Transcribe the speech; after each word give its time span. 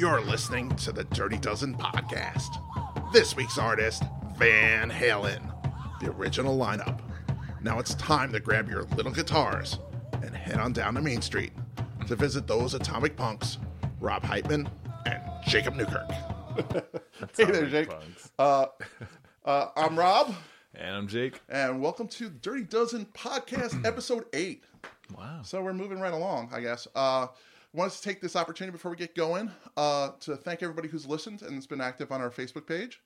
You're 0.00 0.22
listening 0.22 0.74
to 0.76 0.92
the 0.92 1.04
Dirty 1.04 1.36
Dozen 1.36 1.74
podcast. 1.76 2.56
This 3.12 3.36
week's 3.36 3.58
artist, 3.58 4.02
Van 4.38 4.90
Halen, 4.90 5.42
the 6.00 6.10
original 6.12 6.56
lineup. 6.56 7.00
Now 7.60 7.78
it's 7.78 7.92
time 7.96 8.32
to 8.32 8.40
grab 8.40 8.70
your 8.70 8.84
little 8.96 9.12
guitars 9.12 9.78
and 10.22 10.34
head 10.34 10.56
on 10.58 10.72
down 10.72 10.94
to 10.94 11.02
Main 11.02 11.20
Street 11.20 11.52
to 12.06 12.16
visit 12.16 12.46
those 12.46 12.72
atomic 12.72 13.14
punks, 13.14 13.58
Rob 14.00 14.22
Heitman 14.22 14.70
and 15.04 15.20
Jacob 15.46 15.74
Newkirk. 15.76 16.10
hey 17.36 17.44
there, 17.44 17.66
Jake. 17.66 17.90
Uh, 18.38 18.68
uh, 19.44 19.66
I'm 19.76 19.98
Rob, 19.98 20.34
And 20.76 20.96
I'm 20.96 21.08
Jake. 21.08 21.42
and 21.50 21.82
welcome 21.82 22.08
to 22.08 22.30
Dirty 22.30 22.62
Dozen 22.64 23.04
podcast, 23.12 23.84
episode 23.84 24.24
eight. 24.32 24.64
Wow. 25.14 25.40
So 25.42 25.60
we're 25.60 25.74
moving 25.74 26.00
right 26.00 26.14
along, 26.14 26.48
I 26.54 26.62
guess. 26.62 26.88
Uh, 26.94 27.26
wanted 27.72 27.92
to 27.92 28.02
take 28.02 28.20
this 28.20 28.36
opportunity 28.36 28.72
before 28.72 28.90
we 28.90 28.96
get 28.96 29.14
going 29.14 29.50
uh, 29.76 30.10
to 30.20 30.36
thank 30.36 30.62
everybody 30.62 30.88
who's 30.88 31.06
listened 31.06 31.42
and 31.42 31.54
has 31.54 31.66
been 31.66 31.80
active 31.80 32.10
on 32.12 32.20
our 32.20 32.30
Facebook 32.30 32.66
page. 32.66 33.00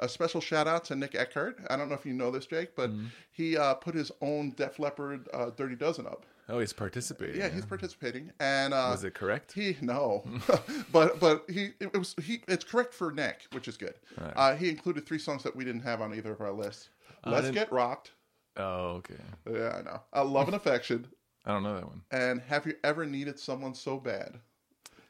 A 0.00 0.08
special 0.08 0.40
shout 0.40 0.68
out 0.68 0.84
to 0.86 0.96
Nick 0.96 1.16
Eckhart. 1.16 1.58
I 1.68 1.76
don't 1.76 1.88
know 1.88 1.94
if 1.96 2.06
you 2.06 2.12
know 2.12 2.30
this, 2.30 2.46
Jake, 2.46 2.76
but 2.76 2.90
he 3.32 3.56
uh, 3.56 3.74
put 3.74 3.96
his 3.96 4.12
own 4.20 4.50
Def 4.52 4.78
Leppard 4.78 5.28
uh, 5.34 5.50
Dirty 5.56 5.74
Dozen 5.74 6.06
up. 6.06 6.24
Oh, 6.48 6.60
he's 6.60 6.72
participating. 6.72 7.40
Yeah, 7.40 7.48
he's 7.48 7.66
participating, 7.66 8.30
and 8.40 8.72
uh, 8.72 8.88
Was 8.90 9.04
it 9.04 9.14
correct? 9.14 9.52
he 9.52 9.76
no, 9.82 10.24
but 10.92 11.18
but 11.20 11.44
he 11.50 11.70
it 11.80 11.96
was 11.98 12.14
he 12.22 12.42
it's 12.46 12.64
correct 12.64 12.94
for 12.94 13.10
Nick, 13.10 13.48
which 13.50 13.66
is 13.68 13.76
good. 13.76 13.94
Right. 14.18 14.32
Uh, 14.34 14.54
he 14.54 14.68
included 14.70 15.04
three 15.04 15.18
songs 15.18 15.42
that 15.42 15.54
we 15.54 15.64
didn't 15.64 15.82
have 15.82 16.00
on 16.00 16.14
either 16.14 16.32
of 16.32 16.40
our 16.40 16.52
lists. 16.52 16.90
Let's 17.26 17.50
get 17.50 17.70
rocked. 17.72 18.12
Oh, 18.56 19.02
okay. 19.02 19.14
Yeah, 19.50 19.76
I 19.78 19.82
know. 19.82 20.00
Uh, 20.14 20.24
Love 20.24 20.48
and 20.48 20.56
affection. 20.56 21.06
I 21.48 21.52
don't 21.54 21.62
know 21.62 21.74
that 21.74 21.86
one. 21.86 22.02
and 22.10 22.40
have 22.42 22.66
you 22.66 22.74
ever 22.84 23.06
needed 23.06 23.38
someone 23.40 23.74
so 23.74 23.96
bad? 23.98 24.38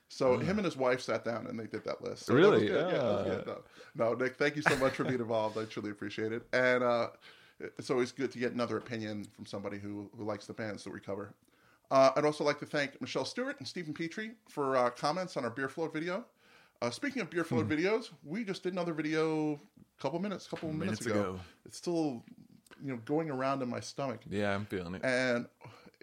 So 0.08 0.38
him 0.38 0.56
and 0.58 0.64
his 0.64 0.76
wife 0.76 1.02
sat 1.02 1.24
down 1.24 1.46
and 1.48 1.58
they 1.58 1.66
did 1.66 1.84
that 1.84 2.02
list. 2.02 2.26
So 2.26 2.34
Really? 2.34 2.68
Yeah, 2.68 2.74
that 2.76 2.92
was 2.92 3.20
Ah. 3.20 3.24
good. 3.24 3.46
No, 3.46 3.62
no, 3.96 4.14
Nick, 4.14 4.36
thank 4.36 4.56
you 4.56 4.62
so 4.62 4.76
much 4.76 4.94
for 4.96 5.04
being 5.04 5.18
involved. 5.20 5.58
I 5.58 5.64
truly 5.64 5.90
appreciate 5.90 6.32
it. 6.32 6.46
And 6.54 6.82
uh, 6.82 7.08
it's 7.60 7.90
always 7.90 8.10
good 8.12 8.30
to 8.32 8.38
get 8.38 8.52
another 8.52 8.78
opinion 8.78 9.26
from 9.34 9.44
somebody 9.44 9.78
who, 9.78 10.08
who 10.16 10.24
likes 10.24 10.46
the 10.46 10.54
bands 10.54 10.82
that 10.84 10.92
we 10.94 11.00
cover. 11.00 11.34
Uh, 11.90 12.10
I'd 12.16 12.24
also 12.24 12.44
like 12.44 12.58
to 12.60 12.66
thank 12.66 12.98
Michelle 13.00 13.24
Stewart 13.24 13.58
and 13.58 13.66
Stephen 13.68 13.92
Petrie 13.92 14.32
for 14.48 14.76
uh, 14.76 14.90
comments 14.90 15.36
on 15.36 15.44
our 15.44 15.50
beer 15.50 15.68
float 15.68 15.92
video. 15.92 16.24
Uh, 16.80 16.90
speaking 16.90 17.20
of 17.20 17.28
beer 17.28 17.44
float 17.44 17.66
Hmm. 17.66 17.72
videos, 17.72 18.10
we 18.24 18.44
just 18.44 18.62
did 18.62 18.72
another 18.72 18.92
video 18.94 19.54
a 19.54 20.02
couple 20.02 20.18
minutes, 20.20 20.46
couple 20.46 20.68
minutes, 20.72 21.00
Minutes 21.02 21.06
ago. 21.06 21.20
ago. 21.20 21.40
It's 21.66 21.76
still, 21.76 22.22
you 22.82 22.92
know, 22.92 23.00
going 23.04 23.30
around 23.30 23.62
in 23.62 23.68
my 23.68 23.80
stomach 23.80 24.20
Yeah, 24.30 24.54
I'm 24.54 24.64
feeling 24.66 24.94
it. 24.94 25.04
and 25.04 25.46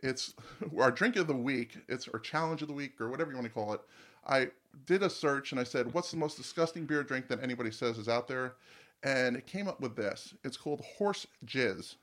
it's 0.06 0.34
our 0.80 0.92
drink 0.92 1.16
of 1.16 1.28
the 1.28 1.36
week 1.36 1.78
it's 1.89 2.08
our 2.08 2.20
challenge 2.20 2.61
of 2.61 2.67
the 2.67 2.73
week 2.73 3.00
or 3.02 3.09
whatever 3.09 3.31
you 3.31 3.36
want 3.38 3.48
to 3.48 3.53
call 3.53 3.73
it 3.73 3.81
i 4.28 4.48
did 4.86 5.03
a 5.03 5.09
search 5.09 5.52
and 5.52 5.59
i 5.59 5.64
said 5.64 5.92
what's 5.94 6.11
the 6.11 6.17
most 6.17 6.38
disgusting 6.38 6.86
beer 6.86 7.03
drink 7.03 7.28
that 7.28 7.42
anybody 7.44 7.72
says 7.72 7.98
is 7.98 8.08
out 8.08 8.28
there 8.28 8.56
and 9.03 9.36
it 9.36 9.45
came 9.45 9.67
up 9.67 9.80
with 9.81 9.95
this 9.95 10.33
it's 10.44 10.58
called 10.58 10.81
horse 10.98 11.26
jizz 11.45 11.95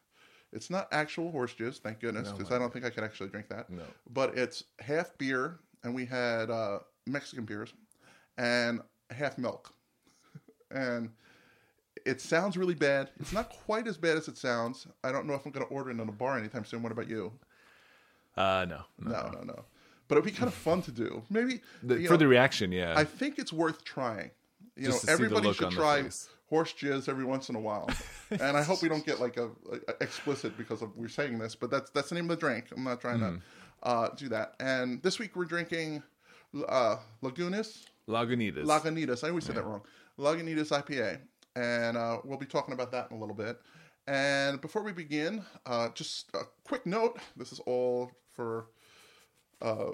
it's 0.52 0.68
not 0.68 0.88
actual 0.92 1.30
horse 1.30 1.54
jizz 1.54 1.78
thank 1.78 2.00
goodness 2.00 2.28
No, 2.30 2.36
because 2.36 2.52
i 2.52 2.58
don't 2.58 2.72
think 2.72 2.84
i 2.84 2.90
could 2.90 3.04
actually 3.04 3.28
drink 3.30 3.48
that 3.48 3.70
No. 3.70 3.82
but 4.12 4.36
it's 4.36 4.64
half 4.80 5.16
beer 5.18 5.58
and 5.84 5.94
we 5.94 6.04
had 6.04 6.50
uh, 6.50 6.80
mexican 7.06 7.44
beers 7.44 7.72
and 8.36 8.80
half 9.10 9.38
milk 9.38 9.72
and 10.70 11.10
it 12.04 12.20
sounds 12.20 12.56
really 12.56 12.74
bad. 12.74 13.10
It's 13.20 13.32
not 13.32 13.50
quite 13.50 13.86
as 13.86 13.96
bad 13.96 14.16
as 14.16 14.26
it 14.26 14.36
sounds. 14.36 14.88
I 15.04 15.12
don't 15.12 15.24
know 15.26 15.34
if 15.34 15.44
I'm 15.46 15.52
going 15.52 15.64
to 15.64 15.72
order 15.72 15.90
it 15.90 15.92
in 15.92 16.00
a 16.00 16.10
bar 16.10 16.36
anytime 16.36 16.64
soon. 16.64 16.82
What 16.82 16.90
about 16.90 17.08
you? 17.08 17.30
Uh, 18.36 18.66
no. 18.68 18.80
no. 18.98 19.10
No, 19.10 19.30
no, 19.30 19.40
no. 19.42 19.64
But 20.08 20.18
it'd 20.18 20.24
be 20.24 20.30
kind 20.36 20.48
of 20.48 20.54
fun 20.54 20.82
to 20.82 20.90
do. 20.92 21.22
Maybe 21.30 21.60
The- 21.82 22.04
for 22.06 22.12
know, 22.12 22.16
the 22.18 22.28
reaction, 22.28 22.72
yeah. 22.72 22.94
I 22.96 23.04
think 23.04 23.38
it's 23.38 23.52
worth 23.52 23.82
trying. 23.84 24.30
You 24.76 24.86
Just 24.86 25.06
know, 25.06 25.12
everybody 25.12 25.52
should 25.52 25.70
try 25.70 26.04
horse 26.48 26.72
jizz 26.74 27.08
every 27.08 27.24
once 27.24 27.48
in 27.48 27.56
a 27.56 27.60
while. 27.60 27.88
and 28.30 28.56
I 28.56 28.62
hope 28.62 28.82
we 28.82 28.88
don't 28.88 29.04
get 29.04 29.20
like 29.20 29.36
a, 29.36 29.46
a- 29.70 30.02
explicit 30.02 30.56
because 30.56 30.82
of, 30.82 30.96
we're 30.96 31.08
saying 31.08 31.38
this, 31.38 31.54
but 31.54 31.70
that's 31.70 31.90
that's 31.90 32.08
the 32.10 32.14
name 32.14 32.24
of 32.24 32.30
the 32.30 32.36
drink. 32.46 32.66
I'm 32.76 32.84
not 32.84 33.00
trying 33.00 33.20
Mm-hmm. 33.20 33.36
to 33.36 33.88
uh, 33.88 34.08
do 34.16 34.28
that. 34.30 34.54
And 34.60 35.02
this 35.02 35.18
week 35.18 35.34
we're 35.36 35.44
drinking 35.44 36.02
uh, 36.68 36.96
Lagunas. 37.22 37.84
Lagunitas. 38.08 38.64
Lagunitas. 38.64 39.24
I 39.24 39.28
always 39.28 39.44
say 39.44 39.52
that 39.54 39.64
wrong. 39.64 39.82
Lagunitas 40.18 40.68
IPA, 40.70 41.20
and 41.56 41.96
uh, 41.96 42.18
we'll 42.24 42.38
be 42.38 42.46
talking 42.46 42.74
about 42.74 42.90
that 42.92 43.10
in 43.10 43.16
a 43.16 43.20
little 43.20 43.34
bit. 43.34 43.58
And 44.06 44.60
before 44.60 44.82
we 44.82 44.92
begin, 44.92 45.44
uh, 45.66 45.88
just 45.94 46.28
a 46.34 46.40
quick 46.64 46.84
note. 46.86 47.18
This 47.36 47.52
is 47.52 47.60
all 47.60 48.10
for. 48.34 48.66
Uh, 49.60 49.92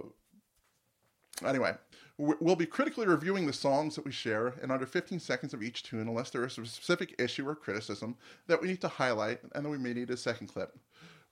anyway, 1.45 1.77
we- 2.17 2.35
we'll 2.41 2.57
be 2.57 2.67
critically 2.67 3.07
reviewing 3.07 3.47
the 3.47 3.53
songs 3.53 3.95
that 3.95 4.05
we 4.05 4.11
share 4.13 4.49
in 4.63 4.71
under 4.71 4.87
15 4.87 5.21
seconds 5.21 5.55
of 5.55 5.63
each 5.63 5.83
tune, 5.83 6.09
unless 6.09 6.31
there 6.31 6.45
is 6.45 6.59
a 6.59 6.67
specific 6.67 7.15
issue 7.19 7.47
or 7.49 7.55
criticism 7.55 8.17
that 8.47 8.61
we 8.61 8.69
need 8.69 8.81
to 8.81 8.89
highlight, 8.89 9.43
and 9.55 9.65
then 9.65 9.71
we 9.71 9.79
may 9.79 9.93
need 9.95 10.11
a 10.11 10.17
second 10.17 10.49
clip. 10.49 10.77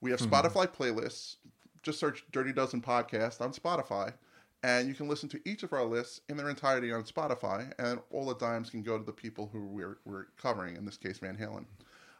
We 0.01 0.11
have 0.11 0.19
Spotify 0.19 0.67
playlists. 0.67 1.37
Just 1.83 1.99
search 1.99 2.25
Dirty 2.31 2.51
Dozen 2.53 2.81
Podcast 2.81 3.41
on 3.41 3.53
Spotify, 3.53 4.13
and 4.63 4.87
you 4.87 4.93
can 4.93 5.07
listen 5.07 5.29
to 5.29 5.41
each 5.49 5.63
of 5.63 5.73
our 5.73 5.85
lists 5.85 6.21
in 6.29 6.37
their 6.37 6.49
entirety 6.49 6.91
on 6.91 7.03
Spotify, 7.03 7.71
and 7.79 7.99
all 8.11 8.25
the 8.25 8.35
dimes 8.35 8.69
can 8.69 8.83
go 8.83 8.97
to 8.97 9.03
the 9.03 9.13
people 9.13 9.47
who 9.51 9.65
we're, 9.65 9.97
we're 10.05 10.25
covering, 10.37 10.75
in 10.75 10.85
this 10.85 10.97
case, 10.97 11.17
Van 11.19 11.37
Halen. 11.37 11.65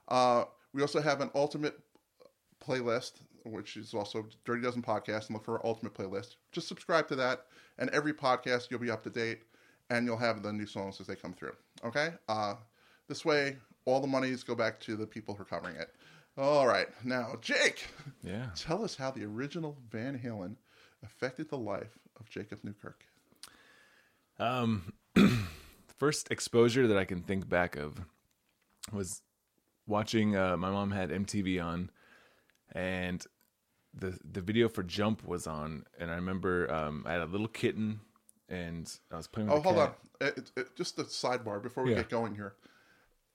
Uh, 0.07 0.45
we 0.73 0.81
also 0.81 1.01
have 1.01 1.21
an 1.21 1.29
ultimate 1.35 1.79
playlist, 2.67 3.13
which 3.45 3.77
is 3.77 3.93
also 3.93 4.25
Dirty 4.45 4.61
Dozen 4.61 4.81
Podcast, 4.81 5.27
and 5.27 5.31
look 5.35 5.45
for 5.45 5.57
our 5.59 5.65
ultimate 5.65 5.93
playlist. 5.93 6.35
Just 6.51 6.67
subscribe 6.67 7.07
to 7.07 7.15
that, 7.15 7.45
and 7.77 7.89
every 7.91 8.13
podcast 8.13 8.69
you'll 8.69 8.79
be 8.79 8.91
up 8.91 9.03
to 9.03 9.09
date, 9.09 9.41
and 9.89 10.05
you'll 10.05 10.17
have 10.17 10.43
the 10.43 10.51
new 10.51 10.65
songs 10.65 10.99
as 10.99 11.07
they 11.07 11.15
come 11.15 11.33
through. 11.33 11.55
Okay? 11.85 12.09
Uh, 12.27 12.55
this 13.07 13.23
way, 13.23 13.57
all 13.85 14.01
the 14.01 14.07
monies 14.07 14.43
go 14.43 14.53
back 14.55 14.79
to 14.81 14.95
the 14.97 15.07
people 15.07 15.33
who 15.33 15.43
are 15.43 15.45
covering 15.45 15.75
it. 15.77 15.93
All 16.37 16.67
right, 16.67 16.87
now 17.03 17.35
Jake, 17.41 17.87
Yeah. 18.21 18.47
tell 18.55 18.83
us 18.83 18.95
how 18.95 19.09
the 19.11 19.23
original 19.23 19.77
Van 19.89 20.19
Halen 20.19 20.55
affected 21.03 21.49
the 21.49 21.57
life 21.57 21.97
of 22.19 22.29
Jacob 22.29 22.59
Newkirk. 22.63 23.05
Um, 24.39 24.93
first 25.97 26.29
exposure 26.31 26.85
that 26.87 26.97
I 26.97 27.05
can 27.05 27.21
think 27.23 27.49
back 27.49 27.75
of 27.75 28.01
was 28.91 29.21
watching. 29.87 30.35
Uh, 30.35 30.57
my 30.57 30.69
mom 30.69 30.91
had 30.91 31.09
MTV 31.09 31.63
on, 31.63 31.89
and 32.77 33.25
the 33.93 34.17
the 34.23 34.41
video 34.41 34.69
for 34.69 34.83
Jump 34.83 35.25
was 35.27 35.47
on, 35.47 35.83
and 35.99 36.11
I 36.11 36.15
remember 36.15 36.71
um, 36.71 37.03
I 37.07 37.13
had 37.13 37.21
a 37.21 37.25
little 37.25 37.47
kitten, 37.47 38.01
and 38.47 38.91
I 39.11 39.17
was 39.17 39.27
playing 39.27 39.49
with 39.49 39.57
Oh, 39.59 39.61
hold 39.61 39.75
cat. 39.77 39.97
on. 40.21 40.27
It, 40.27 40.51
it, 40.55 40.75
just 40.75 40.99
a 40.99 41.03
sidebar 41.03 41.61
before 41.61 41.83
we 41.83 41.91
Yeah. 41.91 41.97
get 41.97 42.09
going 42.09 42.35
here. 42.35 42.53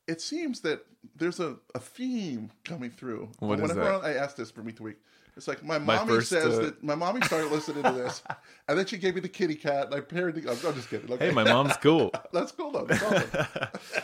It 0.09 0.21
seems 0.21 0.61
that 0.61 0.85
there's 1.17 1.39
a, 1.41 1.57
a 1.75 1.79
theme 1.79 2.51
coming 2.65 2.91
through. 2.91 3.31
What 3.39 3.59
is 3.61 3.63
Whenever 3.63 3.99
that? 3.99 4.05
I 4.05 4.15
ask 4.15 4.35
this 4.37 4.51
for 4.51 4.61
week 4.63 4.77
to 4.77 4.83
week, 4.83 4.97
it's 5.37 5.47
like 5.49 5.65
my 5.65 5.79
My 5.79 5.97
mommy 5.97 6.15
first, 6.17 6.29
says 6.29 6.59
uh, 6.59 6.63
that 6.63 6.83
my 6.83 6.95
mommy 6.97 7.23
started 7.23 7.51
listening 7.57 7.85
to 7.85 7.93
this, 7.93 8.23
and 8.69 8.79
then 8.79 8.87
she 8.87 8.99
gave 8.99 9.15
me 9.15 9.21
the 9.21 9.29
kitty 9.29 9.55
cat, 9.55 9.87
and 9.87 9.95
I 9.95 10.01
paired 10.01 10.35
the. 10.35 10.43
I'm, 10.51 10.59
I'm 10.67 10.75
just 10.75 10.91
kidding. 10.91 11.11
Okay. 11.13 11.27
Hey, 11.29 11.33
my 11.33 11.45
mom's 11.45 11.77
cool. 11.79 12.11
That's 12.33 12.53
cool 12.53 12.71
though. 12.73 12.85
That's 12.85 13.03
awesome. 13.03 13.47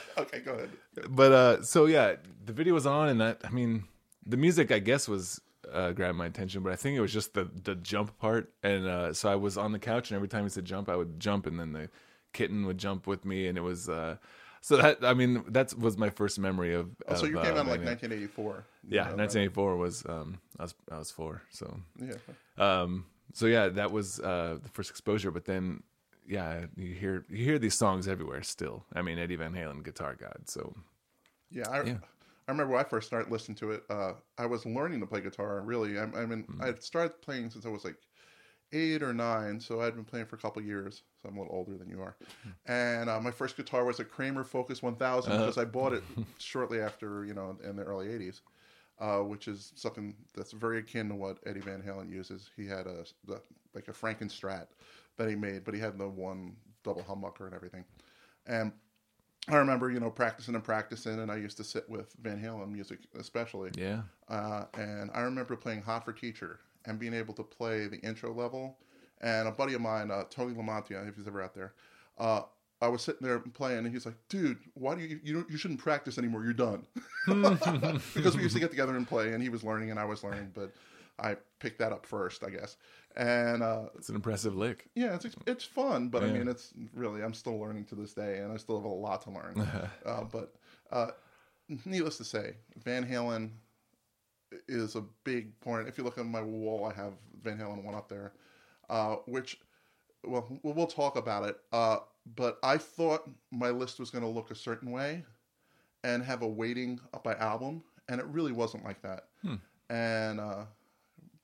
okay, 0.18 0.40
go 0.40 0.54
ahead. 0.54 0.70
but 1.10 1.32
uh 1.32 1.62
so 1.62 1.86
yeah 1.86 2.16
the 2.46 2.52
video 2.52 2.74
was 2.74 2.86
on 2.86 3.08
and 3.08 3.20
that 3.20 3.40
i 3.44 3.50
mean 3.50 3.84
the 4.28 4.36
music 4.36 4.70
i 4.70 4.78
guess 4.78 5.08
was 5.08 5.40
uh 5.72 5.90
grabbed 5.92 6.16
my 6.16 6.26
attention 6.26 6.62
but 6.62 6.72
i 6.72 6.76
think 6.76 6.96
it 6.96 7.00
was 7.00 7.12
just 7.12 7.34
the 7.34 7.48
the 7.64 7.74
jump 7.74 8.16
part 8.18 8.52
and 8.62 8.86
uh 8.86 9.12
so 9.12 9.28
i 9.28 9.34
was 9.34 9.56
on 9.58 9.72
the 9.72 9.78
couch 9.78 10.10
and 10.10 10.16
every 10.16 10.28
time 10.28 10.44
he 10.44 10.48
said 10.50 10.64
jump 10.64 10.88
i 10.88 10.94
would 10.96 11.18
jump 11.18 11.46
and 11.46 11.58
then 11.58 11.72
the 11.72 11.88
kitten 12.32 12.64
would 12.66 12.78
jump 12.78 13.06
with 13.06 13.24
me 13.24 13.46
and 13.48 13.58
it 13.58 13.62
was 13.62 13.88
uh 13.88 14.16
so 14.60 14.76
that 14.76 14.98
i 15.02 15.12
mean 15.14 15.42
that 15.48 15.74
was 15.78 15.96
my 15.96 16.10
first 16.10 16.38
memory 16.38 16.74
of, 16.74 16.90
Oh, 17.08 17.14
so 17.14 17.24
of, 17.26 17.30
you 17.32 17.38
came 17.38 17.54
uh, 17.56 17.60
out 17.60 17.66
like 17.66 17.80
1984. 17.84 18.64
yeah 18.88 19.02
Uh, 19.02 19.16
1984 19.16 19.76
was 19.76 20.04
um 20.06 20.38
i 20.58 20.62
was 20.62 20.74
i 20.92 20.98
was 20.98 21.10
four 21.10 21.42
so 21.50 21.80
Yeah. 22.00 22.14
um 22.58 23.06
so 23.34 23.46
yeah 23.46 23.68
that 23.68 23.90
was 23.92 24.20
uh 24.20 24.58
the 24.62 24.68
first 24.70 24.90
exposure 24.90 25.30
but 25.30 25.44
then 25.44 25.82
yeah 26.26 26.66
you 26.76 26.94
hear 26.94 27.24
you 27.30 27.44
hear 27.44 27.58
these 27.58 27.74
songs 27.74 28.06
everywhere 28.08 28.42
still 28.42 28.84
i 28.94 29.00
mean 29.02 29.18
eddie 29.18 29.36
van 29.36 29.52
halen 29.54 29.82
guitar 29.82 30.14
god 30.14 30.40
so 30.46 30.74
Yeah, 31.50 31.68
I, 31.70 31.82
Yeah. 31.84 31.98
I 32.48 32.52
remember 32.52 32.74
when 32.74 32.84
I 32.84 32.88
first 32.88 33.08
started 33.08 33.30
listening 33.30 33.56
to 33.56 33.72
it. 33.72 33.84
Uh, 33.90 34.14
I 34.38 34.46
was 34.46 34.66
learning 34.66 35.00
to 35.00 35.06
play 35.06 35.20
guitar. 35.20 35.60
Really, 35.62 35.98
I, 35.98 36.04
I 36.04 36.26
mean, 36.26 36.48
Hmm. 36.48 36.60
I 36.60 36.66
had 36.68 36.82
started 36.82 37.22
playing 37.22 37.50
since 37.50 37.66
I 37.66 37.70
was 37.70 37.84
like 37.84 37.98
eight 38.72 39.02
or 39.02 39.14
nine, 39.14 39.60
so 39.60 39.80
I'd 39.80 39.94
been 39.94 40.04
playing 40.04 40.26
for 40.26 40.36
a 40.36 40.38
couple 40.40 40.62
years. 40.62 41.04
So 41.16 41.28
I'm 41.28 41.36
a 41.36 41.40
little 41.42 41.54
older 41.56 41.78
than 41.78 41.90
you 41.90 42.02
are. 42.02 42.18
Hmm. 42.42 42.50
And 42.66 43.10
uh, 43.10 43.20
my 43.20 43.30
first 43.30 43.56
guitar 43.56 43.84
was 43.84 44.00
a 44.00 44.04
Kramer 44.04 44.44
Focus 44.44 44.82
1000 44.82 45.34
Uh-huh. 45.34 45.36
because 45.36 45.58
I 45.58 45.64
bought 45.64 45.92
it 45.94 46.04
shortly 46.38 46.80
after, 46.80 47.24
you 47.24 47.34
know, 47.34 47.58
in 47.62 47.76
the 47.76 47.84
early 47.84 48.08
80s. 48.08 48.42
Uh, 48.98 49.22
which 49.22 49.46
is 49.48 49.72
something 49.76 50.26
that's 50.34 50.52
very 50.52 50.78
akin 50.78 51.08
to 51.08 51.14
what 51.14 51.38
Eddie 51.46 51.60
Van 51.60 51.82
Halen 51.82 52.10
uses. 52.10 52.50
He 52.56 52.66
had 52.66 52.86
a 52.88 53.06
the, 53.24 53.42
like 53.72 53.88
a 53.88 53.92
Frankenstrat 53.92 54.70
that 55.16 55.28
he 55.28 55.36
made, 55.36 55.64
but 55.64 55.74
he 55.74 55.80
had 55.80 55.98
the 55.98 56.08
one 56.08 56.56
double 56.82 57.04
humbucker 57.04 57.46
and 57.46 57.54
everything. 57.54 57.84
And 58.46 58.72
I 59.48 59.56
remember, 59.56 59.90
you 59.90 60.00
know, 60.00 60.10
practicing 60.10 60.54
and 60.54 60.64
practicing, 60.64 61.20
and 61.20 61.30
I 61.30 61.36
used 61.36 61.56
to 61.56 61.64
sit 61.64 61.88
with 61.88 62.14
Van 62.22 62.42
Halen 62.42 62.70
music, 62.70 63.00
especially. 63.18 63.70
yeah 63.76 64.02
Uh, 64.28 64.64
and 64.74 65.10
I 65.14 65.20
remember 65.20 65.56
playing 65.56 65.82
Hot 65.82 66.04
for 66.04 66.12
Teacher 66.12 66.60
and 66.84 66.98
being 66.98 67.14
able 67.14 67.34
to 67.34 67.42
play 67.42 67.86
the 67.86 67.98
intro 68.00 68.32
level. 68.32 68.78
And 69.20 69.48
a 69.48 69.50
buddy 69.50 69.74
of 69.74 69.80
mine, 69.80 70.10
uh, 70.10 70.24
Tony 70.30 70.54
Lamontia, 70.54 71.08
if 71.08 71.16
he's 71.16 71.26
ever 71.26 71.42
out 71.42 71.54
there, 71.54 71.72
uh, 72.18 72.42
I 72.80 72.86
was 72.86 73.02
sitting 73.02 73.26
there 73.26 73.40
playing, 73.40 73.78
and 73.78 73.92
he's 73.92 74.06
like, 74.06 74.14
"Dude, 74.28 74.58
why 74.74 74.94
do 74.94 75.00
you 75.00 75.18
you 75.24 75.34
don't, 75.34 75.50
you 75.50 75.56
shouldn't 75.56 75.80
practice 75.80 76.18
anymore? 76.18 76.44
You're 76.44 76.52
done." 76.52 76.86
because 78.14 78.36
we 78.36 78.42
used 78.42 78.54
to 78.54 78.60
get 78.60 78.70
together 78.70 78.96
and 78.96 79.08
play, 79.08 79.32
and 79.32 79.42
he 79.42 79.48
was 79.48 79.64
learning 79.64 79.90
and 79.90 79.98
I 79.98 80.04
was 80.04 80.22
learning, 80.22 80.52
but 80.54 80.72
I 81.18 81.36
picked 81.58 81.78
that 81.80 81.92
up 81.92 82.06
first, 82.06 82.44
I 82.44 82.50
guess. 82.50 82.76
And 83.16 83.62
uh, 83.62 83.86
It's 83.96 84.08
an 84.08 84.14
impressive 84.14 84.54
lick. 84.54 84.88
yeah, 84.94 85.14
it's 85.14 85.26
it's 85.46 85.64
fun, 85.64 86.08
but 86.08 86.22
I 86.22 86.26
mean, 86.38 86.48
it's 86.48 86.72
really 86.94 87.22
I'm 87.22 87.34
still 87.34 87.58
learning 87.58 87.84
to 87.86 87.94
this 87.96 88.14
day, 88.14 88.38
and 88.38 88.52
I 88.52 88.56
still 88.56 88.76
have 88.76 88.84
a 88.84 88.88
lot 88.88 89.22
to 89.22 89.30
learn. 89.30 89.58
uh, 90.06 90.24
but 90.24 90.54
uh, 90.92 91.08
needless 91.84 92.16
to 92.18 92.24
say, 92.24 92.54
Van 92.84 93.04
Halen 93.04 93.50
is 94.68 94.94
a 94.94 95.02
big 95.24 95.58
point. 95.60 95.88
If 95.88 95.98
you 95.98 96.04
look 96.04 96.18
on 96.18 96.30
my 96.30 96.42
wall, 96.42 96.84
I 96.86 96.94
have 96.94 97.12
Van 97.42 97.58
Halen 97.58 97.82
one 97.82 97.94
up 97.94 98.08
there, 98.08 98.32
uh, 98.88 99.16
which 99.26 99.58
well 100.24 100.46
we'll 100.62 100.74
we'll 100.74 100.86
talk 100.86 101.16
about 101.16 101.48
it. 101.48 101.58
Uh, 101.72 101.98
but 102.36 102.58
I 102.62 102.76
thought 102.78 103.28
my 103.50 103.70
list 103.70 103.98
was 103.98 104.10
going 104.10 104.22
to 104.24 104.30
look 104.30 104.50
a 104.50 104.54
certain 104.54 104.90
way 104.92 105.24
and 106.04 106.22
have 106.22 106.42
a 106.42 106.46
weighting 106.48 107.00
up 107.12 107.24
by 107.24 107.34
album, 107.34 107.82
and 108.08 108.20
it 108.20 108.26
really 108.26 108.52
wasn't 108.52 108.84
like 108.84 109.02
that. 109.02 109.24
And 109.90 110.38
uh, 110.38 110.64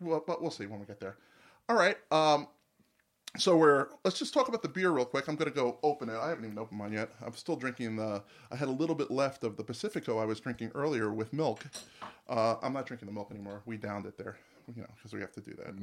well, 0.05 0.23
but 0.27 0.41
we'll 0.41 0.51
see 0.51 0.67
when 0.67 0.81
we 0.81 0.87
get 0.87 1.01
there. 1.01 1.17
All 1.69 1.77
right. 1.77 1.97
Um, 2.11 2.49
so 3.37 3.57
we're 3.57 3.89
let's 4.05 4.19
just 4.19 4.33
talk 4.33 4.49
about 4.49 4.63
the 4.63 4.69
beer 4.69 4.91
real 4.91 5.05
quick. 5.05 5.27
I'm 5.27 5.35
going 5.37 5.51
to 5.51 5.55
go 5.55 5.79
open 5.83 6.09
it. 6.09 6.17
I 6.17 6.29
haven't 6.29 6.45
even 6.45 6.59
opened 6.59 6.79
mine 6.79 6.93
yet. 6.93 7.11
I'm 7.25 7.35
still 7.35 7.57
drinking 7.57 7.97
the. 7.97 8.23
I 8.53 8.57
had 8.57 8.69
a 8.69 8.73
little 8.73 8.95
bit 8.95 9.11
left 9.11 9.43
of 9.43 9.57
the 9.57 9.65
Pacifico 9.65 10.19
I 10.19 10.25
was 10.25 10.39
drinking 10.39 10.71
earlier 10.75 11.13
with 11.13 11.33
milk. 11.33 11.65
Uh, 12.29 12.57
I'm 12.63 12.73
not 12.73 12.87
drinking 12.87 13.07
the 13.07 13.13
milk 13.13 13.31
anymore. 13.31 13.63
We 13.67 13.77
downed 13.77 14.07
it 14.07 14.17
there, 14.17 14.37
you 14.75 14.83
know, 14.83 14.89
because 14.97 15.13
we 15.13 15.21
have 15.21 15.33
to 15.33 15.41
do 15.41 15.53
that. 15.55 15.75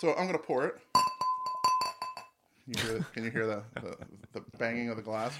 So 0.00 0.10
I'm 0.10 0.26
going 0.26 0.32
to 0.32 0.38
pour 0.38 0.66
it. 0.66 0.78
You 2.66 2.82
hear, 2.82 3.06
can 3.12 3.24
you 3.24 3.30
hear 3.30 3.46
the, 3.46 3.62
the 3.80 3.96
the 4.32 4.44
banging 4.58 4.90
of 4.90 4.96
the 4.96 5.02
glass? 5.02 5.36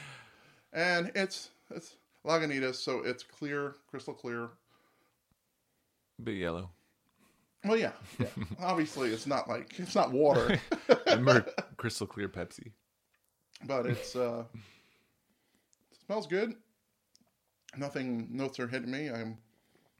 And 0.72 1.10
it's 1.14 1.50
it's 1.70 1.96
Lagunitas, 2.24 2.76
so 2.76 3.00
it's 3.04 3.22
clear, 3.22 3.76
crystal 3.90 4.14
clear. 4.14 4.50
Bit 6.22 6.36
yellow. 6.36 6.70
Well, 7.64 7.76
yeah, 7.76 7.92
yeah. 8.18 8.26
Obviously, 8.60 9.10
it's 9.12 9.26
not 9.26 9.48
like 9.48 9.78
it's 9.78 9.94
not 9.94 10.12
water. 10.12 10.58
Remember 11.06 11.44
crystal 11.76 12.06
clear 12.06 12.28
Pepsi? 12.28 12.72
but 13.66 13.84
it's 13.84 14.16
uh 14.16 14.44
smells 16.06 16.26
good. 16.26 16.54
Nothing 17.76 18.28
notes 18.30 18.58
are 18.58 18.66
hitting 18.66 18.90
me. 18.90 19.10
I'm 19.10 19.36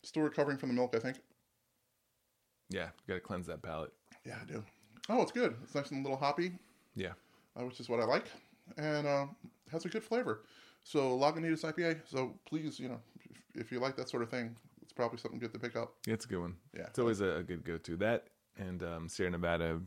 still 0.03 0.23
recovering 0.23 0.57
from 0.59 0.71
the 0.71 0.75
milk, 0.75 0.95
I 0.97 0.99
think. 0.99 1.19
Yeah, 2.71 2.87
you 2.87 3.09
gotta 3.09 3.21
cleanse 3.21 3.47
that 3.49 3.63
palate. 3.63 3.93
Yeah, 4.25 4.37
I 4.43 4.45
do. 4.51 4.65
Oh, 5.09 5.23
it's 5.23 5.33
good. 5.33 5.55
It's 5.63 5.75
nice 5.75 5.91
and 5.91 6.01
a 6.01 6.09
little 6.09 6.17
hoppy, 6.25 6.53
Yeah. 6.95 7.13
uh, 7.59 7.65
which 7.65 7.81
is 7.81 7.89
what 7.89 8.01
I 8.01 8.05
like, 8.05 8.27
and 8.77 9.07
uh, 9.07 9.27
has 9.73 9.85
a 9.85 9.89
good 9.89 10.05
flavor. 10.05 10.43
So 10.85 11.19
Lagunitas 11.19 11.63
IPA. 11.65 12.01
So 12.07 12.35
please, 12.47 12.79
you 12.81 12.89
know, 12.89 13.01
if, 13.55 13.67
if 13.67 13.73
you 13.73 13.81
like 13.81 13.97
that 13.97 14.09
sort 14.09 14.23
of 14.23 14.31
thing, 14.31 14.57
probably 15.01 15.19
something 15.19 15.41
good 15.41 15.55
to 15.55 15.59
pick 15.59 15.77
up. 15.77 15.95
Yeah, 16.07 16.13
it's 16.15 16.27
a 16.27 16.29
good 16.29 16.41
one. 16.41 16.57
Yeah. 16.77 16.83
It's 16.89 16.99
always 16.99 17.23
a, 17.23 17.37
a 17.37 17.43
good 17.43 17.65
go 17.65 17.79
to. 17.79 17.97
That 17.97 18.27
and 18.59 18.83
um, 18.83 19.09
Sierra 19.09 19.31
Nevada 19.31 19.81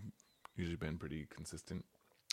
usually 0.55 0.75
been 0.75 0.97
pretty 0.97 1.27
consistent. 1.29 1.85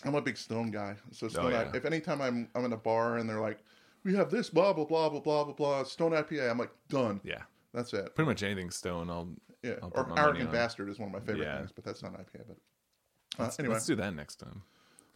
I'm 0.03 0.15
a 0.15 0.23
big 0.23 0.39
Stone 0.39 0.71
guy, 0.71 0.97
so 1.13 1.29
Stone. 1.29 1.47
Oh, 1.47 1.49
yeah. 1.51 1.71
I- 1.73 1.77
if 1.77 1.85
anytime 1.85 2.23
I'm 2.23 2.49
I'm 2.55 2.65
in 2.65 2.73
a 2.73 2.77
bar 2.79 3.19
and 3.19 3.29
they're 3.29 3.41
like, 3.41 3.59
"We 4.03 4.15
have 4.15 4.31
this 4.31 4.49
blah 4.49 4.73
blah 4.73 4.87
blah 4.87 5.11
blah 5.11 5.21
blah 5.21 5.45
blah 5.45 5.53
blah," 5.53 5.85
Stone 5.85 6.13
IPA, 6.13 6.51
I'm 6.51 6.59
like, 6.59 6.73
done. 6.89 7.21
Yeah. 7.23 7.43
That's 7.75 7.93
it. 7.93 8.15
Pretty 8.15 8.29
much 8.29 8.43
anything 8.43 8.71
stone, 8.71 9.11
I'll 9.11 9.29
Yeah, 9.63 9.75
I'll 9.83 9.91
put 9.91 10.01
or 10.01 10.03
my 10.09 10.15
money 10.17 10.21
Arrogant. 10.23 10.53
Bastard 10.53 10.89
is 10.89 10.99
one 10.99 11.09
of 11.09 11.13
my 11.13 11.21
favorite 11.21 11.45
Yeah. 11.45 11.59
things, 11.59 11.71
but 11.73 11.85
that's 11.85 12.03
not 12.03 12.15
IPA. 12.15 12.45
But 12.49 12.57
uh, 13.39 13.43
let's, 13.45 13.59
anyway, 13.61 13.75
let's 13.75 13.87
do 13.87 13.95
that 13.97 14.15
next 14.15 14.37
time. 14.37 14.63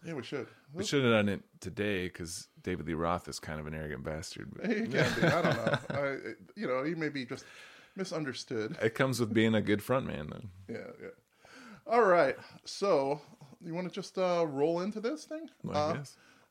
Yeah, 0.04 0.14
we 0.14 0.22
should. 0.22 0.46
We 0.72 0.84
should 0.84 1.02
have 1.04 1.12
done 1.12 1.28
it 1.28 1.42
today 1.60 2.04
because 2.04 2.48
David 2.62 2.86
Lee 2.86 2.94
Roth 2.94 3.28
is 3.28 3.38
kind 3.38 3.60
of 3.60 3.66
an 3.66 3.74
arrogant 3.74 4.04
bastard. 4.04 4.50
But 4.54 4.66
He 4.66 4.74
can 4.82 4.90
be. 4.90 4.98
I 5.26 5.42
don't 5.42 5.56
know. 5.56 5.78
I, 5.90 6.16
you 6.56 6.66
know, 6.66 6.82
he 6.84 6.94
may 6.94 7.08
be 7.08 7.24
just 7.24 7.44
misunderstood. 7.96 8.76
it 8.82 8.94
comes 8.94 9.20
with 9.20 9.32
being 9.32 9.54
a 9.54 9.62
good 9.62 9.82
front 9.82 10.06
man, 10.06 10.28
though. 10.30 10.74
Yeah, 10.74 10.90
yeah. 11.02 11.08
All 11.86 12.02
right. 12.02 12.36
So 12.64 13.20
you 13.64 13.74
want 13.74 13.88
to 13.88 13.94
just 13.94 14.18
uh, 14.18 14.46
roll 14.48 14.80
into 14.80 15.00
this 15.00 15.24
thing? 15.24 15.48
Well, 15.62 15.90
Uh. 15.90 16.04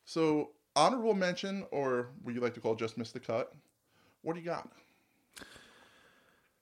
So 0.06 0.50
honorable 0.76 1.14
mention, 1.14 1.66
or 1.72 2.10
what 2.24 2.34
you 2.36 2.42
like 2.42 2.54
to 2.56 2.60
call 2.60 2.76
just 2.76 2.98
missed 2.98 3.14
the 3.14 3.20
cut. 3.20 3.54
What 4.22 4.34
do 4.34 4.40
you 4.40 4.46
got? 4.46 4.70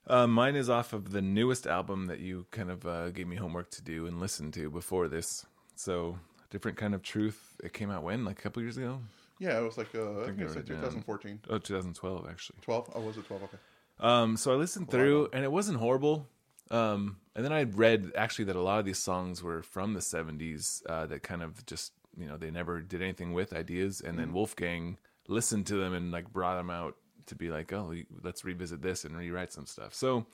Uh, 0.08 0.28
mine 0.28 0.56
is 0.56 0.70
off 0.70 0.94
of 0.94 1.12
the 1.12 1.22
newest 1.22 1.68
album 1.68 2.08
that 2.08 2.20
you 2.20 2.46
kind 2.52 2.72
of 2.72 2.86
uh, 2.86 3.10
gave 3.12 3.28
me 3.28 3.36
homework 3.36 3.70
to 3.72 3.82
do 3.84 4.08
and 4.08 4.20
listen 4.20 4.52
to 4.52 4.70
before 4.70 5.08
this. 5.08 5.46
So, 5.76 6.18
different 6.52 6.78
kind 6.78 6.94
of 6.94 7.02
truth. 7.02 7.56
It 7.64 7.74
came 7.74 7.90
out 7.90 8.04
when, 8.04 8.24
like 8.24 8.38
a 8.38 8.42
couple 8.42 8.62
years 8.62 8.78
ago. 8.78 9.00
Yeah, 9.40 9.58
it 9.60 9.64
was 9.64 9.78
like 9.78 9.96
uh, 9.96 10.22
I 10.22 10.26
think 10.26 10.40
I 10.40 10.44
it's 10.44 10.56
like 10.56 10.70
wrote 10.70 10.82
down. 10.82 10.92
2014, 11.04 11.40
Oh, 11.50 11.58
2012 11.58 12.28
actually. 12.30 12.60
12. 12.62 12.92
Oh, 12.94 13.02
was 13.02 13.18
it 13.18 13.26
12? 13.26 13.44
Okay. 13.44 13.58
Um, 14.00 14.38
so 14.38 14.52
I 14.52 14.56
listened 14.56 14.92
through, 14.92 15.30
and 15.34 15.44
it 15.44 15.52
wasn't 15.52 15.80
horrible. 15.80 16.28
Um, 16.70 17.18
and 17.36 17.44
then 17.44 17.52
I 17.52 17.64
read 17.64 18.12
actually 18.16 18.46
that 18.46 18.56
a 18.56 18.62
lot 18.62 18.80
of 18.80 18.86
these 18.86 19.00
songs 19.00 19.42
were 19.44 19.62
from 19.64 19.94
the 19.94 20.00
'70s 20.00 20.82
uh, 20.88 21.06
that 21.08 21.22
kind 21.24 21.42
of 21.44 21.66
just 21.66 21.92
you 22.18 22.28
know 22.28 22.38
they 22.38 22.52
never 22.52 22.82
did 22.82 23.02
anything 23.02 23.34
with 23.34 23.52
ideas, 23.54 24.00
and 24.02 24.18
then 24.18 24.32
Wolfgang 24.32 24.98
listened 25.28 25.68
to 25.68 25.76
them 25.76 25.94
and 25.94 26.12
like 26.12 26.32
brought 26.32 26.56
them 26.56 26.70
out 26.70 26.96
to 27.28 27.36
be 27.36 27.50
like, 27.50 27.72
oh, 27.74 27.94
let's 28.24 28.44
revisit 28.46 28.82
this 28.82 29.06
and 29.06 29.18
rewrite 29.18 29.52
some 29.54 29.66
stuff. 29.66 29.94
So 29.94 30.26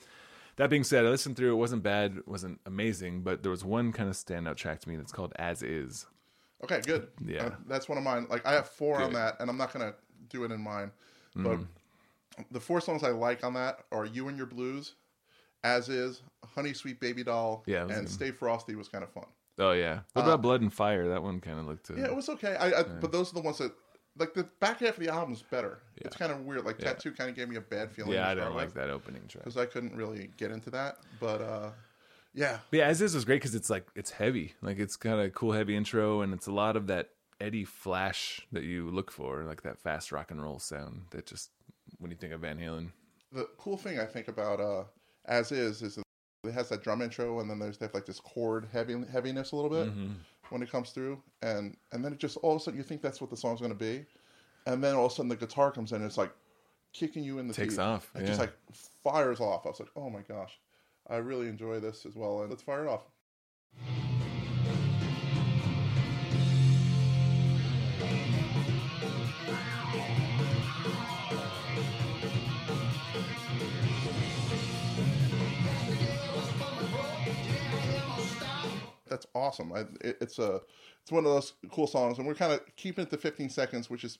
that 0.58 0.70
being 0.70 0.84
said, 0.84 1.06
I 1.06 1.08
listened 1.08 1.36
through. 1.36 1.52
It 1.52 1.56
wasn't 1.56 1.82
bad, 1.82 2.18
it 2.18 2.28
wasn't 2.28 2.60
amazing, 2.66 3.22
but 3.22 3.42
there 3.42 3.50
was 3.50 3.64
one 3.64 3.92
kind 3.92 4.08
of 4.08 4.14
standout 4.14 4.56
track 4.56 4.80
to 4.80 4.88
me 4.88 4.96
that's 4.96 5.12
called 5.12 5.32
"As 5.36 5.62
Is." 5.62 6.06
Okay, 6.64 6.80
good. 6.84 7.08
Yeah. 7.24 7.46
Uh, 7.46 7.50
that's 7.66 7.88
one 7.88 7.98
of 7.98 8.04
mine. 8.04 8.26
Like 8.28 8.44
I 8.44 8.52
have 8.52 8.68
four 8.68 9.00
on 9.00 9.12
that, 9.14 9.36
and 9.40 9.48
I'm 9.48 9.56
not 9.56 9.72
gonna 9.72 9.94
do 10.28 10.44
it 10.44 10.50
in 10.52 10.60
mine. 10.60 10.90
But 11.34 11.60
the 12.50 12.60
four 12.60 12.80
songs 12.80 13.02
I 13.02 13.10
like 13.10 13.44
on 13.44 13.54
that 13.54 13.84
are 13.92 14.04
"You 14.04 14.28
and 14.28 14.36
Your 14.36 14.46
Blues," 14.46 14.94
"As 15.64 15.88
Is," 15.88 16.22
"Honey 16.44 16.74
Sweet 16.74 17.00
Baby 17.00 17.24
Doll," 17.24 17.62
Yeah, 17.66 17.82
and 17.82 17.90
good. 17.90 18.10
"Stay 18.10 18.30
Frosty" 18.32 18.74
was 18.74 18.88
kind 18.88 19.04
of 19.04 19.10
fun. 19.10 19.26
Oh 19.58 19.72
yeah. 19.72 20.00
What 20.12 20.22
about 20.22 20.42
"Blood 20.42 20.60
and 20.60 20.72
Fire"? 20.72 21.08
That 21.08 21.22
one 21.22 21.40
kind 21.40 21.58
of 21.58 21.66
looked. 21.66 21.90
Uh, 21.90 21.94
Yeah, 21.94 22.06
it 22.06 22.16
was 22.16 22.28
okay. 22.28 22.56
I, 22.56 22.80
I 22.80 22.82
but 22.82 23.12
those 23.12 23.30
are 23.30 23.34
the 23.34 23.40
ones 23.40 23.58
that 23.58 23.72
like 24.18 24.34
the 24.34 24.44
back 24.60 24.80
half 24.80 24.98
of 24.98 25.04
the 25.04 25.08
album's 25.12 25.42
better. 25.42 25.78
It's 25.96 26.16
kind 26.16 26.32
of 26.32 26.40
weird. 26.40 26.64
Like 26.64 26.78
Yeah. 26.80 26.92
Tattoo 26.92 27.12
kind 27.12 27.30
of 27.30 27.36
gave 27.36 27.48
me 27.48 27.56
a 27.56 27.60
bad 27.60 27.90
feeling. 27.92 28.12
yeah, 28.12 28.28
I 28.30 28.34
didn't 28.34 28.54
like 28.54 28.74
that 28.74 28.90
opening 28.90 29.22
track. 29.28 29.44
because 29.44 29.56
I 29.56 29.66
couldn't 29.66 29.96
really 29.96 30.30
get 30.36 30.50
into 30.50 30.70
that. 30.70 30.98
But 31.20 31.40
uh, 31.40 31.70
yeah, 32.34 32.58
But 32.70 32.76
yeah, 32.78 32.86
as 32.86 33.00
is 33.02 33.14
was 33.14 33.24
great 33.24 33.36
because 33.36 33.54
it's 33.54 33.70
like 33.70 33.86
it's 33.94 34.10
heavy, 34.10 34.54
like 34.62 34.78
it's 34.78 34.96
got 34.96 35.18
a 35.18 35.30
cool 35.30 35.52
heavy 35.52 35.76
intro, 35.76 36.20
and 36.22 36.32
it's 36.34 36.46
a 36.46 36.52
lot 36.52 36.76
of 36.76 36.86
that 36.88 37.10
Eddie 37.40 37.64
Flash 37.64 38.46
that 38.52 38.64
you 38.64 38.90
look 38.90 39.10
for, 39.10 39.44
like 39.44 39.62
that 39.62 39.78
fast 39.78 40.12
rock 40.12 40.30
and 40.30 40.42
roll 40.42 40.58
sound 40.58 41.02
that 41.10 41.26
just 41.26 41.50
when 41.98 42.10
you 42.10 42.16
think 42.16 42.32
of 42.32 42.40
Van 42.42 42.58
Halen. 42.58 42.90
the 43.32 43.48
cool 43.58 43.76
thing 43.76 43.98
I 43.98 44.04
think 44.06 44.28
about 44.28 44.60
uh, 44.60 44.84
"As 45.26 45.52
Is" 45.52 45.82
is 45.82 45.94
that 45.96 46.02
it 46.44 46.52
has 46.54 46.68
that 46.68 46.82
drum 46.84 47.02
intro, 47.02 47.40
and 47.40 47.50
then 47.50 47.58
there's 47.58 47.78
they 47.78 47.86
have 47.86 47.94
like 47.94 48.06
this 48.06 48.20
chord 48.20 48.68
heavy 48.72 48.94
heaviness 49.12 49.52
a 49.52 49.56
little 49.56 49.70
bit 49.70 49.88
Mm-hmm. 49.88 50.12
When 50.50 50.62
it 50.62 50.70
comes 50.70 50.90
through, 50.90 51.22
and 51.42 51.76
and 51.92 52.04
then 52.04 52.12
it 52.12 52.18
just 52.18 52.36
all 52.38 52.56
of 52.56 52.60
a 52.60 52.64
sudden 52.64 52.78
you 52.78 52.84
think 52.84 53.02
that's 53.02 53.20
what 53.20 53.30
the 53.30 53.36
song's 53.36 53.60
going 53.60 53.72
to 53.72 53.78
be, 53.78 54.04
and 54.66 54.82
then 54.82 54.94
all 54.94 55.06
of 55.06 55.12
a 55.12 55.14
sudden 55.14 55.28
the 55.28 55.36
guitar 55.36 55.70
comes 55.70 55.92
in, 55.92 55.96
and 55.96 56.06
it's 56.06 56.18
like 56.18 56.32
kicking 56.92 57.22
you 57.22 57.38
in 57.38 57.48
the 57.48 57.54
Takes 57.54 57.74
teeth. 57.74 57.80
off, 57.80 58.10
It 58.14 58.26
just 58.26 58.40
like 58.40 58.52
fires 59.02 59.40
off. 59.40 59.66
I 59.66 59.70
was 59.70 59.80
like, 59.80 59.90
oh 59.96 60.10
my 60.10 60.22
gosh, 60.22 60.58
I 61.08 61.16
really 61.16 61.48
enjoy 61.48 61.80
this 61.80 62.06
as 62.06 62.14
well, 62.16 62.40
and 62.40 62.50
let's 62.50 62.62
fire 62.62 62.86
it 62.86 62.88
off. 62.88 63.02
That's 79.18 79.26
awesome. 79.34 79.72
I, 79.72 79.80
it, 80.00 80.18
it's 80.20 80.38
a 80.38 80.60
it's 81.02 81.10
one 81.10 81.24
of 81.24 81.32
those 81.32 81.54
cool 81.72 81.88
songs, 81.88 82.18
and 82.18 82.26
we're 82.26 82.34
kind 82.34 82.52
of 82.52 82.60
keeping 82.76 83.02
it 83.02 83.10
to 83.10 83.16
15 83.16 83.50
seconds, 83.50 83.90
which 83.90 84.04
is 84.04 84.18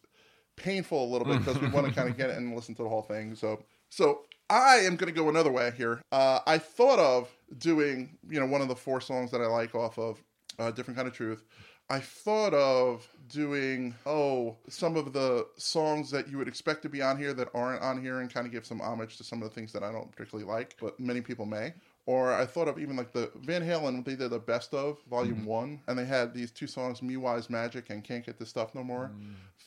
painful 0.56 1.04
a 1.04 1.08
little 1.08 1.26
bit 1.26 1.38
because 1.38 1.60
we 1.60 1.68
want 1.68 1.86
to 1.86 1.92
kind 1.92 2.08
of 2.08 2.16
get 2.16 2.30
it 2.30 2.36
and 2.36 2.54
listen 2.56 2.74
to 2.74 2.82
the 2.82 2.88
whole 2.88 3.02
thing. 3.02 3.36
So 3.36 3.62
so 3.90 4.22
I 4.50 4.78
am 4.78 4.96
going 4.96 5.12
to 5.12 5.18
go 5.18 5.28
another 5.28 5.52
way 5.52 5.72
here. 5.76 6.02
Uh, 6.10 6.40
I 6.46 6.58
thought 6.58 6.98
of 6.98 7.30
doing 7.58 8.18
you 8.28 8.40
know 8.40 8.46
one 8.46 8.60
of 8.60 8.68
the 8.68 8.74
four 8.74 9.00
songs 9.00 9.30
that 9.30 9.40
I 9.40 9.46
like 9.46 9.76
off 9.76 9.98
of 9.98 10.20
uh, 10.58 10.72
different 10.72 10.96
kind 10.96 11.06
of 11.06 11.14
truth. 11.14 11.44
I 11.90 12.00
thought 12.00 12.52
of 12.52 13.08
doing 13.28 13.94
oh 14.04 14.56
some 14.68 14.96
of 14.96 15.12
the 15.12 15.46
songs 15.56 16.10
that 16.10 16.28
you 16.28 16.36
would 16.38 16.48
expect 16.48 16.82
to 16.82 16.88
be 16.88 17.00
on 17.00 17.16
here 17.16 17.32
that 17.34 17.48
aren't 17.54 17.82
on 17.82 18.02
here 18.02 18.18
and 18.18 18.32
kind 18.32 18.46
of 18.46 18.52
give 18.52 18.66
some 18.66 18.80
homage 18.80 19.16
to 19.18 19.24
some 19.24 19.42
of 19.42 19.48
the 19.48 19.54
things 19.54 19.72
that 19.72 19.84
I 19.84 19.92
don't 19.92 20.10
particularly 20.10 20.50
like, 20.50 20.76
but 20.80 20.98
many 20.98 21.20
people 21.20 21.46
may. 21.46 21.72
Or 22.08 22.32
I 22.32 22.46
thought 22.46 22.68
of 22.68 22.78
even 22.78 22.96
like 22.96 23.12
the 23.12 23.30
Van 23.42 23.60
Halen, 23.62 24.02
they 24.02 24.16
did 24.16 24.30
the 24.30 24.38
best 24.38 24.72
of 24.72 24.96
volume 25.10 25.44
one, 25.44 25.82
and 25.86 25.98
they 25.98 26.06
had 26.06 26.32
these 26.32 26.50
two 26.50 26.66
songs, 26.66 27.02
Me 27.02 27.18
Wise 27.18 27.50
Magic 27.50 27.90
and 27.90 28.02
Can't 28.02 28.24
Get 28.24 28.38
This 28.38 28.48
Stuff 28.48 28.74
No 28.74 28.82
More. 28.82 29.10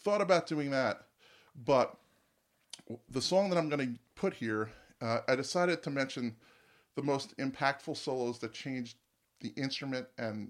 Thought 0.04 0.22
about 0.22 0.48
doing 0.48 0.72
that, 0.72 1.04
but 1.68 1.96
the 3.12 3.22
song 3.22 3.52
that 3.52 3.60
I'm 3.60 3.70
going 3.70 3.94
to 3.94 4.00
put 4.16 4.34
here, 4.34 4.72
uh, 5.04 5.20
I 5.28 5.36
decided 5.36 5.84
to 5.84 5.92
mention 5.92 6.36
the 6.96 7.04
most 7.04 7.38
impactful 7.38 7.96
solos 7.96 8.40
that 8.40 8.54
changed 8.54 8.98
the 9.42 9.50
instrument 9.50 10.08
and 10.18 10.50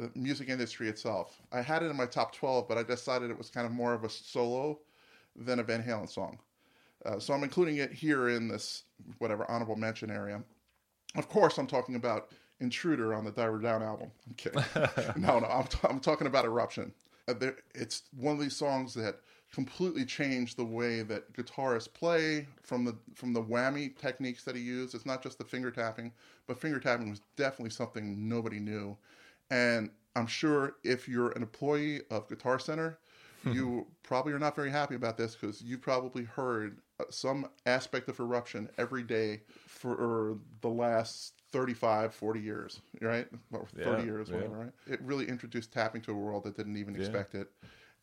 uh, 0.00 0.06
music 0.14 0.48
industry 0.48 0.88
itself. 0.88 1.42
I 1.52 1.60
had 1.60 1.82
it 1.82 1.90
in 1.90 1.96
my 1.98 2.06
top 2.06 2.34
12, 2.34 2.66
but 2.66 2.78
I 2.78 2.84
decided 2.84 3.30
it 3.30 3.36
was 3.36 3.50
kind 3.50 3.66
of 3.66 3.72
more 3.72 3.92
of 3.92 4.04
a 4.04 4.08
solo 4.08 4.78
than 5.36 5.58
a 5.58 5.62
Van 5.62 5.82
Halen 5.82 6.08
song. 6.08 6.38
Uh, 7.04 7.18
so 7.18 7.34
I'm 7.34 7.44
including 7.44 7.76
it 7.76 7.92
here 7.92 8.30
in 8.30 8.48
this 8.48 8.84
whatever 9.18 9.44
honorable 9.50 9.76
mention 9.76 10.10
area. 10.10 10.42
Of 11.14 11.28
course, 11.28 11.58
I'm 11.58 11.66
talking 11.66 11.94
about 11.94 12.30
Intruder 12.60 13.14
on 13.14 13.24
the 13.24 13.30
Diver 13.30 13.58
Down 13.58 13.82
album. 13.82 14.10
I'm 14.26 14.34
kidding. 14.34 14.62
no, 15.22 15.38
no, 15.40 15.46
I'm, 15.46 15.66
t- 15.66 15.78
I'm 15.88 16.00
talking 16.00 16.26
about 16.26 16.44
Eruption. 16.44 16.92
Uh, 17.28 17.34
there, 17.34 17.56
it's 17.74 18.02
one 18.16 18.34
of 18.34 18.40
these 18.40 18.56
songs 18.56 18.94
that 18.94 19.20
completely 19.52 20.04
changed 20.04 20.56
the 20.56 20.64
way 20.64 21.02
that 21.02 21.32
guitarists 21.34 21.92
play 21.92 22.48
from 22.62 22.84
the 22.84 22.96
from 23.14 23.32
the 23.32 23.42
whammy 23.42 23.94
techniques 23.96 24.44
that 24.44 24.56
he 24.56 24.62
used. 24.62 24.94
It's 24.94 25.06
not 25.06 25.22
just 25.22 25.38
the 25.38 25.44
finger 25.44 25.70
tapping, 25.70 26.12
but 26.46 26.58
finger 26.58 26.80
tapping 26.80 27.10
was 27.10 27.20
definitely 27.36 27.70
something 27.70 28.28
nobody 28.28 28.58
knew. 28.58 28.96
And 29.50 29.90
I'm 30.16 30.26
sure 30.26 30.76
if 30.82 31.08
you're 31.08 31.32
an 31.32 31.42
employee 31.42 32.00
of 32.10 32.28
Guitar 32.28 32.58
Center, 32.58 32.98
you 33.52 33.86
probably 34.02 34.32
are 34.32 34.38
not 34.38 34.54
very 34.54 34.70
happy 34.70 34.94
about 34.94 35.16
this 35.16 35.34
because 35.34 35.62
you 35.62 35.78
probably 35.78 36.24
heard 36.24 36.78
uh, 37.00 37.04
some 37.10 37.46
aspect 37.66 38.08
of 38.08 38.18
eruption 38.20 38.68
every 38.78 39.02
day 39.02 39.42
for 39.66 40.38
the 40.60 40.68
last 40.68 41.34
35 41.52 42.14
40 42.14 42.40
years 42.40 42.80
right 43.00 43.28
or 43.52 43.66
30 43.82 44.02
Yeah, 44.02 44.04
years 44.04 44.28
yeah. 44.30 44.34
whatever 44.36 44.58
right 44.58 44.72
it 44.86 45.00
really 45.02 45.28
introduced 45.28 45.72
tapping 45.72 46.00
to 46.02 46.12
a 46.12 46.14
world 46.14 46.44
that 46.44 46.56
didn't 46.56 46.76
even 46.76 46.94
expect 46.96 47.34
it 47.34 47.50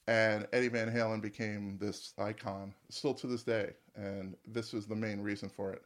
and 0.07 0.47
eddie 0.53 0.67
van 0.67 0.91
halen 0.91 1.21
became 1.21 1.77
this 1.79 2.13
icon 2.19 2.73
still 2.89 3.13
to 3.13 3.27
this 3.27 3.43
day 3.43 3.71
and 3.95 4.35
this 4.47 4.73
was 4.73 4.85
the 4.87 4.95
main 4.95 5.19
reason 5.21 5.49
for 5.49 5.71
it 5.73 5.83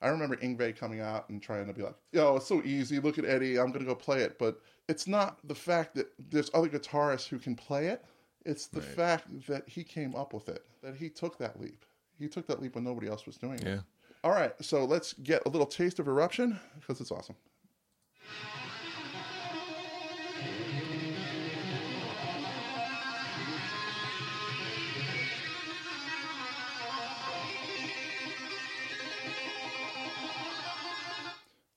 I 0.00 0.08
remember 0.08 0.36
Yngwie 0.36 0.76
coming 0.76 1.00
out 1.00 1.28
and 1.28 1.40
trying 1.40 1.66
to 1.66 1.72
be 1.72 1.82
like, 1.82 1.94
yo, 2.12 2.36
it's 2.36 2.46
so 2.46 2.60
easy. 2.64 2.98
Look 2.98 3.18
at 3.18 3.24
Eddie. 3.24 3.58
I'm 3.58 3.68
going 3.68 3.84
to 3.84 3.86
go 3.86 3.94
play 3.94 4.22
it. 4.22 4.36
But 4.38 4.60
it's 4.88 5.06
not 5.06 5.38
the 5.46 5.54
fact 5.54 5.94
that 5.94 6.12
there's 6.30 6.50
other 6.54 6.68
guitarists 6.68 7.28
who 7.28 7.38
can 7.38 7.54
play 7.54 7.86
it. 7.86 8.04
It's 8.44 8.66
the 8.66 8.80
Right. 8.80 8.88
fact 8.90 9.46
that 9.46 9.68
he 9.68 9.84
came 9.84 10.14
up 10.14 10.32
with 10.34 10.48
it, 10.48 10.64
that 10.82 10.96
he 10.96 11.08
took 11.08 11.38
that 11.38 11.60
leap. 11.60 11.84
He 12.18 12.28
took 12.28 12.46
that 12.48 12.60
leap 12.60 12.74
when 12.74 12.84
nobody 12.84 13.08
else 13.08 13.26
was 13.26 13.36
doing 13.36 13.58
it. 13.60 13.80
All 14.24 14.30
right. 14.30 14.52
So 14.64 14.84
let's 14.84 15.12
get 15.14 15.42
a 15.46 15.48
little 15.48 15.66
taste 15.66 15.98
of 15.98 16.06
Eruption 16.08 16.58
because 16.78 17.00
it's 17.00 17.10
awesome. 17.10 17.36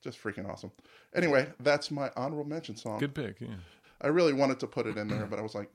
Just 0.02 0.22
freaking 0.22 0.48
awesome. 0.48 0.70
Anyway, 1.14 1.48
that's 1.60 1.90
my 1.90 2.10
honorable 2.16 2.44
mention 2.44 2.76
song. 2.76 2.98
Good 2.98 3.14
pick. 3.14 3.40
Yeah. 3.40 3.48
I 4.00 4.08
really 4.08 4.32
wanted 4.32 4.60
to 4.60 4.66
put 4.66 4.86
it 4.86 4.96
in 4.96 5.08
there, 5.08 5.26
but 5.26 5.38
I 5.38 5.42
was 5.42 5.54
like, 5.54 5.68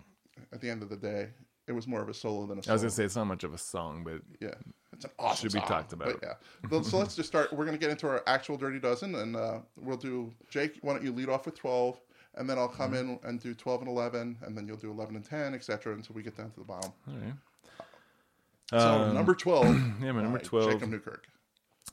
at 0.54 0.62
the 0.62 0.70
end 0.70 0.84
of 0.84 0.90
the 0.90 0.96
day, 0.98 1.30
it 1.68 1.72
was 1.74 1.88
more 1.88 2.02
of 2.02 2.10
a 2.10 2.14
solo 2.14 2.46
than 2.46 2.60
a 2.60 2.64
solo. 2.64 2.72
I 2.72 2.76
was 2.76 2.82
gonna 2.82 2.92
say 2.92 3.04
it's 3.06 3.16
not 3.16 3.28
much 3.28 3.44
of 3.44 3.54
a 3.54 3.58
song, 3.58 4.04
but 4.04 4.22
yeah, 4.40 4.54
it's 4.94 5.06
an 5.06 5.12
awesome. 5.20 5.50
Should 5.50 5.54
be 5.54 5.60
song. 5.60 5.68
talked 5.68 5.94
about. 5.94 6.20
But 6.22 6.38
yeah, 6.72 6.82
so 6.82 6.98
let's 6.98 7.16
just 7.16 7.30
start. 7.30 7.54
We're 7.54 7.66
gonna 7.66 7.78
get 7.78 7.92
into 7.92 8.08
our 8.08 8.24
actual 8.28 8.58
dirty 8.58 8.80
dozen, 8.80 9.16
and 9.16 9.36
uh, 9.36 9.60
we'll 9.78 9.98
do. 9.98 10.32
Jake, 10.50 10.78
why 10.82 10.94
don't 10.94 11.04
you 11.04 11.12
lead 11.12 11.30
off 11.30 11.46
with 11.46 11.58
twelve, 11.58 12.00
and 12.36 12.50
then 12.50 12.58
I'll 12.58 12.68
come 12.68 12.92
Mm-hmm. 12.94 13.10
in 13.12 13.20
and 13.24 13.40
do 13.40 13.54
twelve 13.54 13.82
and 13.82 13.90
eleven, 13.90 14.38
and 14.42 14.58
then 14.58 14.68
you'll 14.68 14.78
do 14.78 14.92
eleven 14.92 15.16
and 15.16 15.24
ten, 15.26 15.54
etc., 15.54 15.94
until 15.94 16.16
we 16.16 16.24
get 16.24 16.36
down 16.36 16.50
to 16.52 16.60
the 16.60 16.66
bottom. 16.66 16.92
all 17.08 17.14
right. 17.16 17.34
So 18.72 18.78
Um, 18.78 19.14
number 19.16 19.36
twelve. 19.36 19.66
yeah, 20.02 20.12
my 20.12 20.22
number 20.24 20.40
12. 20.40 20.72
Jacob 20.72 20.90
Newkirk. 20.90 21.28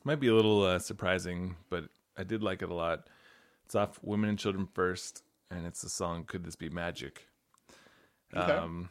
Might 0.04 0.20
be 0.20 0.28
a 0.28 0.34
little 0.34 0.62
uh, 0.62 0.78
surprising, 0.78 1.56
but 1.70 1.84
I 2.16 2.22
did 2.24 2.42
like 2.42 2.62
it 2.62 2.68
a 2.70 2.74
lot. 2.74 3.08
It's 3.64 3.74
off 3.74 3.98
Women 4.02 4.30
and 4.30 4.38
Children 4.38 4.68
First, 4.74 5.22
and 5.50 5.66
it's 5.66 5.82
the 5.82 5.88
song 5.88 6.24
"Could 6.24 6.44
This 6.44 6.56
Be 6.56 6.68
Magic." 6.70 7.26
Okay. 8.36 8.52
Um, 8.52 8.88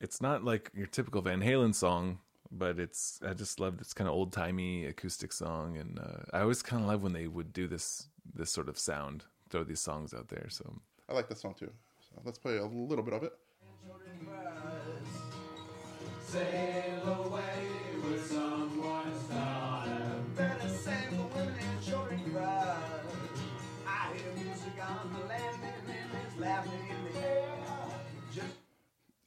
it's 0.00 0.20
not 0.20 0.44
like 0.44 0.70
your 0.74 0.86
typical 0.86 1.20
Van 1.22 1.40
Halen 1.40 1.74
song, 1.74 2.18
but 2.50 2.78
it's 2.78 3.20
I 3.26 3.34
just 3.34 3.60
love 3.60 3.78
this 3.78 3.92
kind 3.92 4.08
of 4.08 4.14
old 4.14 4.32
timey 4.32 4.86
acoustic 4.86 5.32
song, 5.32 5.76
and 5.76 5.98
uh, 5.98 6.22
I 6.32 6.40
always 6.40 6.62
kind 6.62 6.82
of 6.82 6.88
love 6.88 7.02
when 7.02 7.12
they 7.12 7.26
would 7.26 7.52
do 7.52 7.66
this 7.68 8.08
this 8.34 8.50
sort 8.50 8.68
of 8.68 8.78
sound, 8.78 9.24
throw 9.50 9.64
these 9.64 9.80
songs 9.80 10.14
out 10.14 10.28
there. 10.28 10.46
So 10.48 10.80
I 11.08 11.14
like 11.14 11.28
that 11.28 11.38
song 11.38 11.54
too. 11.54 11.70
So 12.00 12.20
let's 12.24 12.38
play 12.38 12.56
a 12.56 12.64
little 12.64 13.04
bit 13.04 13.14
of 13.14 13.22
it. 13.24 13.32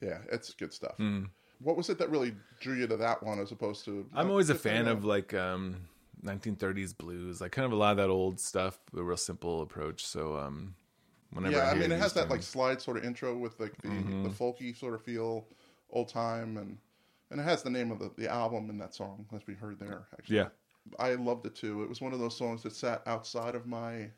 Yeah, 0.04 0.18
it's 0.30 0.52
good 0.54 0.72
stuff. 0.72 1.00
What 1.60 1.76
was 1.76 1.88
it 1.88 1.98
that 1.98 2.10
really 2.10 2.34
drew 2.60 2.74
you 2.74 2.86
to 2.86 2.96
that 2.96 3.22
one 3.22 3.38
as 3.38 3.52
opposed 3.52 3.84
to? 3.86 4.06
I'm 4.14 4.30
always 4.30 4.50
a 4.50 4.54
fan 4.54 4.86
of 4.86 5.04
like 5.04 5.32
um 5.34 5.88
1930s 6.22 6.96
blues, 6.96 7.40
like 7.40 7.52
kind 7.52 7.66
of 7.66 7.72
a 7.72 7.76
lot 7.76 7.92
of 7.92 7.96
that 7.98 8.10
old 8.10 8.40
stuff, 8.40 8.78
a 8.96 9.02
real 9.02 9.16
simple 9.16 9.62
approach. 9.62 10.04
So 10.04 10.36
um 10.36 10.74
whenever 11.32 11.56
Yeah, 11.56 11.64
I 11.64 11.74
hear 11.74 11.82
mean, 11.82 11.92
it 11.92 11.98
has 11.98 12.12
that 12.14 12.30
like 12.30 12.42
slide 12.42 12.80
sort 12.80 12.96
of 12.96 13.04
intro 13.04 13.36
with 13.36 13.58
like 13.60 13.80
the, 13.82 13.88
the 13.88 14.28
folky 14.28 14.76
sort 14.76 14.94
of 14.94 15.02
feel, 15.02 15.46
old 15.90 16.08
time, 16.08 16.56
and 16.56 16.78
and 17.30 17.40
it 17.40 17.44
has 17.44 17.62
the 17.62 17.70
name 17.70 17.90
of 17.90 17.98
the, 17.98 18.10
the 18.16 18.30
album 18.30 18.70
in 18.70 18.78
that 18.78 18.94
song 18.94 19.26
as 19.34 19.46
we 19.46 19.54
heard 19.54 19.78
there. 19.78 20.06
Actually, 20.12 20.36
Yeah. 20.36 20.48
I 20.98 21.14
loved 21.14 21.46
it 21.46 21.54
too. 21.54 21.82
It 21.82 21.88
was 21.88 22.02
one 22.02 22.12
of 22.12 22.18
those 22.18 22.36
songs 22.36 22.62
that 22.62 22.74
sat 22.74 23.02
outside 23.06 23.54
of 23.54 23.66
my 23.66 24.10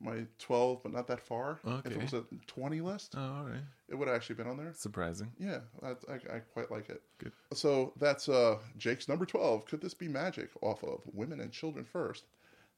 my 0.00 0.24
12, 0.38 0.82
but 0.82 0.92
not 0.92 1.06
that 1.08 1.20
far. 1.20 1.58
If 1.84 1.92
it 1.92 2.00
was 2.02 2.12
a 2.14 2.24
20 2.46 2.80
list, 2.80 3.14
Oh, 3.16 3.20
all 3.20 3.44
right. 3.44 3.60
it 3.88 3.94
would 3.96 4.08
have 4.08 4.16
actually 4.16 4.36
been 4.36 4.46
on 4.46 4.56
there. 4.56 4.72
Surprising. 4.74 5.32
Yeah, 5.38 5.58
I, 5.82 5.90
I, 6.10 6.36
I 6.36 6.38
quite 6.52 6.70
like 6.70 6.88
it. 6.88 7.02
Good. 7.18 7.32
So 7.52 7.92
that's 7.98 8.28
uh, 8.28 8.58
Jake's 8.76 9.08
number 9.08 9.26
12. 9.26 9.66
Could 9.66 9.80
this 9.80 9.94
be 9.94 10.08
magic 10.08 10.50
off 10.62 10.82
of 10.84 11.00
Women 11.12 11.40
and 11.40 11.50
Children 11.52 11.84
First? 11.84 12.24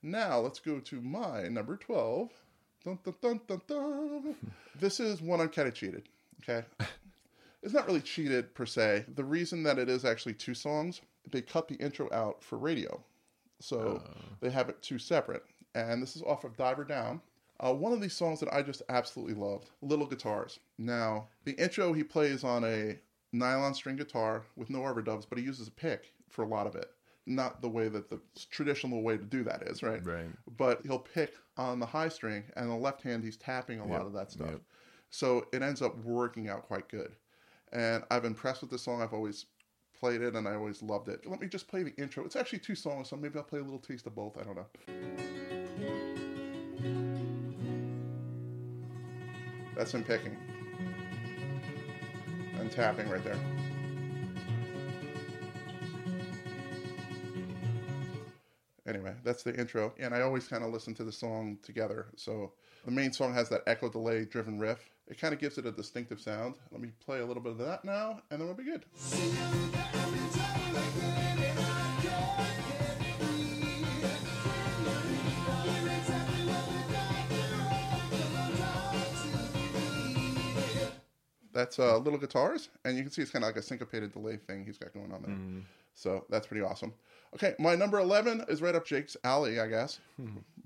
Now 0.03 0.39
let's 0.39 0.61
go 0.61 0.81
to 0.81 1.01
my 1.03 1.43
number 1.49 1.77
12. 1.77 2.31
Dun, 2.85 2.99
dun, 3.05 3.15
dun, 3.21 3.41
dun, 3.47 3.61
dun. 3.67 4.35
this 4.81 4.99
is 5.01 5.21
one 5.21 5.41
I'm 5.41 5.51
kind 5.51 5.69
of 5.69 5.75
cheated. 5.75 6.09
Okay. 6.43 6.67
It's 7.63 7.75
not 7.75 7.87
really 7.87 8.01
cheated 8.01 8.55
per 8.55 8.65
se. 8.65 9.05
The 9.17 9.23
reason 9.23 9.63
that 9.65 9.79
it 9.79 9.91
is 9.91 10.07
actually 10.07 10.33
two 10.33 10.55
songs, 10.55 11.03
they 11.31 11.43
cut 11.43 11.69
the 11.69 11.75
intro 11.75 12.09
out 12.11 12.43
for 12.43 12.57
radio. 12.57 12.99
So 13.61 14.03
they 14.41 14.49
have 14.49 14.71
it 14.71 14.81
two 14.81 14.99
separate. 14.99 15.45
And 15.75 16.03
this 16.03 16.17
is 16.17 16.23
off 16.23 16.45
of 16.45 16.57
Diver 16.57 16.85
Down. 16.85 17.21
Uh, 17.61 17.75
one 17.75 17.93
of 17.93 18.01
these 18.01 18.15
songs 18.15 18.41
that 18.41 18.53
I 18.53 18.63
just 18.63 18.83
absolutely 18.89 19.35
loved 19.35 19.71
Little 19.83 20.07
Guitars. 20.07 20.59
Now, 20.79 21.29
the 21.45 21.53
intro 21.53 21.93
he 21.93 22.03
plays 22.03 22.43
on 22.43 22.65
a 22.65 22.99
nylon 23.33 23.75
string 23.75 23.97
guitar 23.97 24.45
with 24.57 24.71
no 24.71 24.81
overdubs, 24.81 25.27
but 25.29 25.39
he 25.39 25.45
uses 25.45 25.69
a 25.69 25.73
pick 25.73 26.13
for 26.31 26.43
a 26.43 26.49
lot 26.49 26.67
of 26.67 26.75
it. 26.75 26.91
Not 27.27 27.61
the 27.61 27.69
way 27.69 27.89
that 27.89 28.09
the 28.09 28.19
traditional 28.51 29.03
way 29.03 29.19
to 29.19 29.25
do 29.25 29.45
that 29.45 29.63
is, 29.65 29.83
right? 29.83 30.05
Right. 30.05 30.31
But 30.57 30.81
he'll 30.85 30.99
pick 30.99 31.35
on 31.59 31.79
the 31.79 31.87
high 31.87 32.09
string, 32.09 32.45
and 32.57 32.71
on 32.71 32.79
the 32.79 32.83
left 32.83 33.03
hand, 33.03 33.23
he's 33.23 33.37
tapping 33.37 33.79
a 33.79 33.87
lot 33.87 34.07
of 34.07 34.15
that 34.15 34.33
stuff. 34.33 34.51
yep. 34.51 34.61
So 35.11 35.47
it 35.53 35.63
ends 35.63 35.83
up 35.83 35.97
working 35.99 36.49
out 36.49 36.63
quite 36.63 36.89
good. 36.89 37.13
And 37.73 38.03
I've 38.11 38.23
been 38.23 38.33
impressed 38.33 38.63
with 38.63 38.71
this 38.71 38.83
song. 38.83 39.03
I've 39.03 39.13
always 39.13 39.47
played 39.99 40.23
it 40.23 40.35
and 40.35 40.49
I 40.49 40.55
always 40.55 40.83
loved 40.83 41.09
it. 41.09 41.27
Let 41.27 41.41
me 41.41 41.47
just 41.47 41.69
play 41.69 41.83
the 41.83 41.95
intro. 41.97 42.25
It's 42.25 42.37
actually 42.37 42.61
two 42.61 42.75
songs, 42.75 43.11
so 43.11 43.17
maybe 43.17 43.39
I'll 43.39 43.45
play 43.45 43.61
a 43.61 43.63
little 43.63 43.79
taste 43.79 44.07
of 44.07 44.15
both. 44.15 44.39
I 44.39 44.45
don't 44.45 44.57
know. 44.57 45.30
That's 49.81 49.95
him 49.95 50.05
picking 50.05 50.37
and 52.59 52.71
tapping 52.71 53.09
right 53.09 53.25
there. 53.25 53.39
Anyway, 58.87 59.15
that's 59.25 59.43
the 59.43 59.59
intro, 59.59 59.95
and 59.99 60.15
I 60.15 60.21
always 60.21 60.47
kind 60.47 60.63
of 60.63 60.71
listen 60.71 60.93
to 60.97 61.05
the 61.05 61.11
song 61.11 61.57
together. 61.63 62.09
So 62.17 62.53
the 62.85 62.91
main 62.91 63.11
song 63.11 63.33
has 63.33 63.49
that 63.49 63.63
echo 63.67 63.89
delay 63.89 64.27
driven 64.27 64.59
riff. 64.59 64.81
It 65.09 65.19
kind 65.19 65.33
of 65.33 65.41
gives 65.41 65.57
it 65.57 65.65
a 65.65 65.73
distinctive 65.73 66.21
sound. 66.21 66.57
Let 66.71 66.83
me 66.83 66.91
play 67.03 67.21
a 67.21 67.25
little 67.25 67.43
bit 67.43 67.53
of 67.53 67.59
that 67.61 67.83
now, 67.83 68.21
and 68.31 68.39
then 68.39 68.49
we'll 68.49 68.55
be 68.55 68.65
good. 68.65 68.85
That's 81.61 81.79
uh, 81.79 81.99
little 81.99 82.19
guitars, 82.19 82.71
and 82.85 82.97
you 82.97 83.03
can 83.03 83.13
see 83.13 83.21
it's 83.23 83.31
kind 83.31 83.45
of 83.45 83.49
like 83.49 83.57
a 83.57 83.63
syncopated 83.63 84.13
delay 84.13 84.37
thing 84.39 84.65
he's 84.65 84.79
got 84.79 84.95
going 84.95 85.13
on 85.13 85.23
there. 85.23 85.63
So 85.95 86.25
that's 86.31 86.47
pretty 86.47 86.63
awesome. 86.65 86.95
Okay, 87.35 87.55
my 87.59 87.75
number 87.75 87.99
11 88.01 88.47
is 88.49 88.63
right 88.63 88.75
up 88.75 88.87
Jake's 88.87 89.17
alley, 89.25 89.61
I 89.61 89.67
guess, 89.69 90.01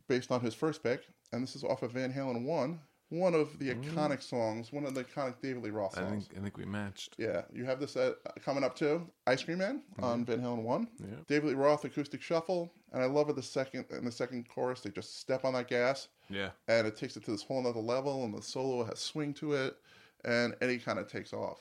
based 0.08 0.30
on 0.30 0.40
his 0.40 0.54
first 0.54 0.82
pick. 0.82 1.00
And 1.32 1.42
this 1.42 1.56
is 1.56 1.64
off 1.64 1.82
of 1.82 1.90
Van 1.92 2.12
Halen 2.12 2.44
1, 2.44 2.78
one 3.10 3.34
of 3.34 3.58
the 3.58 3.74
iconic 3.74 4.22
songs, 4.22 4.72
one 4.72 4.84
of 4.86 4.94
the 4.94 5.02
iconic 5.02 5.34
David 5.42 5.64
Lee 5.64 5.70
Roth 5.70 5.98
I 5.98 6.02
songs. 6.02 6.26
think 6.28 6.38
I 6.38 6.42
think 6.42 6.56
we 6.56 6.64
matched. 6.64 7.16
Yeah, 7.18 7.42
you 7.52 7.64
have 7.64 7.80
this 7.80 7.96
uh, 7.96 8.12
coming 8.44 8.62
up 8.62 8.76
too. 8.76 9.08
Ice 9.26 9.42
Cream 9.42 9.58
Man 9.58 9.82
on 10.00 10.24
Van 10.24 10.40
Halen 10.40 10.62
one. 10.62 10.86
Yeah. 11.00 11.16
David 11.26 11.48
Lee 11.48 11.54
Roth 11.54 11.84
acoustic 11.84 12.22
shuffle, 12.22 12.72
and 12.92 13.02
I 13.02 13.06
love 13.06 13.28
it. 13.28 13.34
The 13.36 13.42
second 13.42 13.86
in 13.90 14.04
the 14.04 14.12
second 14.12 14.48
chorus, 14.48 14.80
they 14.80 14.90
just 14.90 15.18
step 15.20 15.44
on 15.44 15.54
that 15.54 15.66
gas, 15.68 16.08
Yeah. 16.30 16.50
and 16.68 16.86
it 16.86 16.96
takes 16.96 17.16
it 17.16 17.24
to 17.24 17.32
this 17.32 17.42
whole 17.42 17.66
other 17.66 17.80
level, 17.80 18.24
and 18.24 18.32
the 18.32 18.42
solo 18.42 18.84
has 18.84 19.00
swing 19.00 19.34
to 19.34 19.54
it, 19.54 19.76
and 20.24 20.54
Eddie 20.60 20.78
kind 20.78 20.98
of 20.98 21.10
takes 21.10 21.32
off. 21.32 21.60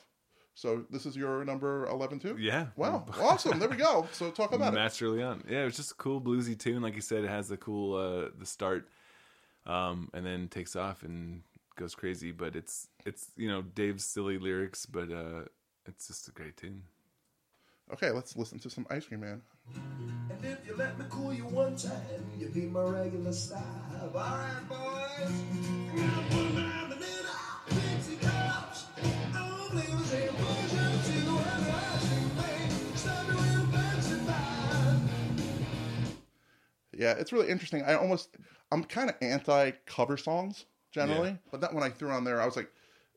So 0.56 0.86
this 0.90 1.06
is 1.06 1.16
your 1.16 1.44
number 1.44 1.88
eleven 1.88 2.20
too. 2.20 2.38
Yeah. 2.40 2.68
Wow, 2.76 3.06
awesome. 3.20 3.60
There 3.60 3.70
we 3.70 3.76
go. 3.76 4.08
So 4.12 4.30
talk 4.30 4.54
about 4.54 4.74
it. 4.74 4.76
matched 4.76 5.02
early 5.02 5.24
on. 5.24 5.44
Yeah, 5.50 5.62
it 5.62 5.66
was 5.66 5.76
just 5.76 5.92
a 5.92 5.96
cool 5.96 6.22
bluesy 6.22 6.58
tune. 6.58 6.82
Like 6.82 6.96
you 6.96 7.02
said, 7.02 7.24
it 7.24 7.30
has 7.30 7.48
the 7.48 7.58
cool 7.58 7.96
uh 7.96 8.30
the 8.38 8.46
start, 8.46 8.88
um, 9.66 10.10
and 10.14 10.26
then 10.26 10.48
takes 10.50 10.76
off 10.76 11.04
and 11.04 11.42
goes 11.76 11.96
crazy. 11.96 12.32
But 12.32 12.56
it's 12.56 12.88
it's 13.06 13.32
you 13.36 13.48
know 13.48 13.64
Dave's 13.64 14.06
silly 14.06 14.38
lyrics, 14.38 14.86
but 14.86 15.12
uh, 15.12 15.46
it's 15.88 16.08
just 16.08 16.28
a 16.28 16.32
great 16.32 16.56
tune. 16.56 16.84
Okay, 17.92 18.12
let's 18.12 18.38
listen 18.38 18.60
to 18.60 18.70
some 18.70 18.86
Ice 18.90 19.06
Cream 19.06 19.22
Man. 19.22 19.42
And 19.76 20.46
if 20.46 20.66
you 20.66 20.76
let 20.76 20.98
me 20.98 21.06
cool 21.10 21.34
you 21.34 21.46
one 21.46 21.76
time, 21.76 21.92
you'll 22.38 22.52
be 22.52 22.62
my 22.62 22.84
regular 22.84 23.34
style. 23.34 23.62
All 24.16 24.20
right, 24.20 24.70
boys. 24.70 26.70
Yeah, 37.04 37.14
it's 37.20 37.34
really 37.34 37.50
interesting. 37.50 37.84
I 37.84 37.96
almost, 37.96 38.38
I'm 38.72 38.84
kind 38.84 39.10
of 39.10 39.16
anti 39.22 39.72
cover 39.86 40.18
songs 40.18 40.66
generally, 40.92 41.30
Yeah. 41.30 41.52
but 41.52 41.62
that 41.62 41.74
one 41.74 41.84
I 41.84 41.90
threw 41.90 42.12
on 42.12 42.24
there, 42.24 42.40
I 42.42 42.46
was 42.46 42.56
like, 42.56 42.70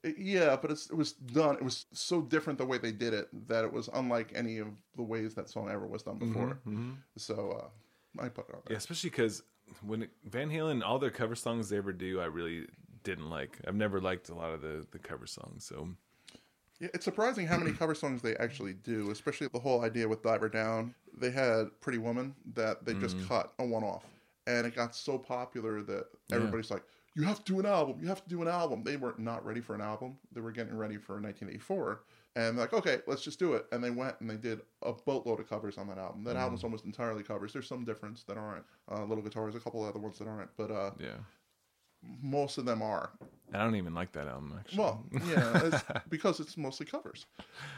eh, 0.04 0.12
yeah, 0.18 0.56
but 0.60 0.70
it's, 0.70 0.90
it 0.90 0.96
was 0.96 1.12
done. 1.12 1.54
It 1.56 1.62
was 1.62 1.86
so 1.92 2.20
different 2.20 2.58
the 2.58 2.66
way 2.66 2.78
they 2.78 2.92
did 2.92 3.14
it 3.14 3.28
that 3.48 3.64
it 3.64 3.72
was 3.72 3.88
unlike 3.94 4.32
any 4.34 4.58
of 4.58 4.68
the 4.96 5.02
ways 5.02 5.34
that 5.34 5.48
song 5.48 5.70
ever 5.70 5.86
was 5.86 6.02
done 6.02 6.16
mm-hmm, 6.18 6.32
before. 6.32 6.58
Mm-hmm. 6.66 6.90
So 7.16 7.36
uh, 7.62 8.24
I 8.24 8.28
put 8.28 8.48
it 8.48 8.54
on 8.54 8.60
there. 8.66 8.72
Yeah, 8.72 8.78
especially 8.78 9.10
because 9.10 9.42
when 9.84 10.08
Van 10.24 10.50
Halen, 10.50 10.82
all 10.84 10.98
their 10.98 11.10
cover 11.10 11.34
songs 11.34 11.68
they 11.68 11.76
ever 11.76 11.92
do, 11.92 12.20
I 12.20 12.26
really 12.26 12.66
didn't 13.04 13.30
like. 13.30 13.58
I've 13.66 13.74
never 13.74 14.00
liked 14.00 14.28
a 14.30 14.34
lot 14.34 14.52
of 14.52 14.62
the 14.62 14.86
the 14.90 14.98
cover 14.98 15.26
songs. 15.26 15.64
So 15.64 15.88
Yeah, 16.80 16.88
it's 16.94 17.04
surprising 17.04 17.46
how 17.46 17.58
many 17.58 17.72
cover 17.72 17.94
songs 17.94 18.20
they 18.22 18.36
actually 18.36 18.74
do, 18.74 19.10
especially 19.10 19.48
the 19.48 19.60
whole 19.60 19.84
idea 19.84 20.08
with 20.08 20.22
Diver 20.22 20.48
Down. 20.48 20.94
They 21.16 21.30
had 21.30 21.68
Pretty 21.80 21.98
Woman 21.98 22.34
that 22.54 22.84
they 22.84 22.92
just 22.94 23.16
cut 23.28 23.52
a 23.58 23.64
one 23.64 23.84
off. 23.84 24.04
And 24.46 24.66
it 24.66 24.76
got 24.76 24.94
so 24.94 25.18
popular 25.18 25.82
that 25.82 26.06
everybody's 26.32 26.70
like, 26.70 26.82
you 27.16 27.22
have 27.24 27.42
to 27.42 27.52
do 27.52 27.58
an 27.58 27.66
album. 27.66 27.98
You 28.00 28.08
have 28.08 28.22
to 28.22 28.28
do 28.28 28.42
an 28.42 28.48
album. 28.48 28.82
They 28.84 28.96
were 28.96 29.14
not 29.18 29.44
ready 29.44 29.60
for 29.60 29.74
an 29.74 29.80
album. 29.80 30.18
They 30.32 30.40
were 30.40 30.52
getting 30.52 30.76
ready 30.76 30.98
for 30.98 31.14
1984. 31.14 32.02
And 32.36 32.56
they're 32.56 32.64
like, 32.66 32.74
okay, 32.74 32.98
let's 33.06 33.22
just 33.22 33.38
do 33.38 33.54
it. 33.54 33.64
And 33.72 33.82
they 33.82 33.88
went 33.90 34.16
and 34.20 34.28
they 34.28 34.36
did 34.36 34.60
a 34.82 34.92
boatload 34.92 35.40
of 35.40 35.48
covers 35.48 35.78
on 35.78 35.88
that 35.88 35.96
album. 35.96 36.22
That 36.24 36.36
album's 36.36 36.62
almost 36.62 36.84
entirely 36.84 37.22
covers. 37.22 37.54
There's 37.54 37.66
some 37.66 37.84
difference 37.84 38.22
that 38.24 38.36
aren't. 38.36 38.64
Uh, 38.92 39.04
Little 39.04 39.24
Guitars, 39.24 39.54
a 39.54 39.60
couple 39.60 39.82
other 39.82 39.98
ones 39.98 40.18
that 40.18 40.28
aren't. 40.28 40.50
But 40.58 40.70
uh, 40.70 40.90
yeah, 41.00 41.14
most 42.22 42.58
of 42.58 42.64
them 42.64 42.82
are. 42.82 43.10
I 43.54 43.58
don't 43.62 43.76
even 43.76 43.94
like 43.94 44.12
that 44.12 44.26
album 44.26 44.54
actually. 44.58 44.78
Well, 44.78 45.04
yeah, 45.28 45.60
it's 45.64 45.84
because 46.08 46.40
it's 46.40 46.56
mostly 46.56 46.84
covers, 46.86 47.26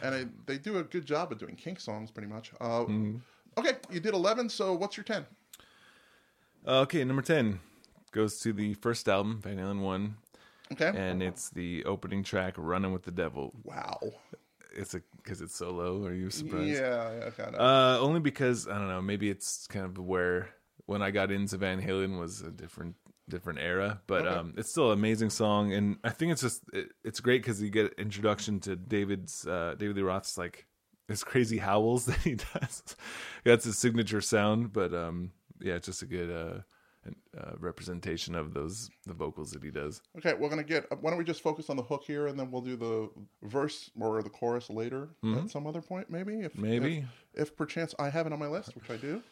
and 0.03 0.15
I, 0.15 0.27
they 0.47 0.57
do 0.59 0.79
a 0.79 0.83
good 0.83 1.05
job 1.07 1.31
of 1.31 1.39
doing 1.39 1.57
Kink 1.57 1.79
songs, 1.81 2.11
pretty 2.11 2.29
much. 2.29 2.53
Uh, 2.61 2.85
Okay, 3.59 3.73
you 3.91 3.99
did 4.01 4.15
eleven. 4.15 4.49
So 4.49 4.73
what's 4.75 4.97
your 4.97 5.05
ten? 5.05 5.27
Uh, 6.67 6.81
okay, 6.81 7.05
number 7.05 7.23
ten 7.23 7.61
goes 8.13 8.39
to 8.41 8.53
the 8.53 8.75
first 8.75 9.09
album, 9.09 9.41
Van 9.43 9.57
Halen 9.59 9.81
one, 9.81 10.17
Okay. 10.73 10.93
and 10.95 11.23
it's 11.23 11.51
the 11.51 11.85
opening 11.85 12.23
track, 12.23 12.55
"Running 12.57 12.93
with 12.93 13.03
the 13.03 13.11
Devil." 13.11 13.53
wow. 13.65 13.99
It's 14.77 14.95
a 14.95 15.03
because 15.17 15.41
it's 15.41 15.57
so 15.57 15.71
low. 15.73 16.05
Are 16.05 16.15
you 16.15 16.31
surprised? 16.31 16.69
Yeah, 16.69 17.11
yeah, 17.19 17.31
kind 17.31 17.55
of. 17.57 17.61
Uh, 17.61 18.01
only 18.01 18.21
because 18.21 18.69
I 18.69 18.79
don't 18.79 18.87
know. 18.89 19.01
Maybe 19.03 19.29
it's 19.29 19.67
kind 19.67 19.85
of 19.85 19.99
where 19.99 20.51
when 20.87 21.03
I 21.03 21.11
got 21.11 21.33
into 21.33 21.57
Van 21.57 21.83
Halen 21.83 22.19
was 22.19 22.43
a 22.43 22.51
different 22.51 22.95
different 23.29 23.59
era, 23.61 24.01
but 24.07 24.27
Okay. 24.27 24.37
um, 24.37 24.55
it's 24.57 24.71
still 24.71 24.93
an 24.93 24.99
amazing 24.99 25.31
song, 25.31 25.73
and 25.73 25.99
I 26.05 26.11
think 26.11 26.33
it's 26.33 26.43
just 26.43 26.63
it, 26.73 26.93
it's 27.05 27.21
great 27.21 27.43
because 27.43 27.61
you 27.63 27.71
get 27.71 27.93
introduction 27.99 28.61
to 28.61 28.77
David's 28.77 29.47
uh, 29.47 29.75
David 29.79 29.97
Lee 29.97 30.03
Roth's 30.03 30.39
like 30.39 30.67
his 31.09 31.25
crazy 31.25 31.59
howls 31.59 32.07
that 32.07 32.19
he 32.21 32.35
does. 32.35 32.83
That's 33.45 33.65
his 33.65 33.79
signature 33.79 34.21
sound, 34.21 34.73
but 34.73 34.93
um, 34.95 35.33
yeah, 35.61 35.75
it's 35.75 35.87
just 35.87 36.03
a 36.03 36.07
good 36.07 36.31
uh, 36.31 36.61
uh, 37.39 37.53
representation 37.59 38.35
of 38.35 38.53
those 38.53 38.91
the 39.07 39.15
vocals 39.15 39.51
that 39.53 39.63
he 39.63 39.71
does. 39.71 40.03
okay, 40.19 40.35
we're 40.35 40.49
gonna 40.51 40.63
get. 40.63 40.87
Why 41.01 41.11
don't 41.11 41.19
we 41.19 41.25
just 41.25 41.41
focus 41.43 41.71
on 41.71 41.77
the 41.77 41.83
hook 41.83 42.05
here, 42.07 42.27
and 42.27 42.39
then 42.39 42.51
we'll 42.51 42.63
do 42.63 42.77
the 42.77 43.09
verse 43.43 43.91
or 43.99 44.23
the 44.23 44.29
chorus 44.31 44.69
later 44.69 45.09
at 45.37 45.51
some 45.51 45.67
other 45.67 45.81
point, 45.81 46.11
maybe. 46.11 46.41
If 46.41 46.57
Maybe. 46.57 47.05
if, 47.35 47.49
if 47.51 47.57
perchance 47.57 47.95
I 47.99 48.11
have 48.11 48.27
it 48.27 48.33
on 48.33 48.39
my 48.39 48.49
list, 48.49 48.75
which 48.75 48.91
I 48.91 48.97
do, 48.97 49.23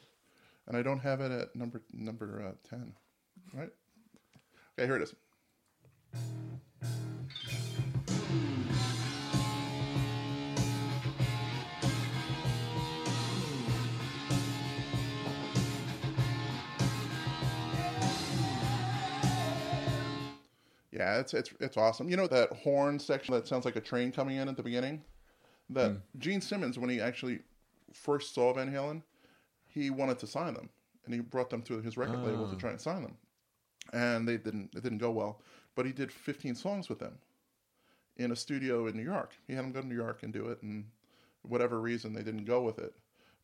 and 0.67 0.77
I 0.77 0.83
don't 0.83 1.01
have 1.01 1.21
it 1.21 1.31
at 1.33 1.55
number 1.57 1.83
number 1.93 2.43
uh, 2.43 2.69
ten, 2.69 2.95
right? 3.53 3.71
Okay, 4.79 4.87
here 4.87 4.97
it 4.97 5.03
is. 5.03 5.15
Yeah, 20.93 21.21
it's 21.21 21.33
it's 21.33 21.55
it's 21.61 21.77
awesome. 21.79 22.11
You 22.11 22.17
know 22.19 22.27
that 22.27 22.53
horn 22.53 22.99
section 22.99 23.33
that 23.33 23.49
sounds 23.49 23.65
like 23.65 23.77
a 23.77 23.81
train 23.81 24.13
coming 24.13 24.37
in 24.37 24.49
at 24.49 24.57
the 24.59 24.63
beginning? 24.63 25.03
That 25.71 25.91
hmm. 25.93 25.97
Gene 26.19 26.41
Simmons, 26.43 26.79
when 26.79 26.91
he 26.91 27.01
actually 27.01 27.41
first 27.95 28.35
saw 28.35 28.53
Van 28.53 28.71
Halen, 28.71 29.03
he 29.69 29.89
wanted 29.89 30.19
to 30.19 30.27
sign 30.27 30.53
them, 30.53 30.69
and 31.07 31.15
he 31.15 31.21
brought 31.21 31.49
them 31.49 31.63
to 31.63 31.81
his 31.81 31.97
record 31.97 32.23
label 32.23 32.47
to 32.47 32.57
ah. 32.57 32.59
try 32.59 32.71
and 32.71 32.81
sign 32.81 33.03
them, 33.03 33.17
and 33.93 34.27
they 34.27 34.37
didn't. 34.37 34.71
It 34.75 34.83
didn't 34.83 34.99
go 34.99 35.11
well. 35.11 35.41
But 35.75 35.87
he 35.87 35.93
did 35.93 36.11
15 36.11 36.55
songs 36.55 36.89
with 36.89 36.99
them 36.99 37.19
in 38.17 38.33
a 38.33 38.37
studio 38.37 38.87
in 38.87 38.97
New 38.97 39.03
York. 39.05 39.35
He 39.47 39.53
had 39.55 39.65
them 39.65 39.73
go 39.73 39.83
to 39.83 39.87
New 39.87 39.95
York 39.95 40.23
and 40.23 40.33
do 40.33 40.47
it, 40.49 40.63
and 40.63 40.87
whatever 41.43 41.81
reason 41.81 42.13
they 42.15 42.23
didn't 42.23 42.45
go 42.47 42.63
with 42.63 42.79
it. 42.79 42.95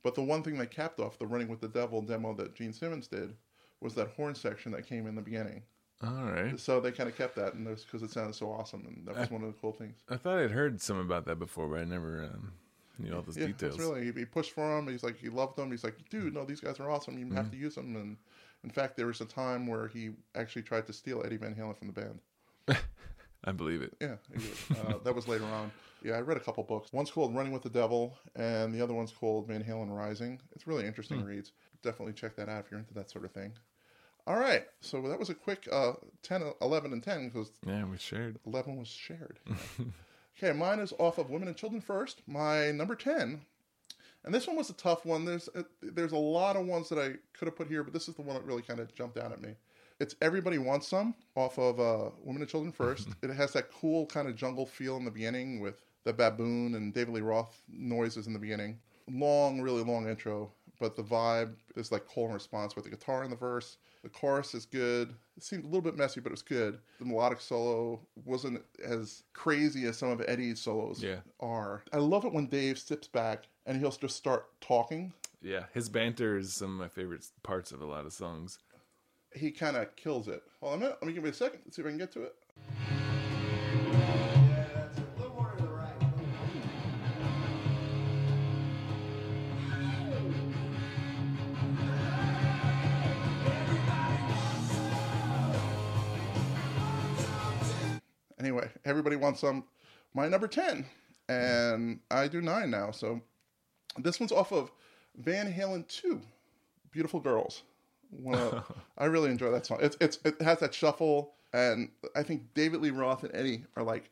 But 0.02 0.14
the 0.14 0.22
one 0.22 0.42
thing 0.42 0.56
they 0.58 0.66
capped 0.66 0.98
off 0.98 1.18
the 1.18 1.26
"Running 1.26 1.48
with 1.48 1.60
the 1.60 1.68
Devil" 1.68 2.02
demo 2.02 2.34
that 2.34 2.54
Gene 2.54 2.72
Simmons 2.72 3.06
did 3.06 3.34
was 3.80 3.94
that 3.94 4.08
horn 4.08 4.34
section 4.34 4.72
that 4.72 4.86
came 4.86 5.06
in 5.06 5.14
the 5.14 5.22
beginning. 5.22 5.62
All 6.02 6.24
right. 6.24 6.58
So 6.58 6.80
they 6.80 6.90
kind 6.90 7.08
of 7.08 7.16
kept 7.16 7.36
that, 7.36 7.54
and 7.54 7.66
that's 7.66 7.84
because 7.84 8.02
it 8.02 8.10
sounded 8.10 8.34
so 8.34 8.50
awesome, 8.50 8.84
and 8.86 9.06
that 9.06 9.16
was 9.16 9.30
one 9.30 9.42
of 9.42 9.48
the 9.48 9.54
cool 9.60 9.72
things. 9.72 9.96
I 10.08 10.16
thought 10.16 10.38
I'd 10.38 10.50
heard 10.50 10.80
some 10.80 10.98
about 10.98 11.26
that 11.26 11.38
before, 11.38 11.68
but 11.68 11.78
I 11.78 11.84
never 11.84 12.24
um, 12.24 12.52
knew 12.98 13.14
all 13.14 13.22
those 13.22 13.36
Yeah, 13.36 13.46
details. 13.46 13.78
really. 13.78 14.06
He, 14.06 14.12
he 14.12 14.24
pushed 14.24 14.50
for 14.52 14.68
them. 14.74 14.88
He's 14.88 15.04
like, 15.04 15.16
he 15.16 15.28
loved 15.28 15.56
them. 15.56 15.70
He's 15.70 15.84
like, 15.84 15.96
dude, 16.10 16.34
no, 16.34 16.44
these 16.44 16.60
guys 16.60 16.80
are 16.80 16.90
awesome. 16.90 17.18
You 17.18 17.32
have 17.34 17.50
to 17.52 17.56
use 17.56 17.76
them. 17.76 17.94
And 17.94 18.16
in 18.64 18.70
fact, 18.70 18.96
there 18.96 19.06
was 19.06 19.20
a 19.20 19.24
time 19.24 19.66
where 19.66 19.88
he 19.88 20.10
actually 20.34 20.62
tried 20.62 20.86
to 20.86 20.92
steal 20.92 21.22
Eddie 21.24 21.36
Van 21.36 21.54
Halen 21.54 21.76
from 21.78 21.88
the 21.88 21.92
band. 21.92 22.20
I 23.44 23.50
believe 23.52 23.82
it. 23.82 23.94
Yeah, 24.00 24.16
uh, 24.86 24.98
that 25.04 25.14
was 25.14 25.26
later 25.26 25.44
on. 25.46 25.72
Yeah, 26.04 26.14
I 26.14 26.20
read 26.20 26.36
a 26.36 26.40
couple 26.40 26.62
books. 26.64 26.92
One's 26.92 27.10
called 27.10 27.34
Running 27.34 27.52
with 27.52 27.62
the 27.62 27.70
Devil, 27.70 28.16
and 28.36 28.72
the 28.74 28.80
other 28.80 28.94
one's 28.94 29.10
called 29.12 29.48
Van 29.48 29.62
Halen 29.64 29.90
Rising. 29.90 30.40
It's 30.54 30.66
really 30.66 30.86
interesting 30.86 31.24
reads. 31.24 31.52
Definitely 31.82 32.12
check 32.14 32.36
that 32.36 32.48
out 32.48 32.64
if 32.64 32.70
you're 32.70 32.78
into 32.80 32.94
that 32.94 33.10
sort 33.10 33.24
of 33.24 33.32
thing. 33.32 33.52
All 34.28 34.36
right, 34.38 34.64
so 34.80 35.02
that 35.08 35.18
was 35.18 35.30
a 35.30 35.34
quick 35.34 35.68
uh, 35.72 35.94
10, 36.22 36.42
11, 36.60 36.92
and 36.92 37.02
10 37.02 37.28
because 37.28 37.50
Yeah, 37.66 37.84
we 37.84 37.98
shared. 37.98 38.38
11 38.46 38.76
was 38.76 38.86
shared. 38.86 39.40
okay, 40.38 40.56
mine 40.56 40.78
is 40.78 40.92
off 41.00 41.18
of 41.18 41.28
Women 41.30 41.48
and 41.48 41.56
Children 41.56 41.80
First. 41.80 42.22
My 42.28 42.70
number 42.70 42.94
10, 42.94 43.40
and 44.24 44.34
this 44.34 44.46
one 44.46 44.56
was 44.56 44.70
a 44.70 44.74
tough 44.74 45.04
one. 45.04 45.24
There's 45.24 45.48
a, 45.54 45.64
there's 45.82 46.12
a 46.12 46.16
lot 46.16 46.56
of 46.56 46.66
ones 46.66 46.88
that 46.88 46.98
I 46.98 47.14
could 47.36 47.46
have 47.46 47.56
put 47.56 47.68
here, 47.68 47.82
but 47.82 47.92
this 47.92 48.08
is 48.08 48.14
the 48.14 48.22
one 48.22 48.36
that 48.36 48.44
really 48.44 48.62
kind 48.62 48.80
of 48.80 48.94
jumped 48.94 49.18
out 49.18 49.32
at 49.32 49.40
me. 49.40 49.54
It's 50.00 50.16
Everybody 50.20 50.58
Wants 50.58 50.88
Some 50.88 51.14
off 51.36 51.58
of 51.58 51.78
uh, 51.78 52.10
Women 52.22 52.42
and 52.42 52.50
Children 52.50 52.72
First. 52.72 53.08
it 53.22 53.30
has 53.30 53.52
that 53.52 53.70
cool 53.72 54.06
kind 54.06 54.28
of 54.28 54.36
jungle 54.36 54.66
feel 54.66 54.96
in 54.96 55.04
the 55.04 55.10
beginning 55.10 55.60
with 55.60 55.84
the 56.04 56.12
baboon 56.12 56.74
and 56.74 56.92
David 56.92 57.14
Lee 57.14 57.20
Roth 57.20 57.62
noises 57.68 58.26
in 58.26 58.32
the 58.32 58.38
beginning. 58.38 58.78
Long, 59.10 59.60
really 59.60 59.82
long 59.82 60.08
intro, 60.08 60.52
but 60.82 60.96
the 60.96 61.02
vibe 61.04 61.54
is 61.76 61.92
like 61.92 62.04
call 62.08 62.24
and 62.24 62.34
response 62.34 62.74
with 62.74 62.84
the 62.84 62.90
guitar 62.90 63.22
in 63.22 63.30
the 63.30 63.36
verse. 63.36 63.76
The 64.02 64.08
chorus 64.08 64.52
is 64.52 64.66
good. 64.66 65.14
It 65.36 65.44
seemed 65.44 65.62
a 65.62 65.68
little 65.68 65.80
bit 65.80 65.96
messy, 65.96 66.18
but 66.20 66.30
it 66.30 66.32
was 66.32 66.42
good. 66.42 66.80
The 66.98 67.04
melodic 67.04 67.40
solo 67.40 68.00
wasn't 68.24 68.60
as 68.84 69.22
crazy 69.32 69.86
as 69.86 69.96
some 69.96 70.08
of 70.10 70.20
Eddie's 70.26 70.60
solos 70.60 71.00
Yeah. 71.00 71.20
are. 71.38 71.84
I 71.92 71.98
love 71.98 72.24
it 72.24 72.32
when 72.32 72.46
Dave 72.48 72.80
steps 72.80 73.06
back 73.06 73.44
and 73.64 73.78
he'll 73.78 73.92
just 73.92 74.16
start 74.16 74.48
talking. 74.60 75.12
Yeah, 75.40 75.66
his 75.72 75.88
banter 75.88 76.36
is 76.36 76.52
some 76.52 76.72
of 76.72 76.78
my 76.80 76.88
favorite 76.88 77.24
parts 77.44 77.70
of 77.70 77.80
a 77.80 77.86
lot 77.86 78.04
of 78.04 78.12
songs. 78.12 78.58
He 79.36 79.52
kind 79.52 79.76
of 79.76 79.94
kills 79.94 80.26
it. 80.26 80.42
Hold 80.60 80.72
on 80.72 80.78
a 80.78 80.80
minute. 80.82 80.98
Let 81.00 81.06
me 81.06 81.12
give 81.12 81.22
me 81.22 81.30
a 81.30 81.32
second. 81.32 81.60
Let's 81.64 81.76
see 81.76 81.82
if 81.82 81.86
I 81.86 81.90
can 81.90 81.98
get 81.98 82.10
to 82.14 82.24
it. 82.24 83.01
Everybody 98.84 99.16
wants 99.16 99.40
some. 99.40 99.64
My 100.14 100.28
number 100.28 100.46
10, 100.46 100.84
and 101.28 102.00
I 102.10 102.28
do 102.28 102.40
nine 102.42 102.70
now. 102.70 102.90
So 102.90 103.20
this 103.98 104.20
one's 104.20 104.32
off 104.32 104.52
of 104.52 104.70
Van 105.16 105.52
Halen 105.52 105.86
2, 105.88 106.20
Beautiful 106.90 107.20
Girls. 107.20 107.62
Of- 108.26 108.72
I 108.98 109.06
really 109.06 109.30
enjoy 109.30 109.50
that 109.50 109.66
song. 109.66 109.78
It's, 109.80 109.96
it's, 110.00 110.18
it 110.24 110.40
has 110.42 110.58
that 110.60 110.74
shuffle, 110.74 111.34
and 111.52 111.90
I 112.14 112.22
think 112.22 112.42
David 112.54 112.82
Lee 112.82 112.90
Roth 112.90 113.24
and 113.24 113.34
Eddie 113.34 113.64
are 113.76 113.82
like 113.82 114.10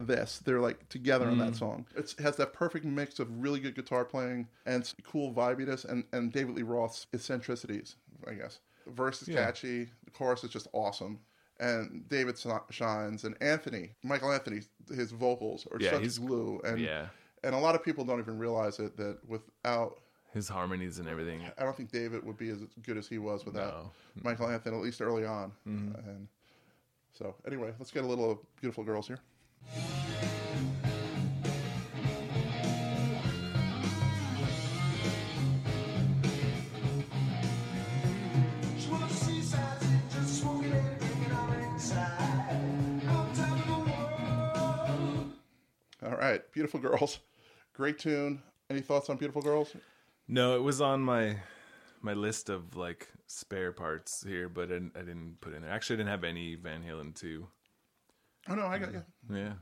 this. 0.00 0.40
They're 0.44 0.60
like 0.60 0.88
together 0.88 1.26
on 1.26 1.38
that 1.38 1.52
mm. 1.52 1.58
song. 1.58 1.86
It's, 1.96 2.12
it 2.14 2.20
has 2.20 2.36
that 2.36 2.52
perfect 2.52 2.84
mix 2.84 3.18
of 3.18 3.42
really 3.42 3.60
good 3.60 3.74
guitar 3.74 4.04
playing 4.04 4.48
and 4.66 4.92
cool 5.04 5.32
vibiness, 5.32 5.84
and, 5.84 6.04
and 6.12 6.32
David 6.32 6.56
Lee 6.56 6.62
Roth's 6.62 7.06
eccentricities, 7.12 7.96
I 8.26 8.34
guess. 8.34 8.58
Verse 8.86 9.22
is 9.22 9.28
Yeah. 9.28 9.44
catchy, 9.44 9.88
the 10.04 10.10
chorus 10.10 10.44
is 10.44 10.50
just 10.50 10.68
awesome. 10.72 11.18
And 11.60 12.08
David 12.08 12.38
shines, 12.70 13.24
and 13.24 13.36
Anthony, 13.42 13.90
Michael 14.04 14.32
Anthony, 14.32 14.60
his 14.94 15.10
vocals 15.10 15.66
are 15.72 15.78
Yeah, 15.80 15.92
such 15.92 16.00
he's- 16.02 16.18
glue, 16.18 16.60
and 16.64 16.78
Yeah. 16.78 17.08
and 17.42 17.54
a 17.54 17.58
lot 17.58 17.74
of 17.74 17.82
people 17.82 18.04
don't 18.04 18.20
even 18.20 18.38
realize 18.38 18.78
it 18.78 18.96
that 18.96 19.18
without 19.28 20.00
His 20.34 20.48
harmonies 20.48 20.98
and 20.98 21.08
everything. 21.08 21.42
I 21.58 21.62
don't 21.64 21.74
think 21.76 21.90
David 21.90 22.22
would 22.24 22.36
be 22.36 22.50
as 22.50 22.58
good 22.82 22.96
as 22.98 23.08
he 23.08 23.18
was 23.18 23.44
without 23.46 23.72
No. 23.84 23.90
Michael 24.22 24.48
Anthony, 24.48 24.76
at 24.76 24.82
least 24.82 25.00
early 25.00 25.24
on. 25.24 25.50
Mm-hmm. 25.66 25.94
And 26.08 26.28
so, 27.14 27.34
anyway, 27.46 27.72
let's 27.78 27.90
get 27.90 28.04
a 28.04 28.06
little 28.06 28.46
beautiful 28.60 28.84
girls 28.84 29.08
here. 29.08 29.18
Right, 46.30 46.52
beautiful 46.52 46.80
girls, 46.80 47.20
great 47.74 47.98
tune. 47.98 48.42
Any 48.70 48.80
thoughts 48.80 49.08
on 49.08 49.16
beautiful 49.16 49.42
girls? 49.42 49.74
No, 50.28 50.56
it 50.56 50.62
was 50.62 50.80
on 50.80 51.00
my 51.02 51.36
my 52.02 52.12
list 52.12 52.48
of 52.48 52.76
like 52.76 53.08
spare 53.26 53.72
parts 53.72 54.24
here, 54.26 54.48
but 54.48 54.64
I 54.64 54.74
didn't, 54.74 54.92
I 54.96 55.00
didn't 55.00 55.40
put 55.40 55.54
in 55.54 55.62
there. 55.62 55.70
Actually, 55.70 55.94
I 55.94 55.98
didn't 55.98 56.10
have 56.10 56.24
any 56.24 56.54
Van 56.54 56.82
Halen 56.82 57.14
two. 57.14 57.48
Oh 58.48 58.54
no, 58.54 58.66
I 58.66 58.78
got 58.78 58.92
you. 58.92 59.02
Yeah. 59.30 59.52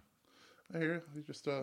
I 0.75 0.79
hear 0.79 0.95
you. 0.95 1.03
You 1.15 1.23
just 1.23 1.47
uh, 1.47 1.63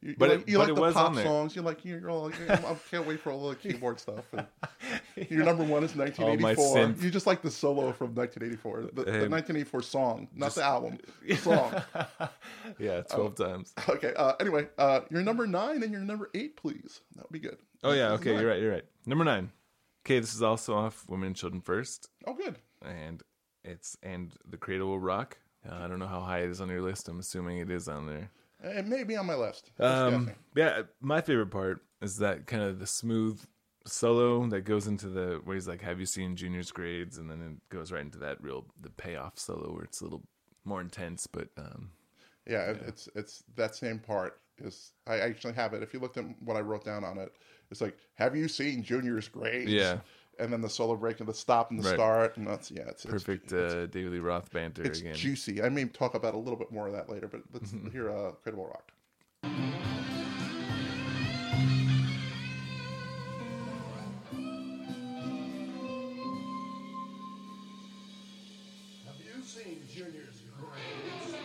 you, 0.00 0.10
you 0.10 0.14
But 0.16 0.28
like, 0.30 0.40
it- 0.42 0.48
you 0.48 0.58
but 0.58 0.66
like 0.68 0.74
the 0.76 0.80
was 0.80 0.94
pop 0.94 1.10
on 1.10 1.22
songs. 1.22 1.56
You 1.56 1.62
like 1.62 1.84
you're 1.84 2.08
all. 2.10 2.30
You're, 2.32 2.52
I 2.52 2.76
can't 2.90 3.06
wait 3.06 3.18
for 3.20 3.32
all 3.32 3.48
the 3.48 3.56
keyboard 3.62 3.98
stuff. 3.98 4.24
And 4.32 4.46
your 5.30 5.44
number 5.44 5.64
one 5.64 5.82
is 5.82 5.96
1984. 5.96 6.76
synth. 6.76 7.02
You 7.02 7.10
just 7.10 7.26
like 7.26 7.42
the 7.42 7.50
solo 7.50 7.92
from 7.92 8.14
1984, 8.14 8.82
the, 8.82 8.86
the 8.92 9.28
1984 9.28 9.82
song, 9.82 10.28
not 10.34 10.54
the 10.54 10.62
album, 10.62 10.98
the 11.26 11.34
song. 11.36 11.74
Yeah, 12.78 13.02
twelve 13.02 13.34
times. 13.34 13.72
Okay. 13.88 14.12
Uh, 14.14 14.34
anyway, 14.40 14.68
uh, 14.78 15.00
your 15.10 15.22
number 15.22 15.46
nine 15.46 15.82
and 15.82 15.90
your 15.92 16.02
number 16.02 16.30
eight, 16.34 16.56
please. 16.56 17.00
That 17.16 17.24
would 17.24 17.32
be 17.32 17.40
good. 17.46 17.58
Oh 17.82 17.92
yeah, 17.92 18.10
This 18.10 18.20
okay, 18.20 18.34
you're 18.38 18.48
right, 18.48 18.60
you're 18.60 18.72
right. 18.72 18.84
Number 19.04 19.24
nine. 19.24 19.50
Okay, 20.06 20.20
this 20.20 20.34
is 20.34 20.42
also 20.42 20.74
off 20.74 21.04
Women 21.08 21.28
and 21.28 21.36
Children 21.36 21.60
First, 21.60 22.08
Oh, 22.26 22.34
good. 22.34 22.56
and 22.84 23.22
it's 23.64 23.96
and 24.02 24.32
the 24.48 24.56
Cradle 24.58 24.88
Will 24.88 24.98
Rock. 25.00 25.38
Uh, 25.68 25.74
I 25.76 25.88
don't 25.88 25.98
know 25.98 26.06
how 26.06 26.20
high 26.20 26.40
it 26.40 26.50
is 26.50 26.60
on 26.60 26.68
your 26.68 26.82
list. 26.82 27.08
I'm 27.08 27.18
assuming 27.18 27.58
it 27.58 27.70
is 27.70 27.88
on 27.88 28.06
there. 28.06 28.30
It 28.64 28.86
may 28.86 29.04
be 29.04 29.16
on 29.16 29.26
my 29.26 29.34
list. 29.34 29.70
Um, 29.78 30.30
yeah, 30.54 30.82
my 31.00 31.20
favorite 31.20 31.50
part 31.50 31.82
is 32.02 32.18
that 32.18 32.46
kind 32.46 32.62
of 32.62 32.78
the 32.78 32.86
smooth 32.86 33.40
solo 33.86 34.46
that 34.46 34.62
goes 34.62 34.86
into 34.86 35.08
the 35.08 35.40
where 35.44 35.54
he's 35.54 35.68
like, 35.68 35.82
"Have 35.82 36.00
you 36.00 36.06
seen 36.06 36.36
Junior's 36.36 36.72
grades?" 36.72 37.18
and 37.18 37.30
then 37.30 37.40
it 37.42 37.68
goes 37.74 37.92
right 37.92 38.02
into 38.02 38.18
that 38.18 38.42
real 38.42 38.66
the 38.80 38.90
payoff 38.90 39.38
solo 39.38 39.72
where 39.72 39.84
it's 39.84 40.00
a 40.00 40.04
little 40.04 40.22
more 40.64 40.80
intense. 40.80 41.26
But 41.26 41.48
um, 41.58 41.90
yeah, 42.46 42.70
it- 42.70 42.82
it's 42.86 43.08
it's 43.14 43.44
that 43.56 43.74
same 43.74 43.98
part. 43.98 44.40
Is 44.58 44.92
I 45.06 45.18
actually 45.18 45.54
have 45.54 45.74
it. 45.74 45.82
If 45.82 45.92
you 45.92 45.98
looked 46.00 46.16
at 46.16 46.24
what 46.40 46.56
I 46.56 46.60
wrote 46.60 46.84
down 46.84 47.02
on 47.04 47.18
it, 47.18 47.32
it's 47.72 47.80
like, 47.80 47.96
have 48.14 48.36
you 48.36 48.46
seen 48.46 48.82
Junior's 48.84 49.26
grades? 49.28 49.70
Yeah. 49.70 49.98
And 50.38 50.52
then 50.52 50.60
the 50.60 50.68
solo 50.68 50.96
break 50.96 51.20
and 51.20 51.28
the 51.28 51.34
stop 51.34 51.70
and 51.70 51.78
the 51.78 51.84
Right. 51.84 51.94
start, 51.94 52.36
and 52.36 52.46
that's 52.46 52.70
yeah, 52.70 52.88
it's 52.88 53.04
perfect 53.06 53.44
It's, 53.44 53.52
uh, 53.52 53.86
David 53.90 54.12
Lee 54.12 54.18
Roth 54.18 54.50
banter 54.52 54.82
it's 54.82 55.00
again. 55.00 55.14
juicy. 55.14 55.62
I 55.62 55.68
may 55.68 55.84
talk 55.84 56.14
about 56.14 56.34
a 56.34 56.38
little 56.38 56.58
bit 56.58 56.72
more 56.72 56.86
of 56.86 56.92
that 56.92 57.08
later, 57.08 57.28
but 57.28 57.42
let's 57.52 57.72
hear 57.92 58.10
uh, 58.10 58.32
Cradle 58.42 58.62
Will 58.62 58.68
Rock. 58.68 58.90
Have 69.06 69.14
you 69.20 69.42
seen 69.42 69.80
Junior's 69.92 70.42
grades? 70.58 71.36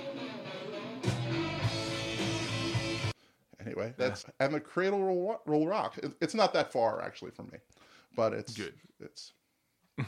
Anyway, 3.65 3.93
that's 3.97 4.25
and 4.39 4.53
the 4.53 4.59
Cradle 4.59 5.03
Roll, 5.03 5.41
Roll 5.45 5.67
Rock. 5.67 5.97
It, 5.97 6.13
it's 6.21 6.33
not 6.33 6.53
that 6.53 6.71
far 6.71 7.01
actually 7.01 7.31
from 7.31 7.47
me, 7.51 7.59
but 8.19 8.33
it's 8.33 8.53
Good. 8.53 8.73
It's 8.99 9.31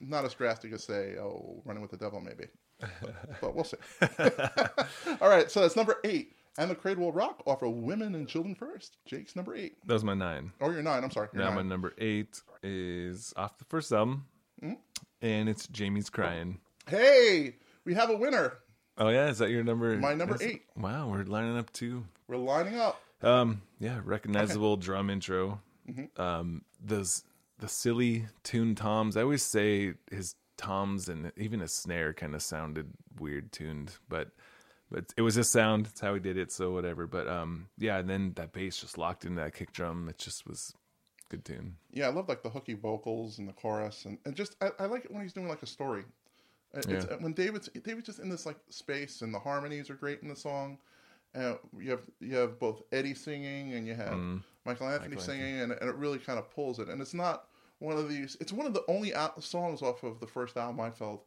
not 0.00 0.24
as 0.24 0.34
drastic 0.34 0.72
as 0.72 0.82
say, 0.84 1.14
oh, 1.18 1.62
Running 1.64 1.82
with 1.82 1.90
the 1.92 1.96
Devil, 1.96 2.20
maybe, 2.20 2.46
but, 2.80 3.40
but 3.40 3.54
we'll 3.54 3.64
see. 3.64 3.76
All 5.20 5.28
right, 5.28 5.48
so 5.50 5.60
that's 5.60 5.76
number 5.76 5.96
eight, 6.04 6.32
and 6.58 6.68
the 6.70 6.74
Cradle 6.74 7.04
Will 7.04 7.12
Rock 7.12 7.42
offer 7.46 7.68
Women 7.68 8.14
and 8.16 8.26
Children 8.28 8.54
First. 8.56 8.98
Jake's 9.06 9.36
number 9.36 9.54
eight. 9.54 9.76
that 9.86 9.92
was 9.94 10.02
my 10.04 10.14
nine. 10.14 10.50
Oh, 10.60 10.70
you're 10.70 10.82
nine. 10.82 11.04
I'm 11.04 11.10
sorry. 11.10 11.28
You're 11.32 11.44
Now 11.44 11.52
my 11.52 11.62
number 11.62 11.94
eight 11.98 12.40
is 12.62 13.32
off 13.36 13.56
the 13.58 13.64
first 13.66 13.92
album, 13.92 14.26
Hmm? 14.60 14.72
and 15.22 15.48
it's 15.48 15.66
Jamie's 15.68 16.10
Crying. 16.10 16.58
Hey, 16.88 17.56
we 17.84 17.94
have 17.94 18.10
a 18.10 18.16
winner. 18.16 18.54
Oh 18.98 19.08
yeah, 19.10 19.28
is 19.28 19.38
that 19.38 19.50
your 19.50 19.62
number? 19.64 19.96
My 19.96 20.14
number 20.14 20.34
that's- 20.34 20.54
eight. 20.54 20.62
Wow, 20.76 21.08
we're 21.08 21.22
lining 21.24 21.56
up 21.56 21.72
too. 21.72 22.04
We're 22.28 22.36
lining 22.36 22.78
up. 22.80 23.00
Um, 23.22 23.62
yeah, 23.78 24.00
recognizable 24.04 24.76
drum 24.76 25.08
intro. 25.08 25.60
Mm-hmm. 25.88 26.20
Um, 26.20 26.62
those 26.84 27.22
the 27.58 27.68
silly 27.68 28.26
tuned 28.42 28.76
toms. 28.76 29.16
I 29.16 29.22
always 29.22 29.42
say 29.42 29.94
his 30.10 30.34
toms 30.56 31.08
and 31.08 31.32
even 31.36 31.60
his 31.60 31.72
snare 31.72 32.12
kind 32.12 32.34
of 32.34 32.42
sounded 32.42 32.92
weird 33.18 33.52
tuned, 33.52 33.92
but 34.08 34.28
but 34.90 35.12
it 35.16 35.22
was 35.22 35.34
his 35.34 35.50
sound. 35.50 35.86
It's 35.86 36.00
how 36.00 36.14
he 36.14 36.20
did 36.20 36.36
it. 36.36 36.52
So 36.52 36.70
whatever. 36.72 37.06
But 37.06 37.26
um, 37.28 37.68
yeah, 37.78 37.98
and 37.98 38.08
then 38.08 38.32
that 38.36 38.52
bass 38.52 38.78
just 38.78 38.98
locked 38.98 39.24
into 39.24 39.40
that 39.40 39.54
kick 39.54 39.72
drum. 39.72 40.08
It 40.08 40.18
just 40.18 40.46
was 40.46 40.74
good 41.30 41.44
tune. 41.44 41.76
Yeah, 41.92 42.06
I 42.06 42.10
love 42.10 42.28
like 42.28 42.42
the 42.42 42.50
hooky 42.50 42.74
vocals 42.74 43.38
and 43.38 43.48
the 43.48 43.52
chorus, 43.54 44.04
and, 44.04 44.18
and 44.24 44.34
just 44.36 44.56
I, 44.60 44.70
I 44.78 44.86
like 44.86 45.04
it 45.04 45.10
when 45.10 45.22
he's 45.22 45.32
doing 45.32 45.48
like 45.48 45.62
a 45.62 45.66
story. 45.66 46.04
It's, 46.74 46.86
Yeah. 46.86 47.04
when 47.20 47.32
David's 47.32 47.68
David's 47.82 48.06
just 48.06 48.18
in 48.18 48.28
this 48.28 48.46
like 48.46 48.58
space, 48.68 49.22
and 49.22 49.32
the 49.32 49.38
harmonies 49.38 49.90
are 49.90 49.94
great 49.94 50.22
in 50.22 50.28
the 50.28 50.36
song. 50.36 50.78
Uh, 51.34 51.54
you 51.78 51.90
have 51.90 52.02
you 52.20 52.36
have 52.36 52.60
both 52.60 52.82
Eddie 52.92 53.14
singing 53.14 53.72
and 53.72 53.86
you 53.88 53.94
have 53.94 54.16
Michael 54.64 54.88
Anthony 54.88 55.10
Michael 55.16 55.22
singing, 55.22 55.60
and, 55.60 55.72
and 55.72 55.88
it 55.90 55.94
really 55.96 56.18
kind 56.18 56.38
of 56.38 56.50
pulls 56.50 56.78
it. 56.78 56.88
And 56.88 57.00
it's 57.00 57.14
not 57.14 57.46
one 57.80 57.96
of 57.96 58.08
these. 58.08 58.36
It's 58.40 58.52
one 58.52 58.66
of 58.66 58.74
the 58.74 58.82
only 58.88 59.12
al- 59.14 59.40
songs 59.40 59.82
off 59.82 60.02
of 60.02 60.20
the 60.20 60.26
first 60.26 60.56
album 60.56 60.80
I 60.80 60.90
felt 60.90 61.24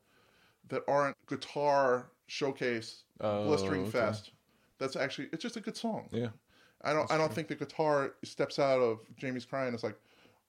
that 0.69 0.83
aren't 0.87 1.15
guitar 1.27 2.09
showcase 2.27 3.03
Oh, 3.21 3.45
blistering 3.45 3.81
okay. 3.83 3.91
fest. 3.91 4.31
That's 4.79 4.95
actually 4.95 5.29
it's 5.33 5.41
just 5.41 5.57
a 5.57 5.61
good 5.61 5.75
song. 5.77 6.07
Yeah. 6.11 6.27
I 6.83 6.93
don't 6.93 7.09
I 7.11 7.17
don't 7.17 7.33
think 7.33 7.47
the 7.47 7.55
guitar 7.55 8.13
steps 8.23 8.59
out 8.59 8.79
of 8.79 8.99
Jamie's 9.17 9.45
crying. 9.45 9.73
It's 9.73 9.83
like, 9.83 9.97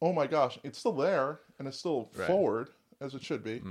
oh 0.03 0.13
my 0.13 0.27
gosh, 0.27 0.59
it's 0.65 0.79
still 0.79 0.93
there 0.93 1.41
and 1.59 1.67
it's 1.67 1.79
still 1.79 2.11
Right. 2.15 2.27
forward 2.27 2.69
as 3.01 3.15
it 3.15 3.23
should 3.25 3.43
be, 3.43 3.63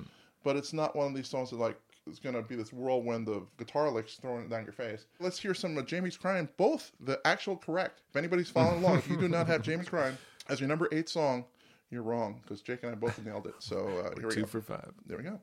but 0.43 0.55
it's 0.55 0.73
not 0.73 0.95
one 0.95 1.07
of 1.07 1.13
these 1.13 1.27
songs 1.27 1.49
that 1.51 1.57
like 1.57 1.77
is 2.09 2.19
gonna 2.19 2.41
be 2.41 2.55
this 2.55 2.71
whirlwind 2.73 3.27
of 3.29 3.47
guitar 3.57 3.89
licks 3.91 4.15
thrown 4.15 4.47
down 4.49 4.63
your 4.63 4.73
face. 4.73 5.05
Let's 5.19 5.39
hear 5.39 5.53
some 5.53 5.77
of 5.77 5.85
Jamie's 5.85 6.17
Crying, 6.17 6.47
both 6.57 6.91
the 6.99 7.19
actual 7.25 7.57
correct. 7.57 8.01
If 8.09 8.15
anybody's 8.15 8.49
following 8.49 8.83
along, 8.83 8.97
if 8.99 9.09
you 9.09 9.17
do 9.17 9.27
not 9.27 9.47
have 9.47 9.61
Jamie's 9.61 9.89
Crying 9.89 10.17
as 10.49 10.59
your 10.59 10.69
number 10.69 10.87
eight 10.91 11.09
song, 11.09 11.45
you're 11.89 12.03
wrong 12.03 12.39
because 12.43 12.61
Jake 12.61 12.83
and 12.83 12.91
I 12.91 12.95
both 12.95 13.23
nailed 13.25 13.47
it. 13.47 13.55
So 13.59 13.87
uh, 13.87 14.19
here 14.19 14.27
we 14.27 14.33
Two 14.35 14.41
go. 14.41 14.47
for 14.47 14.61
five. 14.61 14.91
there 15.05 15.17
we 15.17 15.23
go. 15.23 15.39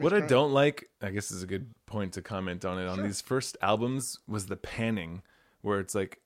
What 0.00 0.12
I 0.12 0.20
don't 0.20 0.52
like, 0.52 0.88
I 1.00 1.10
guess 1.10 1.30
is 1.30 1.42
a 1.42 1.46
good 1.46 1.74
point 1.86 2.14
to 2.14 2.22
comment 2.22 2.64
on 2.64 2.78
it. 2.78 2.86
On 2.86 3.02
these 3.02 3.20
first 3.20 3.56
albums 3.62 4.18
was 4.26 4.46
the 4.46 4.56
panning, 4.56 5.22
where 5.60 5.80
it's 5.80 5.94
like 5.94 6.20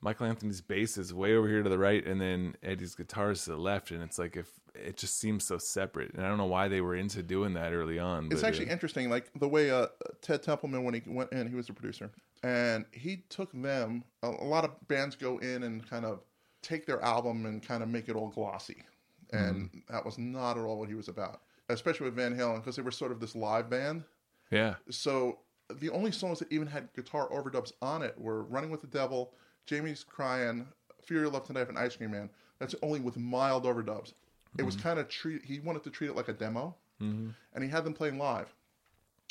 Michael 0.00 0.26
Anthony's 0.26 0.60
bass 0.60 0.98
is 0.98 1.12
way 1.12 1.34
over 1.34 1.48
here 1.48 1.62
to 1.62 1.68
the 1.68 1.78
right, 1.78 2.04
and 2.06 2.20
then 2.20 2.54
Eddie's 2.62 2.94
guitar 2.94 3.30
is 3.30 3.44
to 3.44 3.50
the 3.50 3.56
left, 3.56 3.90
and 3.90 4.02
it's 4.02 4.18
like 4.18 4.36
if 4.36 4.48
it 4.74 4.96
just 4.96 5.18
seems 5.18 5.46
so 5.46 5.58
separate. 5.58 6.12
And 6.14 6.24
I 6.24 6.28
don't 6.28 6.38
know 6.38 6.46
why 6.46 6.68
they 6.68 6.80
were 6.80 6.94
into 6.94 7.22
doing 7.22 7.54
that 7.54 7.72
early 7.72 7.98
on. 7.98 8.28
It's 8.30 8.42
actually 8.42 8.68
uh, 8.68 8.72
interesting, 8.72 9.10
like 9.10 9.30
the 9.38 9.48
way 9.48 9.70
uh, 9.70 9.86
Ted 10.20 10.42
Templeman 10.42 10.84
when 10.84 10.94
he 10.94 11.02
went 11.06 11.32
in, 11.32 11.48
he 11.48 11.54
was 11.54 11.66
the 11.66 11.72
producer, 11.72 12.10
and 12.42 12.84
he 12.92 13.24
took 13.28 13.50
them. 13.52 14.04
A, 14.22 14.28
a 14.28 14.44
lot 14.44 14.64
of 14.64 14.70
bands 14.86 15.16
go 15.16 15.38
in 15.38 15.62
and 15.62 15.88
kind 15.88 16.04
of 16.04 16.20
take 16.62 16.86
their 16.86 17.02
album 17.02 17.46
and 17.46 17.62
kind 17.62 17.82
of 17.82 17.88
make 17.88 18.08
it 18.08 18.16
all 18.16 18.28
glossy, 18.28 18.84
and 19.32 19.70
that 19.88 20.04
was 20.04 20.18
not 20.18 20.58
at 20.58 20.62
all 20.62 20.78
what 20.78 20.88
he 20.88 20.94
was 20.94 21.08
about. 21.08 21.40
Especially 21.68 22.04
with 22.04 22.14
Van 22.14 22.36
Halen, 22.36 22.56
because 22.56 22.76
they 22.76 22.82
were 22.82 22.90
sort 22.90 23.10
of 23.12 23.20
this 23.20 23.34
live 23.34 23.68
band. 23.68 24.04
Yeah. 24.50 24.76
So 24.90 25.40
the 25.80 25.90
only 25.90 26.12
songs 26.12 26.38
that 26.38 26.50
even 26.52 26.66
had 26.68 26.92
guitar 26.94 27.28
overdubs 27.30 27.72
on 27.82 28.02
it 28.02 28.16
were 28.18 28.44
"Running 28.44 28.70
with 28.70 28.80
the 28.82 28.86
Devil," 28.86 29.32
"Jamie's 29.66 30.04
Crying," 30.04 30.68
"Feel 31.02 31.20
Your 31.22 31.28
Love 31.30 31.44
Tonight," 31.44 31.68
and 31.68 31.78
"Ice 31.78 31.96
Cream 31.96 32.12
Man." 32.12 32.30
That's 32.58 32.74
only 32.82 33.00
with 33.00 33.16
mild 33.16 33.64
overdubs. 33.64 34.12
It 34.58 34.62
was 34.62 34.76
kind 34.76 34.98
of 34.98 35.08
treat. 35.08 35.44
He 35.44 35.58
wanted 35.60 35.82
to 35.84 35.90
treat 35.90 36.08
it 36.08 36.16
like 36.16 36.28
a 36.28 36.32
demo, 36.32 36.74
and 37.00 37.34
he 37.60 37.68
had 37.68 37.84
them 37.84 37.92
playing 37.94 38.16
live. 38.18 38.54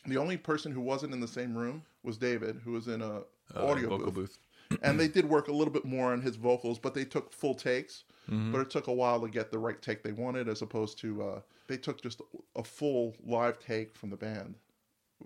The 0.05 0.17
only 0.17 0.37
person 0.37 0.71
who 0.71 0.81
wasn't 0.81 1.13
in 1.13 1.19
the 1.19 1.27
same 1.27 1.57
room 1.57 1.83
was 2.03 2.17
David, 2.17 2.61
who 2.63 2.73
was 2.73 2.87
in 2.87 3.01
a 3.01 3.23
Uh, 3.55 3.65
audio 3.67 3.89
vocal 3.89 4.11
booth 4.11 4.37
booth. 4.69 4.79
and 4.83 4.99
they 4.99 5.07
did 5.07 5.25
work 5.25 5.47
a 5.47 5.51
little 5.51 5.73
bit 5.73 5.85
more 5.85 6.11
on 6.11 6.21
his 6.21 6.35
vocals, 6.35 6.77
but 6.79 6.93
they 6.95 7.05
took 7.05 7.31
full 7.31 7.55
takes. 7.55 8.03
Mm-hmm. 8.29 8.51
But 8.51 8.61
it 8.61 8.69
took 8.69 8.87
a 8.87 8.93
while 8.93 9.21
to 9.21 9.29
get 9.29 9.51
the 9.51 9.59
right 9.59 9.81
take 9.81 10.03
they 10.03 10.11
wanted, 10.11 10.47
as 10.49 10.61
opposed 10.61 10.97
to 10.99 11.21
uh, 11.23 11.39
they 11.67 11.77
took 11.77 12.01
just 12.01 12.21
a 12.55 12.63
full 12.63 13.15
live 13.25 13.59
take 13.59 13.95
from 13.95 14.09
the 14.09 14.17
band 14.17 14.55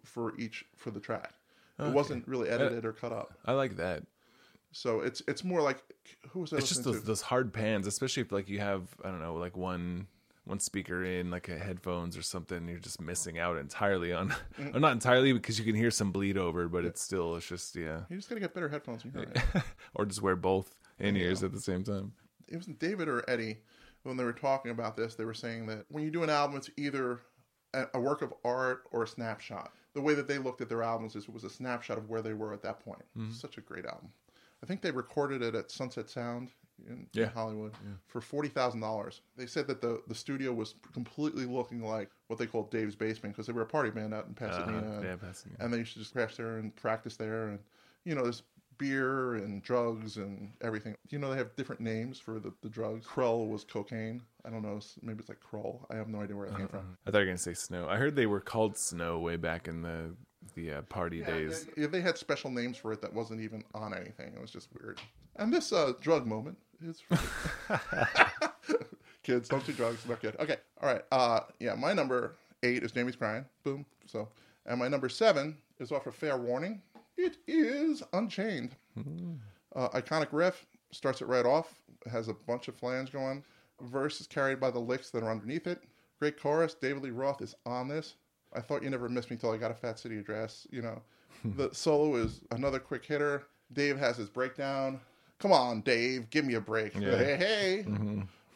for 0.03 0.37
each 0.37 0.65
for 0.75 0.91
the 0.91 0.99
track. 0.99 1.33
It 1.79 1.93
wasn't 1.93 2.27
really 2.27 2.49
edited 2.49 2.83
or 2.83 2.91
cut 2.91 3.13
up, 3.13 3.33
I 3.45 3.53
like 3.53 3.77
that. 3.77 4.03
so 4.73 4.99
it's 4.99 5.21
it's 5.29 5.43
more 5.45 5.61
like 5.61 5.81
who 6.31 6.41
was 6.41 6.51
I 6.53 6.57
It's 6.57 6.67
just 6.67 6.83
those, 6.83 7.03
those 7.03 7.21
hard 7.21 7.53
pans, 7.53 7.87
especially 7.87 8.21
if 8.21 8.31
like 8.33 8.49
you 8.49 8.59
have 8.59 8.83
I 9.03 9.07
don't 9.09 9.21
know 9.21 9.35
like 9.35 9.55
one 9.55 10.07
one 10.43 10.59
speaker 10.59 11.05
in 11.05 11.31
like 11.31 11.47
a 11.47 11.57
headphones 11.57 12.17
or 12.17 12.21
something. 12.21 12.67
You're 12.67 12.79
just 12.79 12.99
missing 12.99 13.39
out 13.39 13.55
entirely 13.57 14.11
on, 14.11 14.33
Mm. 14.59 14.75
or 14.75 14.79
not 14.81 14.91
entirely 14.91 15.31
because 15.31 15.57
you 15.57 15.63
can 15.63 15.75
hear 15.75 15.91
some 15.91 16.11
bleed 16.11 16.37
over, 16.37 16.67
but 16.67 16.83
it's 16.83 17.01
still 17.01 17.35
it's 17.37 17.47
just 17.47 17.75
yeah, 17.77 18.01
You 18.09 18.17
just 18.17 18.27
gotta 18.27 18.41
get 18.41 18.53
better 18.53 18.67
headphones. 18.67 19.03
it. 19.15 19.37
or 19.95 20.05
just 20.05 20.21
wear 20.21 20.35
both 20.35 20.79
in 20.99 21.15
ears 21.15 21.43
at 21.43 21.53
the 21.53 21.61
same 21.61 21.83
time. 21.85 22.11
It 22.51 22.55
wasn't 22.57 22.79
David 22.79 23.07
or 23.07 23.23
Eddie 23.29 23.57
when 24.03 24.17
they 24.17 24.23
were 24.23 24.33
talking 24.33 24.71
about 24.71 24.95
this. 24.97 25.15
They 25.15 25.25
were 25.25 25.33
saying 25.33 25.65
that 25.67 25.85
when 25.89 26.03
you 26.03 26.11
do 26.11 26.23
an 26.23 26.29
album, 26.29 26.57
it's 26.57 26.69
either 26.77 27.19
a, 27.73 27.99
work 27.99 28.21
of 28.21 28.33
art 28.43 28.83
or 28.91 29.03
a 29.03 29.07
snapshot. 29.07 29.71
The 29.93 30.01
way 30.01 30.13
that 30.15 30.27
they 30.27 30.37
looked 30.37 30.61
at 30.61 30.69
their 30.69 30.83
albums 30.83 31.15
is 31.15 31.25
it 31.25 31.33
was 31.33 31.43
a 31.43 31.49
snapshot 31.49 31.97
of 31.97 32.09
where 32.09 32.21
they 32.21 32.33
were 32.33 32.53
at 32.53 32.61
that 32.63 32.79
point. 32.79 33.03
Such 33.31 33.57
a 33.57 33.61
great 33.61 33.85
album. 33.85 34.09
I 34.63 34.65
think 34.65 34.81
they 34.81 34.91
recorded 34.91 35.41
it 35.41 35.55
at 35.55 35.71
Sunset 35.71 36.09
Sound 36.09 36.49
in, 36.85 36.93
in 36.93 37.07
Yeah. 37.13 37.27
Hollywood 37.27 37.73
for 38.07 38.19
forty 38.21 38.49
thousand 38.49 38.81
dollars. 38.81 39.21
They 39.37 39.45
said 39.45 39.67
that 39.67 39.79
the 39.81 40.01
the 40.07 40.15
studio 40.15 40.51
was 40.53 40.75
completely 40.93 41.45
looking 41.45 41.81
like 41.81 42.09
what 42.27 42.39
they 42.39 42.45
called 42.45 42.69
Dave's 42.71 42.95
basement 42.95 43.35
because 43.35 43.47
they 43.47 43.53
were 43.53 43.61
a 43.61 43.65
party 43.65 43.89
band 43.89 44.13
out 44.13 44.27
in 44.27 44.33
Pasadena. 44.33 44.77
Uh, 44.77 44.81
and- 44.95 45.03
yeah, 45.03 45.15
Pasadena. 45.15 45.55
and 45.59 45.73
they 45.73 45.77
used 45.77 45.93
to 45.93 45.99
just 45.99 46.13
crash 46.13 46.35
there 46.35 46.57
and 46.57 46.75
practice 46.75 47.15
there 47.15 47.47
and 47.49 47.59
you 48.05 48.15
know 48.15 48.23
there's 48.23 48.43
beer 48.79 49.35
and 49.35 49.61
drugs 49.61 50.17
and 50.17 50.51
everything. 50.61 50.95
You 51.09 51.19
know 51.19 51.29
they 51.29 51.37
have 51.37 51.55
different 51.55 51.81
names 51.81 52.17
for 52.17 52.39
the, 52.39 52.51
the 52.63 52.69
drugs. 52.69 53.05
Krull 53.05 53.47
was 53.47 53.63
cocaine. 53.63 54.23
I 54.45 54.49
don't 54.49 54.63
know 54.63 54.79
maybe 55.01 55.19
it's 55.19 55.29
like 55.29 55.39
krull 55.41 55.85
i 55.91 55.95
have 55.95 56.07
no 56.07 56.21
idea 56.21 56.35
where 56.35 56.47
it 56.47 56.55
came 56.55 56.67
from. 56.69 56.97
I 57.05 57.11
thought 57.11 57.19
you 57.19 57.25
were 57.25 57.25
gonna 57.25 57.37
say 57.37 57.53
snow. 57.53 57.87
I 57.87 57.97
heard 57.97 58.15
they 58.15 58.25
were 58.25 58.39
called 58.39 58.77
snow 58.77 59.19
way 59.19 59.35
back 59.35 59.67
in 59.67 59.81
the 59.81 60.15
the 60.55 60.73
uh, 60.73 60.81
party 60.83 61.21
days. 61.21 61.67
yeah, 61.77 61.87
they 61.87 62.01
had 62.01 62.17
special 62.17 62.49
names 62.49 62.77
for 62.77 62.91
it 62.91 63.01
that 63.01 63.13
wasn't 63.13 63.41
even 63.41 63.63
on 63.75 63.93
anything. 63.93 64.33
It 64.33 64.41
was 64.41 64.49
just 64.49 64.69
weird. 64.79 64.99
And 65.35 65.53
this 65.53 65.71
uh, 65.71 65.93
drug 66.01 66.25
moment 66.25 66.57
is 66.83 67.03
kids 69.23 69.49
don't 69.49 69.65
do 69.65 69.73
drugs. 69.73 70.05
Not 70.07 70.21
good. 70.21 70.35
Okay 70.39 70.55
all 70.81 70.93
right 70.93 71.01
uh 71.11 71.41
yeah 71.59 71.75
my 71.75 71.91
number 71.93 72.37
eight 72.63 72.83
is 72.83 72.91
jamie's 72.91 73.15
crying 73.15 73.45
boom. 73.63 73.85
So 74.05 74.29
and 74.65 74.79
my 74.79 74.87
number 74.87 75.09
seven 75.09 75.57
is 75.79 75.91
off 75.91 76.07
of 76.07 76.15
fair 76.15 76.37
warning 76.37 76.81
it 77.19 77.37
is 77.47 78.01
unchained. 78.13 78.75
Uh, 79.75 79.89
iconic 79.89 80.29
riff 80.31 80.65
starts 80.91 81.21
it 81.21 81.27
right 81.27 81.45
off 81.45 81.75
has 82.09 82.27
a 82.27 82.33
bunch 82.33 82.67
of 82.67 82.75
flange 82.75 83.11
going. 83.11 83.43
Verse 83.81 84.19
is 84.21 84.27
carried 84.27 84.59
by 84.59 84.71
the 84.71 84.79
licks 84.79 85.09
that 85.11 85.23
are 85.23 85.31
underneath 85.31 85.67
it. 85.67 85.83
Great 86.19 86.39
chorus 86.39 86.73
david 86.73 87.03
lee 87.03 87.11
roth 87.11 87.41
is 87.41 87.55
on 87.65 87.87
this. 87.87 88.15
I 88.53 88.61
thought 88.61 88.83
you 88.83 88.89
never 88.89 89.09
missed 89.09 89.29
me 89.29 89.37
till 89.37 89.51
i 89.51 89.57
got 89.57 89.71
a 89.71 89.75
fat 89.75 89.99
city 89.99 90.17
address 90.17 90.67
you 90.71 90.81
know. 90.81 91.01
The 91.55 91.69
solo 91.71 92.15
is 92.17 92.41
another 92.51 92.79
quick 92.79 93.05
hitter. 93.05 93.43
Dave 93.71 93.97
has 93.97 94.17
his 94.17 94.29
breakdown. 94.29 94.99
Come 95.39 95.53
on 95.53 95.81
dave 95.81 96.29
give 96.29 96.45
me 96.45 96.55
a 96.55 96.61
break. 96.61 96.95
Yeah. 96.95 97.17
hey 97.17 97.35
hey. 97.37 97.85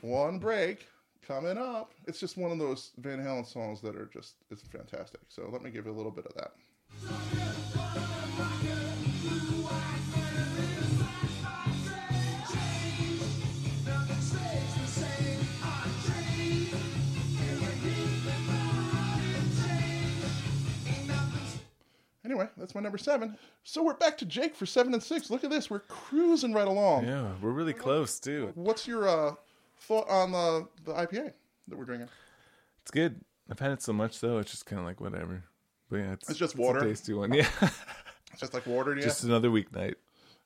One 0.02 0.39
break 0.39 0.88
coming 1.26 1.58
up. 1.58 1.93
It's 2.08 2.19
just 2.19 2.38
one 2.38 2.52
of 2.52 2.60
those 2.60 2.91
van 2.97 3.19
halen 3.19 3.45
songs 3.45 3.80
that 3.82 3.95
are 3.95 4.10
just 4.13 4.36
it's 4.52 4.63
fantastic. 4.63 5.21
So 5.30 5.49
let 5.52 5.62
me 5.62 5.69
give 5.69 5.86
you 5.86 5.91
a 5.91 5.95
little 5.95 6.12
bit 6.12 6.26
of 6.26 6.34
that 6.36 6.54
that's 22.63 22.73
my 22.73 22.80
number 22.80 22.97
seven. 22.97 23.38
So 23.65 23.84
we're 23.84 23.95
back 23.95 24.17
to 24.19 24.26
Jake 24.26 24.56
for 24.56 24.65
seven 24.65 24.93
and 24.93 25.04
six. 25.04 25.30
Look 25.30 25.43
at 25.43 25.49
this. 25.49 25.69
We're 25.69 25.80
cruising 25.80 26.54
right 26.54 26.65
along. 26.67 27.06
Yeah, 27.06 27.28
we're 27.41 27.52
really 27.52 27.73
close 27.73 28.21
too. 28.21 28.54
What's 28.56 28.88
your 28.88 29.06
uh, 29.06 29.36
thought 29.80 30.08
on 30.08 30.32
the, 30.32 30.65
the 30.86 30.93
IPA 30.93 31.34
that 31.67 31.78
we're 31.78 31.84
drinking? 31.84 32.08
It's 32.82 32.91
good. 32.91 33.19
I've 33.52 33.60
had 33.60 33.71
it 33.71 33.82
so 33.82 33.91
much 33.91 34.21
though, 34.21 34.38
it's 34.38 34.52
just 34.52 34.65
kind 34.65 34.80
of 34.80 34.86
like 34.86 35.02
whatever. 35.02 35.43
But 35.89 35.97
yeah, 35.97 36.13
it's, 36.13 36.30
It's 36.30 36.39
just 36.39 36.56
a 36.56 36.58
water? 36.58 36.80
tasty 36.80 37.13
one. 37.13 37.34
Yeah, 37.34 37.47
It's 38.32 38.39
just 38.39 38.54
like 38.54 38.65
water 38.65 38.95
to 38.95 39.02
you. 39.02 39.06
just 39.06 39.26
another 39.26 39.49
weeknight. 39.49 39.95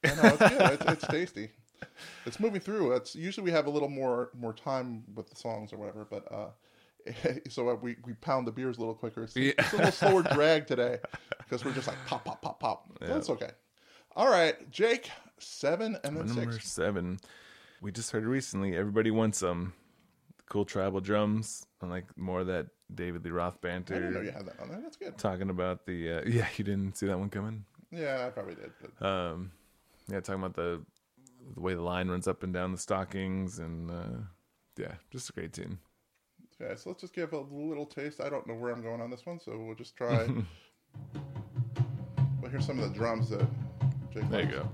I 0.03 0.15
know, 0.15 0.23
it's 0.23 0.37
good. 0.39 0.61
It's, 0.71 0.85
it's 0.85 1.07
tasty. 1.07 1.49
It's 2.25 2.39
moving 2.39 2.61
through. 2.61 2.93
It's 2.93 3.15
usually 3.15 3.45
we 3.45 3.51
have 3.51 3.67
a 3.67 3.69
little 3.69 3.89
more 3.89 4.31
more 4.39 4.53
time 4.53 5.03
with 5.13 5.29
the 5.29 5.35
songs 5.35 5.71
or 5.71 5.77
whatever, 5.77 6.07
but 6.09 6.31
uh, 6.31 6.47
so 7.49 7.73
we 7.75 7.95
we 8.05 8.13
pound 8.13 8.47
the 8.47 8.51
beers 8.51 8.77
a 8.77 8.79
little 8.79 8.95
quicker. 8.95 9.23
It's, 9.23 9.35
Yeah. 9.35 9.53
it's 9.57 9.73
a 9.73 9.77
little 9.77 9.91
slower 9.91 10.23
drag 10.33 10.67
today 10.67 10.99
because 11.39 11.63
we're 11.65 11.73
just 11.73 11.87
like 11.87 11.97
pop 12.07 12.25
pop 12.25 12.41
pop 12.41 12.59
pop. 12.59 12.97
That's 12.99 13.29
okay. 13.29 13.51
All 14.15 14.29
right, 14.29 14.69
Jake, 14.71 15.09
seven 15.39 15.97
and 16.03 16.17
then 16.17 16.25
Number 16.27 16.53
six. 16.53 16.69
seven. 16.69 17.19
We 17.81 17.91
just 17.91 18.11
heard 18.11 18.25
recently. 18.25 18.75
Everybody 18.75 19.11
wants 19.11 19.37
some 19.39 19.73
cool 20.49 20.65
tribal 20.65 21.01
drums 21.01 21.65
and 21.81 21.91
like 21.91 22.05
more 22.17 22.39
of 22.41 22.47
that 22.47 22.67
David 22.93 23.23
Lee 23.25 23.31
Roth 23.31 23.59
banter. 23.61 23.93
I 23.95 23.97
didn't 23.99 24.13
know 24.13 24.21
you 24.21 24.31
had 24.31 24.45
that 24.47 24.59
on 24.59 24.69
there. 24.69 24.79
That's 24.81 24.97
good. 24.97 25.17
Talking 25.17 25.49
about 25.49 25.85
the 25.85 26.13
uh, 26.13 26.21
yeah, 26.27 26.47
you 26.57 26.63
didn't 26.63 26.97
see 26.97 27.05
that 27.07 27.19
one 27.19 27.29
coming. 27.29 27.65
Yeah, 27.91 28.25
I 28.25 28.29
probably 28.31 28.55
did. 28.55 28.71
But 28.99 29.05
Um, 29.07 29.51
yeah, 30.07 30.19
talking 30.21 30.41
about 30.41 30.55
the 30.55 30.81
the 31.53 31.61
way 31.61 31.75
the 31.75 31.81
line 31.81 32.09
runs 32.09 32.27
up 32.27 32.43
and 32.43 32.51
down 32.53 32.71
the 32.71 32.77
stockings 32.77 33.59
and 33.59 33.91
uh, 33.91 34.17
yeah, 34.77 34.95
just 35.11 35.29
a 35.29 35.33
great 35.33 35.53
tune. 35.53 35.77
Yeah, 36.59 36.75
so 36.75 36.89
let's 36.89 37.01
just 37.01 37.13
give 37.13 37.33
a 37.33 37.39
little 37.39 37.85
taste. 37.85 38.19
I 38.21 38.29
don't 38.29 38.47
know 38.47 38.55
where 38.55 38.71
I'm 38.71 38.81
going 38.81 39.01
on 39.01 39.11
this 39.11 39.25
one, 39.25 39.39
so 39.39 39.57
we'll 39.57 39.75
just 39.75 39.95
try. 39.95 40.25
well, 42.41 42.51
here's 42.51 42.65
some 42.65 42.79
of 42.79 42.91
the 42.91 42.97
drums 42.97 43.29
that 43.29 43.47
Jake. 44.13 44.29
There 44.29 44.41
you 44.41 44.51
go. 44.51 44.69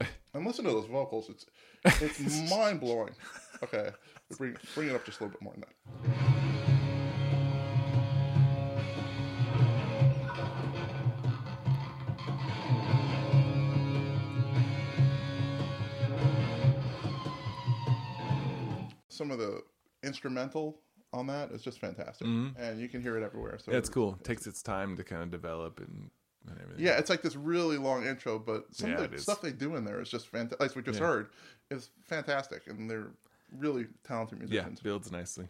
And 0.34 0.46
listen 0.46 0.64
to 0.64 0.70
those 0.70 0.86
vocals. 0.86 1.28
It's 1.28 1.46
it's 2.00 2.50
mind 2.50 2.80
blowing. 2.80 3.10
Okay, 3.62 3.90
bring 4.38 4.56
bring 4.74 4.88
it 4.88 4.94
up 4.94 5.04
just 5.04 5.20
a 5.20 5.24
little 5.24 5.38
bit 5.38 5.42
more 5.42 5.52
than 5.52 5.60
that. 5.60 6.31
Some 19.12 19.30
of 19.30 19.38
the 19.38 19.62
instrumental 20.02 20.80
on 21.12 21.26
that 21.26 21.50
is 21.50 21.62
just 21.62 21.78
fantastic, 21.78 22.26
and 22.26 22.80
you 22.80 22.88
can 22.88 23.02
hear 23.02 23.16
it 23.18 23.22
everywhere. 23.22 23.58
So 23.58 23.64
Mm-hmm. 23.64 23.72
Yeah, 23.72 23.78
it's 23.78 23.88
cool. 23.90 24.18
takes 24.24 24.46
its 24.46 24.62
time 24.62 24.96
to 24.96 25.04
kind 25.04 25.22
of 25.22 25.30
develop 25.30 25.78
and, 25.80 26.10
and 26.48 26.58
everything. 26.60 26.84
Yeah, 26.84 26.98
it's 26.98 27.10
like 27.10 27.20
this 27.22 27.36
really 27.36 27.76
long 27.76 28.06
intro, 28.06 28.38
but 28.38 28.74
some 28.74 28.90
Yeah, 28.90 28.98
of 28.98 29.04
it 29.04 29.10
the 29.12 29.18
stuff 29.18 29.42
they 29.42 29.52
do 29.52 29.76
in 29.76 29.84
there 29.84 30.00
is 30.00 30.08
just 30.08 30.28
fantastic. 30.28 30.60
Like 30.60 30.74
we 30.74 30.82
just 30.82 30.98
Yeah. 30.98 31.06
heard, 31.06 31.28
is 31.70 31.90
fantastic, 32.04 32.66
and 32.66 32.90
they're 32.90 33.10
really 33.56 33.86
talented 34.04 34.38
musicians. 34.38 34.78
yeah, 34.80 34.82
builds 34.82 35.12
nicely. 35.12 35.48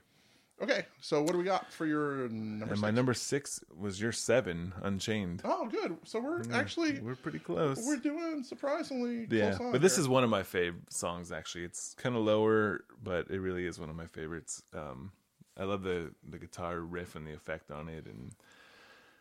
Okay, 0.63 0.85
so 1.01 1.21
what 1.23 1.33
do 1.33 1.39
we 1.39 1.45
got 1.45 1.73
for 1.73 1.87
your 1.87 2.29
number? 2.29 2.67
And 2.67 2.69
six? 2.71 2.81
my 2.81 2.91
number 2.93 3.15
six 3.15 3.65
was 3.77 4.01
your 4.01 4.13
seven, 4.13 4.73
Unchained. 4.83 5.43
Oh, 5.45 5.67
good. 5.69 5.97
So 6.05 6.21
we're 6.21 6.43
actually 6.53 7.01
We're 7.01 7.17
pretty 7.17 7.41
close. 7.41 7.85
we're 7.85 7.97
doing 7.97 8.45
surprisingly 8.45 9.27
yeah, 9.29 9.59
but 9.73 9.81
this 9.81 9.97
here. 9.97 10.03
is 10.03 10.09
one 10.09 10.23
of 10.23 10.31
my 10.31 10.45
favorite 10.45 10.93
songs. 10.93 11.33
Actually, 11.33 11.65
it's 11.65 11.95
kind 11.95 12.15
of 12.15 12.23
lower, 12.23 12.85
but 13.03 13.29
it 13.29 13.41
really 13.41 13.67
is 13.67 13.81
one 13.81 13.91
of 13.91 13.97
my 13.97 14.07
favorites. 14.07 14.63
Um, 14.73 15.11
I 15.59 15.65
love 15.65 15.83
the 15.83 16.13
the 16.31 16.39
guitar 16.39 16.79
riff 16.79 17.17
and 17.17 17.27
the 17.27 17.35
effect 17.35 17.73
on 17.73 17.89
it, 17.89 18.07
and 18.07 18.33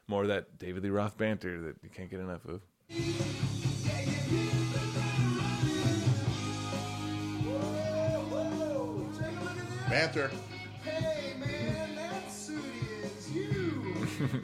more 0.08 0.22
of 0.22 0.28
that 0.28 0.60
David 0.60 0.84
Lee 0.84 0.90
Roth 0.92 1.18
banter 1.18 1.60
that 1.62 1.78
you 1.82 1.90
can't 1.90 2.12
get 2.12 2.20
enough 2.20 2.46
of. 2.46 2.62
banter. 9.90 10.32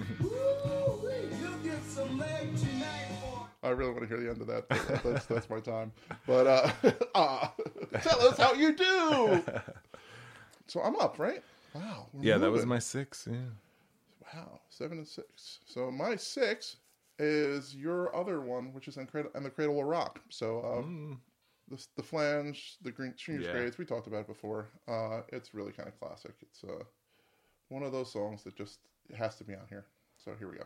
I 3.63 3.69
really 3.69 3.91
want 3.91 4.03
to 4.03 4.07
hear 4.07 4.19
the 4.19 4.29
end 4.29 4.41
of 4.41 4.47
that. 4.47 4.69
That's 5.03 5.25
that's 5.25 5.49
my 5.49 5.59
time. 5.59 5.91
But 6.25 6.47
uh, 6.47 6.71
uh 7.15 7.47
tell 8.01 8.21
us 8.27 8.37
how 8.37 8.53
you 8.53 8.73
do. 8.73 9.43
So 10.67 10.81
I'm 10.81 10.95
up, 10.97 11.19
right? 11.19 11.43
Wow. 11.73 12.07
Yeah, 12.21 12.37
that 12.37 12.51
was 12.51 12.65
my 12.65 12.79
six. 12.79 13.27
Yeah. 13.29 13.37
Wow, 14.33 14.59
seven 14.69 14.97
and 14.97 15.07
six. 15.07 15.59
So 15.65 15.91
my 15.91 16.15
six 16.15 16.77
is 17.19 17.75
your 17.75 18.15
other 18.15 18.41
one, 18.41 18.73
which 18.73 18.87
is 18.87 18.97
in 18.97 19.05
Cradle, 19.05 19.31
and 19.35 19.45
the 19.45 19.49
Cradle 19.49 19.75
Will 19.75 19.83
Rock. 19.83 20.19
So 20.29 20.59
uh, 20.61 20.81
the 21.69 21.85
the 21.97 22.03
flange, 22.03 22.77
the 22.81 22.91
green 22.91 23.13
Junior's 23.15 23.45
Yeah. 23.45 23.51
grades, 23.51 23.77
we 23.77 23.85
talked 23.85 24.07
about 24.07 24.21
it 24.21 24.27
before. 24.27 24.69
Uh, 24.87 25.21
it's 25.29 25.53
really 25.53 25.71
kind 25.71 25.87
of 25.87 25.99
classic. 25.99 26.33
It's 26.41 26.63
uh, 26.63 26.83
one 27.69 27.83
of 27.83 27.91
those 27.91 28.11
songs 28.11 28.43
that 28.43 28.55
just 28.55 28.79
has 29.15 29.35
to 29.37 29.43
be 29.43 29.53
on 29.53 29.61
here. 29.69 29.85
So 30.23 30.33
here 30.37 30.49
we 30.49 30.57
go. 30.57 30.63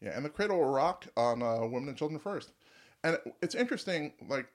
Yeah, 0.00 0.10
and 0.16 0.24
the 0.24 0.28
Cradle 0.28 0.58
Will 0.58 0.66
Rock 0.66 1.06
on 1.16 1.42
uh, 1.42 1.60
Women 1.60 1.88
and 1.88 1.96
Children 1.96 2.20
First. 2.20 2.52
And 3.04 3.18
it's 3.40 3.54
interesting, 3.54 4.12
like, 4.28 4.46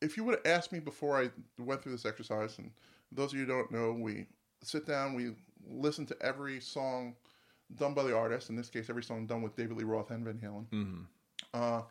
if 0.00 0.16
you 0.16 0.24
would 0.24 0.36
have 0.36 0.46
asked 0.46 0.72
me 0.72 0.78
before 0.78 1.20
I 1.20 1.30
went 1.58 1.82
through 1.82 1.92
this 1.92 2.06
exercise, 2.06 2.58
and 2.58 2.70
those 3.10 3.32
of 3.32 3.38
you 3.38 3.46
who 3.46 3.52
don't 3.52 3.70
know, 3.70 3.92
we 3.92 4.26
sit 4.62 4.86
down, 4.86 5.14
we 5.14 5.32
listen 5.68 6.06
to 6.06 6.16
every 6.20 6.60
song 6.60 7.14
done 7.76 7.94
by 7.94 8.02
the 8.02 8.16
artist, 8.16 8.50
in 8.50 8.56
this 8.56 8.68
case, 8.68 8.90
every 8.90 9.02
song 9.02 9.26
done 9.26 9.42
with 9.42 9.56
David 9.56 9.76
Lee 9.76 9.84
Roth 9.84 10.10
and 10.10 10.24
Van 10.24 10.38
Halen, 10.38 10.66
uh, 11.54 11.82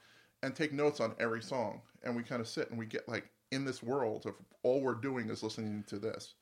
and 0.43 0.55
take 0.55 0.73
notes 0.73 0.99
on 0.99 1.15
every 1.19 1.41
song. 1.41 1.81
And 2.03 2.15
we 2.15 2.23
kind 2.23 2.41
of 2.41 2.47
sit 2.47 2.69
and 2.69 2.79
we 2.79 2.86
get, 2.86 3.07
like, 3.07 3.29
in 3.51 3.65
this 3.65 3.84
world 3.84 4.25
of 4.25 4.36
all 4.63 4.81
we're 4.81 4.95
doing 4.95 5.29
is 5.29 5.43
listening 5.43 5.84
to 5.88 5.99
this 5.99 6.36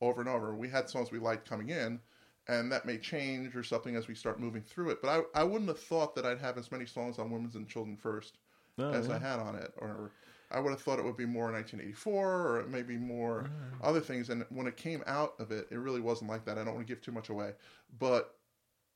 over 0.00 0.20
and 0.20 0.28
over. 0.30 0.54
We 0.54 0.68
had 0.68 0.88
songs 0.88 1.10
we 1.10 1.18
liked 1.18 1.48
coming 1.48 1.70
in, 1.70 2.00
and 2.48 2.70
that 2.72 2.84
may 2.86 2.98
change 2.98 3.56
or 3.56 3.62
something 3.62 3.96
as 3.96 4.06
we 4.08 4.14
start 4.14 4.38
moving 4.38 4.62
through 4.62 4.90
it. 4.90 5.02
But 5.02 5.24
I, 5.34 5.40
I 5.40 5.44
wouldn't 5.44 5.68
have 5.68 5.80
thought 5.80 6.14
that 6.16 6.26
I'd 6.26 6.38
have 6.40 6.58
as 6.58 6.70
many 6.70 6.86
songs 6.86 7.18
on 7.18 7.30
Women's 7.30 7.54
and 7.54 7.68
Children 7.68 7.96
First 7.96 8.38
Oh, 8.78 8.90
as 8.90 9.08
yeah. 9.08 9.14
I 9.14 9.18
had 9.18 9.38
on 9.38 9.54
it, 9.54 9.72
or 9.78 10.10
I 10.50 10.58
would 10.60 10.70
have 10.70 10.80
thought 10.82 10.98
it 10.98 11.04
would 11.04 11.16
be 11.16 11.26
more 11.26 11.50
1984, 11.50 12.58
or 12.58 12.66
maybe 12.66 12.96
more 12.96 13.44
Mm. 13.44 13.86
other 13.86 14.00
things. 14.00 14.30
And 14.30 14.44
when 14.50 14.66
it 14.66 14.76
came 14.76 15.02
out 15.06 15.34
of 15.38 15.52
it, 15.52 15.68
it 15.70 15.78
really 15.78 16.00
wasn't 16.00 16.30
like 16.30 16.44
that. 16.44 16.58
I 16.58 16.64
don't 16.64 16.74
want 16.74 16.86
to 16.86 16.92
give 16.92 17.00
too 17.02 17.12
much 17.12 17.28
away, 17.28 17.54
but 17.98 18.36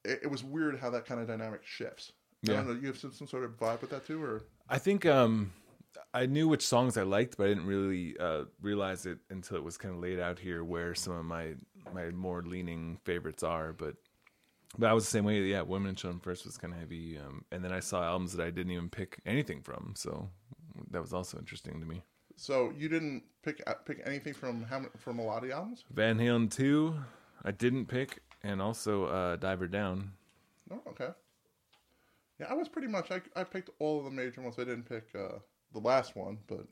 it, 0.09 0.21
it 0.25 0.31
was 0.31 0.43
weird 0.45 0.79
how 0.81 0.91
that 0.91 1.07
kind 1.07 1.21
of 1.21 1.27
dynamic 1.27 1.61
shifts. 1.65 2.13
I 2.47 2.51
Yeah. 2.53 2.57
don't 2.59 2.69
know. 2.69 2.81
You 2.81 2.87
have 2.89 2.99
some, 2.99 3.13
some 3.13 3.27
sort 3.27 3.45
of 3.45 3.53
vibe 3.59 3.81
with 3.81 3.91
that 3.91 4.07
too, 4.07 4.23
or 4.23 4.43
I 4.69 4.79
think 4.79 5.05
um, 5.07 5.53
I 6.15 6.27
knew 6.27 6.47
which 6.49 6.67
songs 6.67 6.97
I 6.97 7.03
liked, 7.03 7.37
but 7.37 7.45
I 7.47 7.49
didn't 7.49 7.67
really 7.67 8.17
uh, 8.19 8.45
realize 8.61 9.07
it 9.07 9.19
until 9.31 9.57
it 9.57 9.65
was 9.65 9.77
kind 9.77 9.95
of 9.95 10.01
laid 10.01 10.21
out 10.21 10.39
here 10.39 10.63
where 10.65 10.95
some 10.95 11.15
of 11.15 11.25
my 11.25 11.55
my 11.93 12.11
more 12.11 12.43
leaning 12.43 12.99
favorites 13.05 13.43
are. 13.43 13.73
But 13.73 13.95
but 14.79 14.89
I 14.89 14.93
was 14.93 15.05
the 15.05 15.11
same 15.11 15.25
way. 15.25 15.41
Yeah, 15.43 15.63
Women 15.63 15.89
and 15.89 15.97
Children 15.99 16.21
First 16.21 16.45
was 16.45 16.59
kind 16.59 16.73
of 16.75 16.79
heavy, 16.81 17.19
um, 17.19 17.45
and 17.51 17.65
then 17.65 17.73
I 17.73 17.81
saw 17.81 18.05
albums 18.05 18.35
that 18.37 18.45
I 18.47 18.51
didn't 18.51 18.73
even 18.73 18.91
pick 18.91 19.21
anything 19.27 19.63
from, 19.63 19.95
so 19.97 20.29
that 20.91 21.01
was 21.01 21.13
also 21.13 21.39
interesting 21.39 21.81
to 21.81 21.87
me. 21.87 22.03
so 22.37 22.73
you 22.77 22.89
didn't 22.89 23.23
pick 23.43 23.61
uh, 23.67 23.75
pick 23.85 24.01
anything 24.05 24.35
from 24.35 24.63
how 24.63 24.85
from 24.99 25.19
a 25.19 25.25
lot 25.25 25.43
of 25.45 25.51
albums? 25.51 25.85
Van 25.91 26.19
Halen 26.19 26.51
two, 26.51 26.95
I 27.45 27.51
didn't 27.51 27.87
pick, 27.87 28.21
and 28.43 28.61
also 28.63 29.05
uh, 29.07 29.37
Diver 29.37 29.67
Down. 29.67 30.13
Oh, 30.71 30.81
okay. 30.89 31.09
Yeah, 32.41 32.47
I 32.51 32.55
was 32.55 32.69
pretty 32.69 32.89
much. 32.89 33.11
I, 33.11 33.21
I 33.35 33.45
picked 33.45 33.71
all 33.79 33.99
of 33.99 34.05
the 34.05 34.11
major 34.11 34.41
ones. 34.43 34.57
I 34.59 34.65
didn't 34.65 34.89
pick 34.89 35.09
uh, 35.15 35.39
the 35.73 35.81
last 35.81 36.15
one, 36.17 36.39
but 36.47 36.67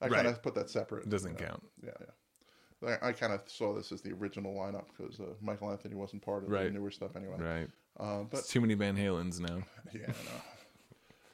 I 0.00 0.06
Right. 0.06 0.14
kind 0.16 0.26
of 0.26 0.42
put 0.42 0.54
that 0.56 0.68
separate. 0.70 1.08
Doesn't 1.08 1.38
you 1.38 1.44
know. 1.46 1.50
count. 1.52 1.62
Yeah, 1.84 1.90
yeah. 2.00 2.98
I, 3.02 3.08
I 3.08 3.12
kind 3.12 3.32
of 3.32 3.42
saw 3.46 3.74
this 3.74 3.92
as 3.92 4.00
the 4.02 4.12
original 4.12 4.54
lineup 4.54 4.86
because 4.96 5.20
uh, 5.20 5.34
Michael 5.40 5.70
Anthony 5.70 5.94
wasn't 5.94 6.22
part 6.22 6.42
of 6.42 6.50
Right. 6.50 6.64
the 6.64 6.70
newer 6.70 6.90
stuff 6.90 7.14
anyway. 7.14 7.36
Right. 7.38 7.68
Uh, 8.00 8.24
but 8.24 8.40
It's 8.40 8.48
too 8.48 8.60
many 8.60 8.74
Van 8.74 8.96
Halens 8.96 9.38
now. 9.38 9.62
yeah, 9.92 10.00
I 10.06 10.08
know. 10.08 10.42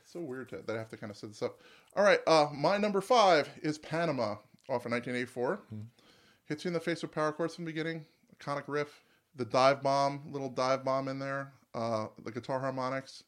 It's 0.03 0.13
so 0.13 0.21
weird 0.21 0.51
to, 0.51 0.59
that 0.67 0.75
I 0.77 0.79
have 0.79 0.91
to 0.91 0.97
kind 0.99 1.11
of 1.11 1.17
set 1.17 1.31
this 1.31 1.41
up. 1.43 1.61
All 1.97 2.05
right, 2.05 2.21
uh, 2.27 2.49
my 2.55 2.77
number 2.77 3.01
five 3.01 3.49
is 3.63 3.79
Panama 3.79 4.33
off 4.69 4.85
of 4.85 4.93
1984. 4.93 5.61
Hits 6.47 6.65
you 6.65 6.69
in 6.69 6.75
the 6.75 6.81
face 6.81 7.01
with 7.01 7.13
power 7.13 7.33
chords 7.33 7.55
from 7.55 7.65
the 7.65 7.71
beginning. 7.71 8.05
Iconic 8.39 8.65
riff. 8.67 9.03
The 9.39 9.45
dive 9.45 9.83
bomb, 9.83 10.23
little 10.31 10.49
dive 10.51 10.85
bomb 10.85 11.07
in 11.09 11.19
there. 11.19 11.53
Uh, 11.75 12.09
the 12.25 12.31
guitar 12.33 12.59
harmonics 12.59 13.23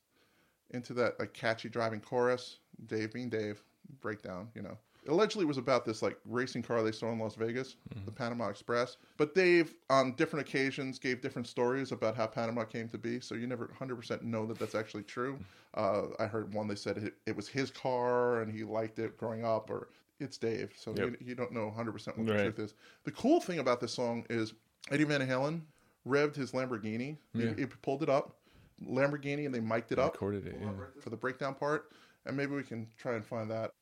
into 0.70 0.92
that 0.94 1.18
like 1.20 1.32
catchy 1.32 1.68
driving 1.68 2.00
chorus. 2.00 2.58
Dave 2.86 3.12
being 3.12 3.28
Dave, 3.30 3.62
breakdown, 4.00 4.48
you 4.54 4.62
know. 4.62 4.76
Allegedly 5.08 5.44
was 5.46 5.56
about 5.56 5.84
this 5.86 6.02
like 6.02 6.18
racing 6.26 6.62
car 6.62 6.82
they 6.82 6.92
saw 6.92 7.10
in 7.12 7.18
Las 7.18 7.34
Vegas, 7.36 7.76
the 8.04 8.10
Panama 8.10 8.48
Express. 8.48 8.96
But 9.16 9.34
Dave, 9.34 9.74
on 9.88 10.14
different 10.16 10.46
occasions, 10.46 10.98
gave 10.98 11.20
different 11.22 11.46
stories 11.46 11.92
about 11.92 12.16
how 12.16 12.26
Panama 12.26 12.64
came 12.64 12.88
to 12.88 12.98
be. 12.98 13.20
So 13.20 13.34
you 13.34 13.46
never 13.46 13.68
100% 13.80 14.22
know 14.22 14.46
that 14.46 14.58
that's 14.58 14.74
actually 14.74 15.04
true. 15.04 15.38
Uh, 15.74 16.02
I 16.18 16.26
heard 16.26 16.52
one 16.52 16.66
they 16.68 16.74
said 16.74 16.98
it, 16.98 17.14
it 17.26 17.36
was 17.36 17.48
his 17.48 17.70
car 17.70 18.42
and 18.42 18.52
he 18.52 18.64
liked 18.64 18.98
it 18.98 19.16
growing 19.16 19.44
up, 19.44 19.70
or 19.70 19.88
it's 20.18 20.36
Dave. 20.36 20.72
So 20.76 20.92
Yep. 20.94 20.98
you, 20.98 21.16
you 21.28 21.34
don't 21.34 21.52
know 21.52 21.72
100% 21.74 22.18
what 22.18 22.26
the 22.26 22.32
Right. 22.32 22.40
truth 22.42 22.58
is. 22.58 22.74
The 23.04 23.12
cool 23.12 23.40
thing 23.40 23.60
about 23.60 23.80
this 23.80 23.92
song 23.92 24.26
is 24.28 24.52
Eddie 24.90 25.04
Van 25.04 25.20
Halen 25.26 25.62
revved 26.10 26.34
his 26.36 26.52
Lamborghini. 26.52 27.16
He- 27.32 27.44
Yeah. 27.44 27.54
He, 27.54 27.66
pulled 27.66 28.02
it 28.02 28.08
up, 28.10 28.36
Lamborghini, 28.84 29.46
and 29.46 29.54
they 29.54 29.60
mic'd 29.60 29.92
it 29.92 29.98
up 29.98 30.14
Recorded 30.14 30.46
it. 30.46 30.56
Yeah. 30.60 30.70
for 31.00 31.10
the 31.10 31.16
breakdown 31.16 31.54
part, 31.54 31.92
and 32.26 32.36
maybe 32.36 32.54
we 32.54 32.62
can 32.62 32.88
try 32.98 33.14
and 33.14 33.24
find 33.24 33.50
that. 33.50 33.72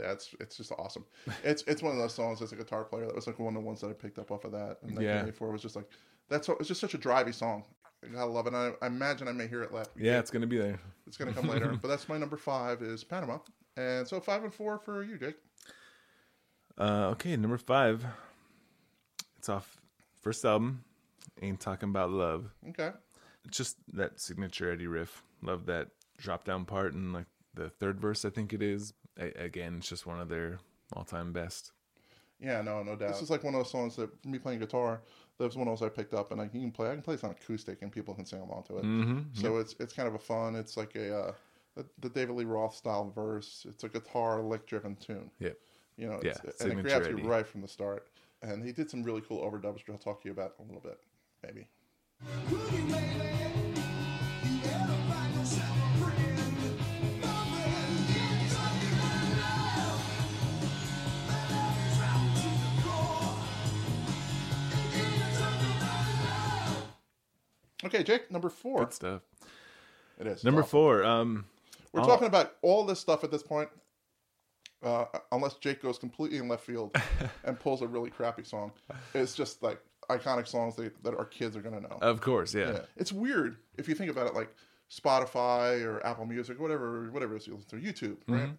That's 0.00 0.34
it's 0.40 0.56
just 0.56 0.72
awesome. 0.72 1.04
It's 1.44 1.62
it's 1.66 1.82
one 1.82 1.92
of 1.92 1.98
those 1.98 2.14
songs 2.14 2.40
as 2.42 2.52
a 2.52 2.56
guitar 2.56 2.84
player 2.84 3.06
that 3.06 3.14
was 3.14 3.26
like 3.26 3.38
one 3.38 3.56
of 3.56 3.62
the 3.62 3.66
ones 3.66 3.80
that 3.80 3.88
I 3.90 3.92
picked 3.92 4.18
up 4.18 4.30
off 4.30 4.44
of 4.44 4.52
that. 4.52 4.78
And 4.82 4.92
Yeah. 4.92 5.22
1984 5.22 5.50
was 5.52 5.62
just 5.62 5.76
like 5.76 5.88
that's 6.28 6.48
what 6.48 6.58
it's 6.60 6.68
just 6.68 6.80
such 6.80 6.94
a 6.94 6.98
drivey 6.98 7.34
song. 7.34 7.64
I 8.04 8.08
gotta 8.08 8.30
love 8.30 8.46
it. 8.46 8.54
I, 8.54 8.72
I 8.80 8.86
imagine 8.86 9.26
I 9.28 9.32
may 9.32 9.48
hear 9.48 9.62
it 9.62 9.72
later. 9.72 9.90
Yeah, 9.96 10.18
it's 10.18 10.30
gonna 10.30 10.46
be 10.46 10.58
there. 10.58 10.78
It's 11.06 11.16
gonna 11.16 11.32
come 11.32 11.48
later. 11.48 11.76
but 11.82 11.88
that's 11.88 12.08
my 12.08 12.16
number 12.18 12.36
five 12.36 12.82
is 12.82 13.02
Panama, 13.02 13.38
and 13.76 14.06
so 14.06 14.20
five 14.20 14.44
and 14.44 14.54
four 14.54 14.78
for 14.78 15.02
you, 15.02 15.18
Jake. 15.18 15.36
Uh, 16.78 17.08
okay, 17.12 17.36
number 17.36 17.58
five. 17.58 18.04
It's 19.38 19.48
off 19.48 19.76
first 20.20 20.44
album. 20.44 20.84
Ain't 21.42 21.60
talking 21.60 21.88
about 21.88 22.10
love. 22.10 22.50
Okay. 22.68 22.90
It's 23.44 23.56
just 23.56 23.76
that 23.94 24.20
signature 24.20 24.70
Eddie 24.72 24.86
riff. 24.86 25.22
Love 25.42 25.66
that 25.66 25.88
drop 26.18 26.44
down 26.44 26.64
part 26.64 26.94
and 26.94 27.12
like 27.12 27.26
the 27.58 27.68
third 27.68 28.00
verse. 28.00 28.24
I 28.24 28.30
think 28.30 28.52
it 28.52 28.62
is. 28.62 28.94
A- 29.18 29.42
again, 29.42 29.76
it's 29.78 29.88
just 29.88 30.06
one 30.06 30.20
of 30.20 30.28
their 30.28 30.58
all 30.92 31.04
time 31.04 31.32
best. 31.32 31.72
Yeah, 32.40 32.62
no, 32.62 32.82
no 32.82 32.94
doubt. 32.94 33.08
This 33.08 33.22
is 33.22 33.30
like 33.30 33.42
one 33.42 33.54
of 33.54 33.60
those 33.60 33.70
songs 33.70 33.96
that 33.96 34.24
me 34.24 34.38
playing 34.38 34.60
guitar. 34.60 35.02
That 35.38 35.44
was 35.44 35.56
one 35.56 35.68
of 35.68 35.78
those 35.78 35.86
I 35.86 35.90
picked 35.90 36.14
up, 36.14 36.32
and 36.32 36.40
I 36.40 36.48
can 36.48 36.70
play. 36.70 36.90
I 36.90 36.94
can 36.94 37.02
play 37.02 37.14
this 37.14 37.24
on 37.24 37.30
acoustic, 37.30 37.82
and 37.82 37.92
people 37.92 38.14
can 38.14 38.24
sing 38.24 38.40
along 38.40 38.64
to 38.68 38.78
it. 38.78 38.84
Mm-hmm. 38.84 39.18
So 39.34 39.58
it's 39.58 39.74
it's 39.80 39.92
kind 39.92 40.08
of 40.08 40.14
a 40.14 40.18
fun. 40.18 40.54
It's 40.54 40.76
like 40.76 40.94
a 40.94 41.16
uh, 41.16 41.32
the, 41.76 41.84
the 42.00 42.08
David 42.08 42.36
Lee 42.36 42.44
Roth 42.44 42.74
style 42.74 43.12
verse. 43.14 43.66
It's 43.68 43.84
a 43.84 43.88
guitar 43.88 44.42
lick 44.42 44.66
driven 44.66 44.96
tune. 44.96 45.30
Yep. 45.40 45.56
You 45.96 46.08
know, 46.08 46.20
Yeah, 46.22 46.34
and 46.60 46.72
it 46.72 46.82
grabs 46.82 47.08
you 47.08 47.16
right 47.18 47.46
from 47.46 47.60
the 47.60 47.68
start. 47.68 48.06
And 48.42 48.64
he 48.64 48.70
did 48.70 48.88
some 48.88 49.02
really 49.02 49.20
cool 49.20 49.40
overdubs, 49.40 49.74
which 49.74 49.90
I'll 49.90 49.98
talk 49.98 50.22
to 50.22 50.28
you 50.28 50.32
about 50.32 50.54
in 50.60 50.64
a 50.64 50.68
little 50.68 50.80
bit, 50.80 51.00
maybe. 51.42 51.66
Okay, 67.88 68.02
Jake, 68.02 68.30
number 68.30 68.48
four. 68.48 68.80
Good 68.80 68.92
stuff. 68.94 69.22
It 70.18 70.26
is 70.26 70.44
Number 70.44 70.60
Awesome. 70.62 70.70
four. 70.70 71.04
Um, 71.04 71.44
We're 71.92 72.02
Oh. 72.02 72.06
talking 72.06 72.26
about 72.26 72.56
all 72.62 72.84
this 72.84 73.00
stuff 73.00 73.24
at 73.24 73.30
this 73.30 73.42
point, 73.42 73.70
uh, 74.82 75.06
unless 75.32 75.54
Jake 75.54 75.80
goes 75.82 75.98
completely 75.98 76.38
in 76.38 76.48
left 76.48 76.64
field 76.64 76.94
and 77.44 77.58
pulls 77.58 77.80
a 77.82 77.86
really 77.88 78.10
crappy 78.10 78.44
song. 78.44 78.72
It's 79.14 79.34
just 79.34 79.62
like 79.62 79.80
iconic 80.10 80.46
songs 80.46 80.76
that, 80.76 81.02
that 81.02 81.14
our 81.16 81.24
kids 81.24 81.56
are 81.56 81.62
going 81.62 81.74
to 81.74 81.80
know. 81.80 81.98
of 82.02 82.20
course, 82.20 82.54
yeah. 82.54 82.72
Yeah. 82.72 82.80
It's 82.96 83.12
weird 83.12 83.56
if 83.78 83.88
you 83.88 83.94
think 83.94 84.10
about 84.10 84.26
it, 84.26 84.34
like 84.34 84.54
Spotify 84.90 85.84
or 85.84 86.04
Apple 86.06 86.26
Music, 86.26 86.60
whatever, 86.60 87.10
whatever 87.10 87.34
it 87.34 87.42
is 87.42 87.46
you 87.46 87.54
listen 87.54 87.80
to, 87.80 87.86
YouTube, 87.86 88.16
Mm-hmm. 88.24 88.34
right? 88.34 88.50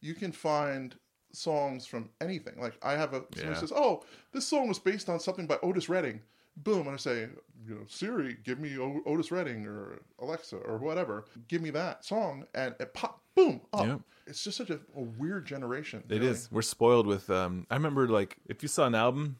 You 0.00 0.14
can 0.14 0.32
find 0.32 0.94
songs 1.32 1.86
from 1.86 2.08
anything. 2.20 2.58
Like 2.58 2.78
I 2.82 2.92
have 2.92 3.12
a 3.12 3.24
someone 3.34 3.54
Yeah. 3.54 3.60
says, 3.60 3.72
"Oh, 3.74 4.02
this 4.32 4.46
song 4.48 4.66
was 4.68 4.78
based 4.78 5.08
on 5.10 5.20
something 5.20 5.46
by 5.46 5.58
Otis 5.62 5.88
Redding." 5.90 6.22
Boom, 6.62 6.86
and 6.86 6.94
I 6.94 6.96
say, 6.96 7.28
you 7.66 7.74
know, 7.74 7.80
Siri, 7.88 8.36
give 8.44 8.58
me 8.58 8.78
o- 8.78 9.02
Otis 9.06 9.30
Redding 9.30 9.66
or 9.66 10.00
Alexa 10.20 10.56
or 10.56 10.78
whatever, 10.78 11.24
give 11.48 11.62
me 11.62 11.70
that 11.70 12.04
song, 12.04 12.44
and 12.54 12.74
it 12.80 12.92
pop, 12.94 13.20
boom, 13.34 13.60
up. 13.72 14.00
It's 14.26 14.44
just 14.44 14.58
such 14.58 14.70
a, 14.70 14.78
a 14.96 15.00
weird 15.00 15.46
generation. 15.46 16.04
It 16.08 16.22
is. 16.22 16.48
We're 16.52 16.62
spoiled 16.62 17.06
with. 17.06 17.30
Um, 17.30 17.66
I 17.70 17.74
remember 17.74 18.08
like 18.08 18.36
if 18.46 18.62
you 18.62 18.68
saw 18.68 18.86
an 18.86 18.94
album 18.94 19.36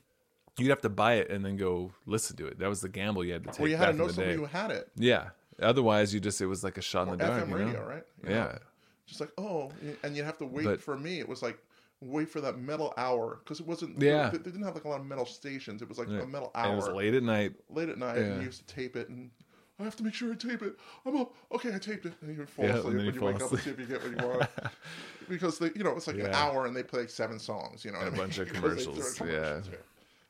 you'd 0.59 0.71
have 0.71 0.81
to 0.83 0.89
buy 0.89 1.14
it 1.14 1.31
and 1.31 1.45
then 1.45 1.57
go 1.57 1.91
listen 2.07 2.37
to 2.37 2.47
it. 2.47 2.59
That 2.59 2.68
was 2.68 2.81
the 2.81 2.89
gamble 2.89 3.25
you 3.25 3.33
had 3.33 3.45
to 3.45 3.51
take. 3.51 3.61
Well, 3.61 3.68
you 3.68 3.77
had 3.77 3.87
to 3.87 3.93
know 3.95 4.09
somebody 4.09 4.37
who 4.37 4.45
had 4.45 4.71
it. 4.71 4.89
Yeah. 4.97 5.31
Otherwise, 5.61 6.14
you 6.14 6.21
just 6.21 6.41
it 6.41 6.47
was 6.47 6.64
like 6.64 6.79
a 6.79 6.83
shot 6.83 7.09
in 7.09 7.18
the 7.18 7.25
dark. 7.25 7.45
FM 7.45 7.49
you 7.49 7.55
know? 7.59 7.64
radio, 7.64 7.89
right? 7.89 8.03
You 8.23 8.29
know? 8.31 8.35
Yeah. 8.35 8.59
Just 9.07 9.21
like 9.21 9.31
oh, 9.39 9.71
and 10.03 10.16
you'd 10.16 10.25
have 10.25 10.39
to 10.39 10.47
wait 10.47 10.64
But- 10.64 10.81
for 10.81 10.97
me. 10.97 11.18
It 11.18 11.29
was 11.29 11.43
like 11.43 11.59
wait 12.01 12.28
for 12.28 12.40
that 12.40 12.59
metal 12.59 12.92
hour 12.96 13.40
because 13.44 13.61
it 13.61 13.66
wasn't. 13.66 14.01
Yeah. 14.01 14.30
they, 14.30 14.38
they 14.38 14.44
didn't 14.51 14.62
have 14.64 14.74
like 14.74 14.84
a 14.84 14.88
lot 14.88 15.01
of 15.01 15.07
metal 15.07 15.26
stations. 15.26 15.82
It 15.82 15.88
was 15.88 15.98
like 15.98 16.09
Yeah. 16.09 16.20
a 16.20 16.26
metal 16.26 16.51
And 16.55 16.66
hour 16.66 16.72
it 16.72 16.76
was 16.76 16.88
late 16.88 17.14
at 17.14 17.22
night. 17.22 17.55
late 17.68 17.88
at 17.88 17.98
night, 17.98 18.16
and 18.18 18.26
Yeah. 18.26 18.38
you 18.40 18.46
used 18.46 18.66
to 18.66 18.74
tape 18.74 18.96
it 18.96 19.09
and. 19.09 19.30
I 19.78 19.84
have 19.84 19.96
to 19.96 20.03
make 20.03 20.12
sure 20.12 20.30
I 20.30 20.34
tape 20.34 20.61
it. 20.61 20.74
I'm 21.07 21.16
up. 21.16 21.32
Okay, 21.53 21.74
I 21.74 21.78
taped 21.78 22.05
it. 22.05 22.12
And 22.20 22.36
you 22.36 22.44
fall 22.44 22.66
Yeah, 22.66 22.72
asleep 22.72 22.84
when 22.96 23.07
you 23.07 23.12
you, 23.12 23.20
wake 23.22 23.36
up 23.40 23.51
and 23.51 23.61
see 23.61 23.70
if 23.70 23.80
you 23.80 23.86
get 23.86 24.03
what 24.03 24.11
you 24.11 24.28
want. 24.28 24.51
because 25.30 25.59
they, 25.59 25.70
you 25.74 25.82
know, 25.82 25.96
it's 25.96 26.07
like 26.07 26.16
an 26.18 26.34
hour 26.34 26.66
and 26.66 26.76
they 26.76 26.82
play 26.82 27.01
like 27.01 27.09
seven 27.09 27.38
songs. 27.38 27.82
You 27.82 27.92
know, 27.92 28.01
And 28.01 28.05
I 28.05 28.09
a 28.09 28.11
mean? 28.11 28.20
bunch 28.20 28.36
of 28.40 28.48
they 28.53 28.55
commercials, 28.57 28.98
yeah. 28.98 29.24
commercials. 29.24 29.68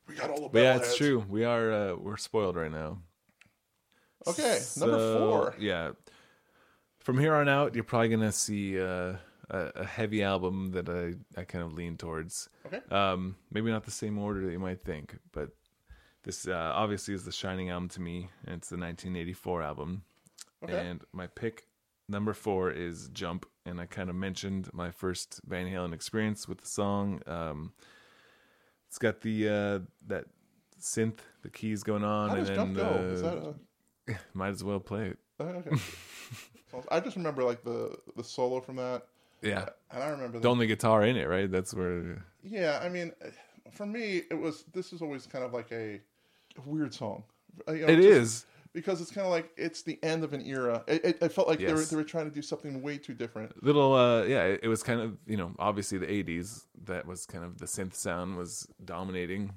We 0.07 0.15
got 0.15 0.31
all 0.31 0.43
the. 0.43 0.49
But 0.51 0.63
yeah, 0.63 0.77
it's 0.77 0.93
metalheads. 0.95 0.97
true. 0.99 1.25
We 1.29 1.43
are 1.45 1.73
uh, 1.73 1.97
we're 1.97 2.17
spoiled 2.17 2.55
right 2.55 2.71
now. 2.71 2.99
Okay, 4.29 4.61
number 4.77 5.19
four. 5.19 5.55
Yeah. 5.59 5.93
From 7.01 7.19
here 7.19 7.35
on 7.35 7.49
out, 7.49 7.75
you're 7.75 7.83
probably 7.83 8.11
gonna 8.11 8.31
see 8.31 8.81
uh, 8.81 9.15
a, 9.51 9.71
a 9.77 9.85
heavy 9.85 10.23
album 10.23 10.73
that 10.73 10.89
I, 10.89 11.41
I 11.41 11.45
kind 11.45 11.65
of 11.65 11.75
lean 11.75 11.97
towards. 11.97 12.49
Okay. 12.67 12.81
Um, 12.91 13.37
maybe 13.51 13.71
not 13.71 13.85
the 13.85 13.91
same 13.91 14.19
order 14.19 14.45
that 14.47 14.53
you 14.53 14.59
might 14.59 14.81
think, 14.81 15.19
but 15.33 15.51
this 16.23 16.47
uh, 16.47 16.73
obviously 16.75 17.15
is 17.15 17.25
the 17.25 17.33
Shining 17.33 17.71
album 17.71 17.89
to 17.91 18.01
me, 18.01 18.31
and 18.47 18.57
it's 18.57 18.69
the 18.69 18.77
1984 18.77 19.63
album. 19.63 20.03
Okay. 20.63 20.87
And 20.87 21.03
my 21.13 21.27
pick 21.27 21.67
number 22.09 22.33
four 22.33 22.71
is 22.71 23.09
Jump, 23.09 23.47
and 23.65 23.81
I 23.81 23.87
kind 23.87 24.11
of 24.11 24.17
mentioned 24.17 24.69
my 24.73 24.91
first 24.91 25.41
Van 25.47 25.67
Halen 25.67 25.95
experience 25.95 26.49
with 26.49 26.61
the 26.61 26.67
song. 26.67 27.23
Um, 27.27 27.73
it's 28.89 28.99
got 28.99 29.21
the 29.23 29.49
uh, 29.49 29.79
that 30.09 30.27
synth, 30.81 31.19
the 31.43 31.51
keys 31.51 31.83
going 31.83 32.05
on, 32.05 32.31
How 32.31 32.37
and 32.37 32.47
then 32.47 32.55
Jump 32.55 32.77
go? 32.77 33.11
Is 33.13 33.23
that 33.23 33.39
a? 33.39 33.55
might 34.35 34.49
as 34.49 34.65
well 34.65 34.81
play 34.81 35.09
it. 35.09 35.19
Oh, 35.39 35.45
okay. 35.45 35.71
I 36.91 37.01
just 37.01 37.17
remember 37.17 37.45
like 37.45 37.65
the 37.65 37.97
the 38.17 38.25
solo 38.25 38.61
from 38.61 38.77
that, 38.77 39.07
Yeah, 39.43 39.69
and 39.91 40.03
I 40.03 40.09
remember 40.09 40.39
the 40.39 40.43
the, 40.43 40.51
only 40.51 40.67
guitar 40.67 41.05
in 41.05 41.17
it, 41.17 41.29
right? 41.29 41.51
That's 41.51 41.73
where. 41.75 42.25
yeah. 42.43 42.81
I 42.83 42.89
mean, 42.89 43.13
for 43.73 43.87
me, 43.87 44.23
it 44.31 44.35
was 44.39 44.65
this 44.73 44.93
is 44.93 45.03
always 45.03 45.27
kind 45.27 45.45
of 45.45 45.53
like 45.53 45.73
a, 45.73 46.01
weird 46.67 46.93
song. 46.93 47.25
You 47.69 47.87
know, 47.87 47.87
It 47.87 47.97
just 47.97 48.09
is. 48.09 48.47
because 48.73 49.01
it's 49.01 49.11
kind 49.11 49.27
of 49.27 49.31
like 49.31 49.51
it's 49.57 49.83
the 49.83 49.99
end 50.03 50.25
of 50.25 50.33
an 50.33 50.45
era. 50.45 50.85
It, 50.87 51.05
it, 51.05 51.19
it 51.23 51.33
felt 51.33 51.49
like 51.49 51.59
they 51.59 51.73
were 51.73 51.85
they 51.85 51.97
were 51.97 52.05
trying 52.05 52.29
to 52.29 52.35
do 52.35 52.43
something 52.43 52.83
way 52.83 52.99
too 52.99 53.15
different. 53.15 53.63
little 53.65 53.95
uh 53.95 54.25
yeah 54.25 54.45
it, 54.45 54.61
it 54.65 54.69
was 54.69 54.83
kind 54.83 55.01
of 55.01 55.17
you 55.27 55.37
know 55.37 55.53
obviously 55.59 55.99
the 55.99 56.07
80s 56.07 56.67
that 56.85 57.07
was 57.07 57.27
kind 57.27 57.45
of 57.45 57.59
the 57.59 57.67
synth 57.67 57.95
sound 57.95 58.37
was 58.37 58.69
dominating 58.85 59.53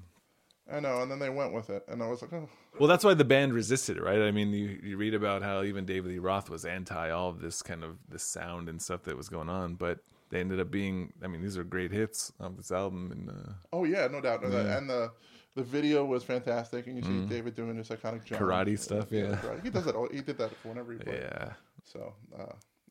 I 0.72 0.80
know, 0.80 1.02
and 1.02 1.10
then 1.10 1.18
they 1.18 1.28
went 1.30 1.52
with 1.52 1.68
it, 1.70 1.84
and 1.88 2.02
I 2.02 2.06
was 2.08 2.22
like, 2.22 2.32
oh, 2.32 2.48
well 2.78 2.88
that's 2.88 3.04
why 3.04 3.14
the 3.14 3.24
band 3.24 3.52
resisted 3.54 3.96
it 3.98 4.02
right 4.02 4.20
i 4.20 4.32
mean 4.32 4.50
you, 4.50 4.80
you 4.82 4.96
read 4.96 5.14
about 5.14 5.42
how 5.42 5.62
even 5.62 5.84
david 5.84 6.10
lee 6.10 6.18
roth 6.18 6.50
was 6.50 6.64
anti 6.64 7.08
all 7.10 7.28
of 7.30 7.40
this 7.40 7.62
kind 7.62 7.84
of 7.84 7.96
this 8.08 8.24
sound 8.24 8.68
and 8.68 8.82
stuff 8.82 9.04
that 9.04 9.16
was 9.16 9.28
going 9.28 9.48
on 9.48 9.74
but 9.76 10.00
they 10.30 10.40
ended 10.40 10.58
up 10.58 10.72
being 10.72 11.12
i 11.22 11.28
mean 11.28 11.40
these 11.40 11.56
are 11.56 11.62
great 11.62 11.92
hits 11.92 12.32
of 12.40 12.56
this 12.56 12.72
album 12.72 13.12
and 13.12 13.30
uh, 13.30 13.52
oh 13.72 13.84
yeah, 13.84 14.08
no 14.08 14.20
doubt, 14.20 14.42
no 14.42 14.50
doubt. 14.50 14.66
And 14.66 14.90
the 14.90 15.12
the 15.54 15.62
video 15.62 16.04
was 16.04 16.24
fantastic, 16.24 16.88
and 16.88 16.96
you 16.96 17.04
see 17.04 17.26
David 17.26 17.54
doing 17.54 17.76
his 17.76 17.88
iconic 17.88 18.24
jump. 18.24 18.42
Karate 18.42 18.76
stuff, 18.76 19.12
yeah. 19.12 19.36
karate. 19.36 19.62
He 19.62 19.70
does 19.70 19.84
that. 19.84 19.94
all- 19.94 20.08
He 20.10 20.20
did 20.20 20.36
that 20.38 20.50
whenever 20.64 20.90
he 20.92 20.98
played. 20.98 21.18
yeah 21.22 21.52
So 21.84 22.12
uh, 22.36 22.46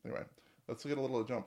anyway, 0.06 0.24
let's 0.70 0.86
get 0.86 0.98
a 0.98 1.02
little 1.02 1.26
jump. 1.26 1.46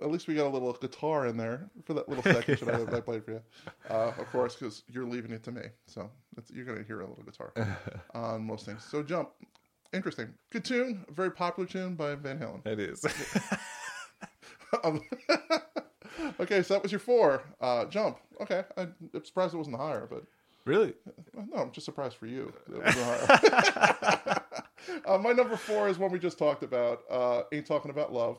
At 0.00 0.10
least 0.10 0.26
we 0.28 0.34
got 0.34 0.46
a 0.46 0.48
little 0.48 0.72
guitar 0.72 1.26
in 1.26 1.36
there 1.36 1.70
for 1.84 1.94
that 1.94 2.08
little 2.08 2.22
section 2.22 2.68
I, 2.70 2.82
I 2.96 3.00
played 3.00 3.24
for 3.24 3.32
you. 3.32 3.42
Uh, 3.88 4.12
of 4.18 4.26
course, 4.30 4.54
because 4.54 4.82
you're 4.88 5.04
leaving 5.04 5.30
it 5.32 5.42
to 5.44 5.52
me, 5.52 5.62
so 5.86 6.10
you're 6.52 6.64
going 6.64 6.78
to 6.78 6.84
hear 6.84 7.00
a 7.00 7.06
little 7.06 7.24
guitar 7.24 7.52
on 8.14 8.44
most 8.44 8.66
things. 8.66 8.84
So 8.84 9.02
jump. 9.02 9.30
Interesting. 9.92 10.28
Good 10.50 10.64
tune. 10.64 11.04
Very 11.10 11.30
popular 11.30 11.68
tune 11.68 11.94
by 11.96 12.14
Van 12.14 12.38
Halen. 12.38 12.66
it 12.66 12.80
is 12.80 13.04
Um, 14.84 15.02
okay, 16.40 16.62
so 16.62 16.74
that 16.74 16.82
was 16.82 16.90
your 16.92 16.98
four. 16.98 17.42
Uh, 17.60 17.84
jump. 17.86 18.18
Okay, 18.40 18.64
I, 18.76 18.82
I'm 18.82 19.24
surprised 19.24 19.52
it 19.54 19.58
wasn't 19.58 19.76
higher, 19.76 20.06
but 20.10 20.24
really 20.64 20.94
no, 21.34 21.58
I'm 21.58 21.72
just 21.72 21.84
surprised 21.84 22.16
for 22.16 22.26
you. 22.26 22.52
It 22.72 22.82
wasn't 22.82 23.04
higher. 23.04 24.42
uh, 25.06 25.18
my 25.18 25.32
number 25.32 25.56
four 25.56 25.88
is 25.88 25.98
one 25.98 26.10
we 26.10 26.18
just 26.18 26.38
talked 26.38 26.62
about. 26.62 27.00
Uh, 27.10 27.42
Ain't 27.52 27.66
talking 27.66 27.90
about 27.90 28.12
love. 28.12 28.38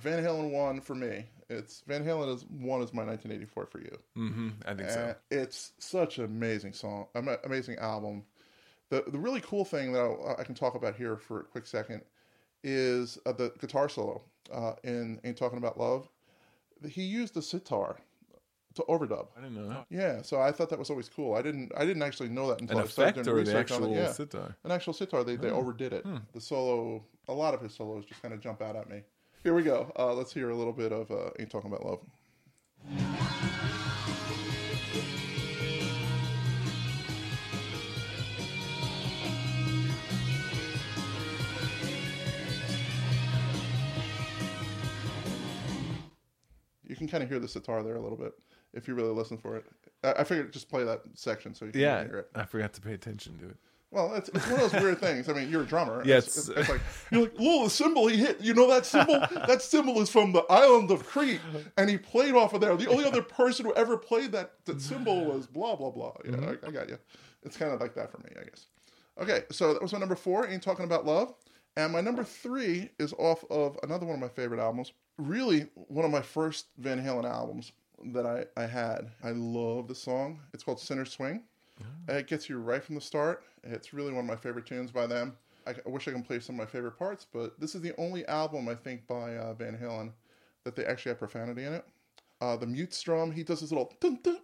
Van 0.00 0.22
Halen 0.22 0.50
one 0.50 0.80
for 0.80 0.94
me. 0.94 1.26
It's 1.50 1.82
Van 1.86 2.04
Halen 2.04 2.34
is 2.34 2.44
one 2.44 2.80
is 2.80 2.92
my 2.92 3.04
1984 3.04 3.66
for 3.66 3.80
you. 3.80 3.98
hmm 4.14 4.48
i 4.64 4.68
think 4.68 4.80
And 4.80 4.90
so 4.90 5.14
it's 5.30 5.72
such 5.78 6.18
an 6.18 6.24
amazing 6.24 6.72
song, 6.72 7.06
amazing 7.44 7.78
album. 7.78 8.24
The 8.90 9.04
the 9.08 9.18
really 9.18 9.40
cool 9.40 9.64
thing 9.64 9.92
that 9.92 10.00
I, 10.00 10.40
I 10.40 10.44
can 10.44 10.54
talk 10.54 10.74
about 10.74 10.94
here 10.96 11.16
for 11.16 11.40
a 11.40 11.44
quick 11.44 11.66
second 11.66 12.02
is 12.62 13.18
uh, 13.26 13.32
the 13.32 13.52
guitar 13.58 13.88
solo 13.88 14.22
uh, 14.52 14.74
in 14.84 15.20
"Ain't 15.24 15.36
Talking 15.36 15.58
About 15.58 15.78
Love." 15.78 16.08
He 16.88 17.02
used 17.02 17.34
the 17.34 17.42
sitar 17.42 17.96
to 18.74 18.82
overdub. 18.88 19.28
i 19.36 19.40
didn't 19.40 19.54
know 19.54 19.68
that 19.68 19.86
Yeah, 19.88 20.22
so 20.22 20.40
I 20.40 20.52
thought 20.52 20.68
that 20.70 20.78
was 20.78 20.90
always 20.90 21.08
cool. 21.08 21.34
I 21.34 21.42
didn't 21.42 21.72
I 21.76 21.84
didn't 21.84 22.02
actually 22.02 22.28
know 22.28 22.48
that 22.48 22.60
until 22.60 22.78
an 22.78 22.84
I 22.84 22.88
started 22.88 23.24
doing 23.24 23.38
research 23.38 23.70
on 23.72 23.84
it. 23.84 23.96
Yeah, 23.96 24.12
sitar 24.12 24.56
an 24.64 24.70
actual 24.70 24.92
sitar. 24.92 25.24
They 25.24 25.36
they 25.36 25.50
overdid 25.50 25.92
it. 25.92 26.06
The 26.32 26.40
solo, 26.40 27.04
a 27.28 27.32
lot 27.32 27.54
of 27.54 27.60
his 27.60 27.74
solos 27.74 28.04
just 28.04 28.22
kind 28.22 28.34
of 28.34 28.40
jump 28.40 28.62
out 28.62 28.76
at 28.76 28.88
me. 28.88 29.02
Here 29.44 29.52
we 29.52 29.62
go. 29.62 29.92
Uh, 29.98 30.14
let's 30.14 30.32
hear 30.32 30.48
a 30.48 30.56
little 30.56 30.72
bit 30.72 30.90
of 30.90 31.10
uh, 31.10 31.28
"Ain't 31.38 31.50
Talking 31.50 31.70
About 31.70 31.84
Love." 31.84 32.00
You 46.86 46.96
can 46.96 47.06
kind 47.06 47.22
of 47.22 47.28
hear 47.28 47.38
the 47.38 47.46
sitar 47.46 47.82
there 47.82 47.96
a 47.96 48.00
little 48.00 48.16
bit 48.16 48.32
if 48.72 48.88
you 48.88 48.94
really 48.94 49.12
listen 49.12 49.36
for 49.36 49.56
it. 49.56 49.66
I, 50.02 50.20
I 50.20 50.24
figured 50.24 50.54
just 50.54 50.70
play 50.70 50.84
that 50.84 51.02
section 51.12 51.54
so 51.54 51.66
you 51.66 51.72
can 51.72 51.80
yeah 51.82 52.02
hear 52.02 52.18
it. 52.20 52.30
i 52.34 52.44
forgot 52.44 52.72
to 52.74 52.80
pay 52.80 52.94
attention 52.94 53.36
to 53.40 53.48
it 53.50 53.56
Well, 53.94 54.12
it's, 54.14 54.28
it's 54.30 54.44
one 54.50 54.60
of 54.60 54.72
those 54.72 54.82
weird 54.82 54.98
things. 54.98 55.28
I 55.28 55.32
mean, 55.34 55.48
you're 55.48 55.62
a 55.62 55.66
drummer. 55.66 56.02
Yeah, 56.04 56.16
it's, 56.18 56.48
it's- 56.48 56.58
it's, 56.58 56.68
like 56.68 56.80
you're 57.12 57.22
like, 57.22 57.36
"Whoa, 57.38 57.64
the 57.64 57.70
cymbal 57.70 58.08
he 58.08 58.16
hit! 58.16 58.40
You 58.40 58.52
know 58.52 58.68
that 58.68 58.84
cymbal? 58.84 59.20
that 59.46 59.62
cymbal 59.62 60.00
is 60.02 60.10
from 60.10 60.32
the 60.32 60.42
island 60.50 60.90
of 60.90 61.06
Crete, 61.06 61.40
and 61.76 61.88
he 61.88 61.96
played 61.96 62.34
off 62.34 62.52
of 62.54 62.60
there. 62.60 62.76
The 62.76 62.88
only 62.90 63.04
other 63.04 63.22
person 63.22 63.64
who 63.66 63.72
ever 63.74 63.96
played 63.96 64.32
that 64.32 64.54
that 64.64 64.80
cymbal 64.80 65.24
was 65.24 65.46
blah 65.46 65.76
blah 65.76 65.90
blah. 65.90 66.12
Yeah, 66.24 66.32
Mm-hmm. 66.32 66.64
I, 66.64 66.68
I 66.68 66.70
got 66.72 66.88
you. 66.88 66.98
It's 67.44 67.56
kind 67.56 67.72
of 67.72 67.80
like 67.80 67.94
that 67.94 68.10
for 68.10 68.18
me, 68.18 68.30
I 68.40 68.44
guess. 68.44 68.66
Okay, 69.20 69.42
so 69.52 69.72
that 69.72 69.80
was 69.80 69.92
my 69.92 69.98
number 70.00 70.16
four. 70.16 70.48
Ain't 70.48 70.62
talking 70.62 70.84
about 70.86 71.06
love, 71.06 71.32
and 71.76 71.92
my 71.92 72.00
number 72.00 72.24
three 72.24 72.90
is 72.98 73.12
off 73.18 73.44
of 73.50 73.78
another 73.84 74.06
one 74.06 74.16
of 74.16 74.20
my 74.20 74.28
favorite 74.28 74.58
albums. 74.60 74.92
Really, 75.18 75.68
one 75.74 76.04
of 76.04 76.10
my 76.10 76.22
first 76.22 76.66
Van 76.78 77.00
Halen 77.00 77.24
albums 77.30 77.70
that 78.12 78.26
I 78.26 78.44
I 78.60 78.66
had. 78.66 79.12
I 79.22 79.30
love 79.30 79.86
the 79.86 79.94
song. 79.94 80.40
It's 80.52 80.64
called 80.64 80.80
Sinner's 80.80 81.12
Swing. 81.12 81.42
It 82.08 82.26
gets 82.28 82.48
you 82.48 82.58
right 82.58 82.82
from 82.82 82.94
the 82.94 83.00
start. 83.00 83.42
It's 83.64 83.92
really 83.92 84.12
one 84.12 84.24
of 84.24 84.28
my 84.28 84.36
favorite 84.36 84.66
tunes 84.66 84.90
by 84.90 85.06
them. 85.06 85.36
I, 85.66 85.70
I 85.70 85.88
wish 85.88 86.06
I 86.08 86.12
can 86.12 86.22
play 86.22 86.40
some 86.40 86.56
of 86.56 86.66
my 86.66 86.70
favorite 86.70 86.98
parts, 86.98 87.26
but 87.32 87.58
this 87.58 87.74
is 87.74 87.80
the 87.80 87.98
only 87.98 88.26
album 88.26 88.68
I 88.68 88.74
think 88.74 89.06
by 89.06 89.36
uh, 89.36 89.54
Van 89.54 89.76
Halen 89.76 90.12
that 90.64 90.76
they 90.76 90.84
actually 90.84 91.10
have 91.10 91.18
profanity 91.18 91.64
in 91.64 91.74
it. 91.74 91.84
Uh, 92.40 92.56
the 92.56 92.66
mute 92.66 92.92
strum, 92.92 93.30
he 93.32 93.42
does 93.42 93.60
this 93.60 93.70
little 93.70 93.92
dun, 94.00 94.18
dun, 94.22 94.38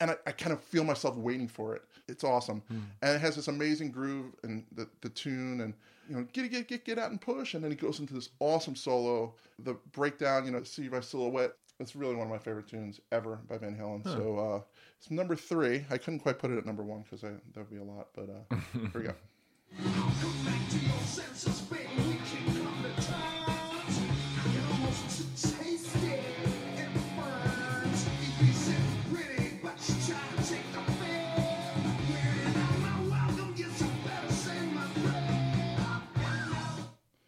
and 0.00 0.12
I, 0.12 0.16
I 0.26 0.32
kind 0.32 0.52
of 0.52 0.62
feel 0.62 0.84
myself 0.84 1.16
waiting 1.16 1.48
for 1.48 1.74
it. 1.74 1.82
It's 2.08 2.24
awesome, 2.24 2.62
and 3.02 3.16
it 3.16 3.20
has 3.20 3.36
this 3.36 3.48
amazing 3.48 3.92
groove 3.92 4.34
and 4.42 4.64
the, 4.72 4.88
the 5.00 5.08
tune 5.10 5.60
and 5.60 5.74
you 6.08 6.16
know 6.16 6.26
get 6.32 6.50
get 6.50 6.66
get 6.66 6.84
get 6.84 6.98
out 6.98 7.10
and 7.10 7.20
push, 7.20 7.54
and 7.54 7.62
then 7.62 7.70
he 7.70 7.76
goes 7.76 8.00
into 8.00 8.14
this 8.14 8.30
awesome 8.40 8.74
solo. 8.74 9.34
The 9.60 9.74
breakdown, 9.92 10.44
you 10.44 10.50
know, 10.50 10.62
see 10.64 10.88
my 10.88 11.00
silhouette. 11.00 11.52
It's 11.80 11.96
really 11.96 12.14
one 12.14 12.26
of 12.26 12.30
my 12.30 12.38
favorite 12.38 12.68
tunes 12.68 13.00
ever 13.10 13.40
by 13.48 13.56
Van 13.56 13.74
Halen. 13.74 14.04
So 14.04 14.38
uh, 14.38 14.60
it's 14.98 15.10
number 15.10 15.34
three. 15.34 15.86
I 15.90 15.96
couldn't 15.96 16.20
quite 16.20 16.38
put 16.38 16.50
it 16.50 16.58
at 16.58 16.66
number 16.66 16.82
one 16.82 17.02
because 17.02 17.22
that 17.22 17.40
would 17.56 17.70
be 17.70 17.78
a 17.78 17.82
lot, 17.82 18.08
but 18.14 18.28
uh, 18.28 18.56
here 18.72 18.90
we 18.94 19.02
go. 19.04 19.14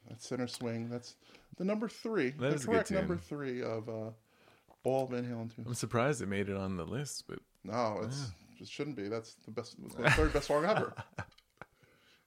That's 0.08 0.28
Sinner's 0.28 0.52
Swing. 0.52 0.90
That's 0.90 1.14
the 1.56 1.64
number 1.64 1.88
three. 1.88 2.30
That 2.30 2.50
the 2.50 2.54
is 2.54 2.64
a 2.64 2.66
good 2.66 2.72
correct 2.72 2.90
number 2.90 3.16
three 3.16 3.62
of 3.62 3.88
uh, 3.88 4.10
all 4.84 5.06
Van 5.06 5.24
Halen 5.24 5.54
tunes. 5.54 5.66
i'm 5.66 5.74
surprised 5.74 6.22
it 6.22 6.26
made 6.28 6.48
it 6.48 6.56
on 6.56 6.76
the 6.76 6.84
list 6.84 7.24
but 7.28 7.38
No, 7.64 8.00
it's 8.04 8.30
It 8.60 8.68
shouldn't 8.68 8.96
be. 8.96 9.08
That's 9.08 9.34
the 9.44 9.50
best, 9.50 9.76
the 9.98 10.10
third 10.10 10.32
best 10.32 10.46
song 10.48 10.64
ever. 10.64 10.92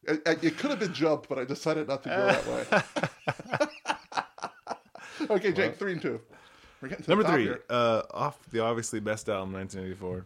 It, 0.08 0.22
it- 0.44 0.58
could 0.60 0.70
have 0.70 0.80
been 0.80 0.94
Jump, 0.94 1.26
but 1.28 1.40
I 1.40 1.46
decided 1.46 1.88
not 1.88 2.04
to 2.04 2.10
go 2.10 2.26
that 2.28 3.70
way. 5.20 5.28
okay, 5.36 5.52
Jake, 5.52 5.78
three 5.78 5.94
and 5.94 6.02
two. 6.02 6.22
We're 6.80 6.90
getting 6.90 7.06
to 7.06 7.10
Number 7.10 7.24
three, 7.28 7.52
uh, 7.72 8.04
off 8.12 8.38
the 8.52 8.60
obviously 8.60 9.00
best 9.00 9.30
album, 9.30 9.54
1984. 9.54 10.26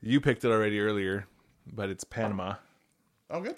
You 0.00 0.20
picked 0.20 0.44
it 0.44 0.48
already 0.50 0.80
earlier, 0.80 1.26
but 1.72 1.90
it's 1.90 2.02
Panama. 2.02 2.54
Oh, 3.30 3.40
good. 3.40 3.54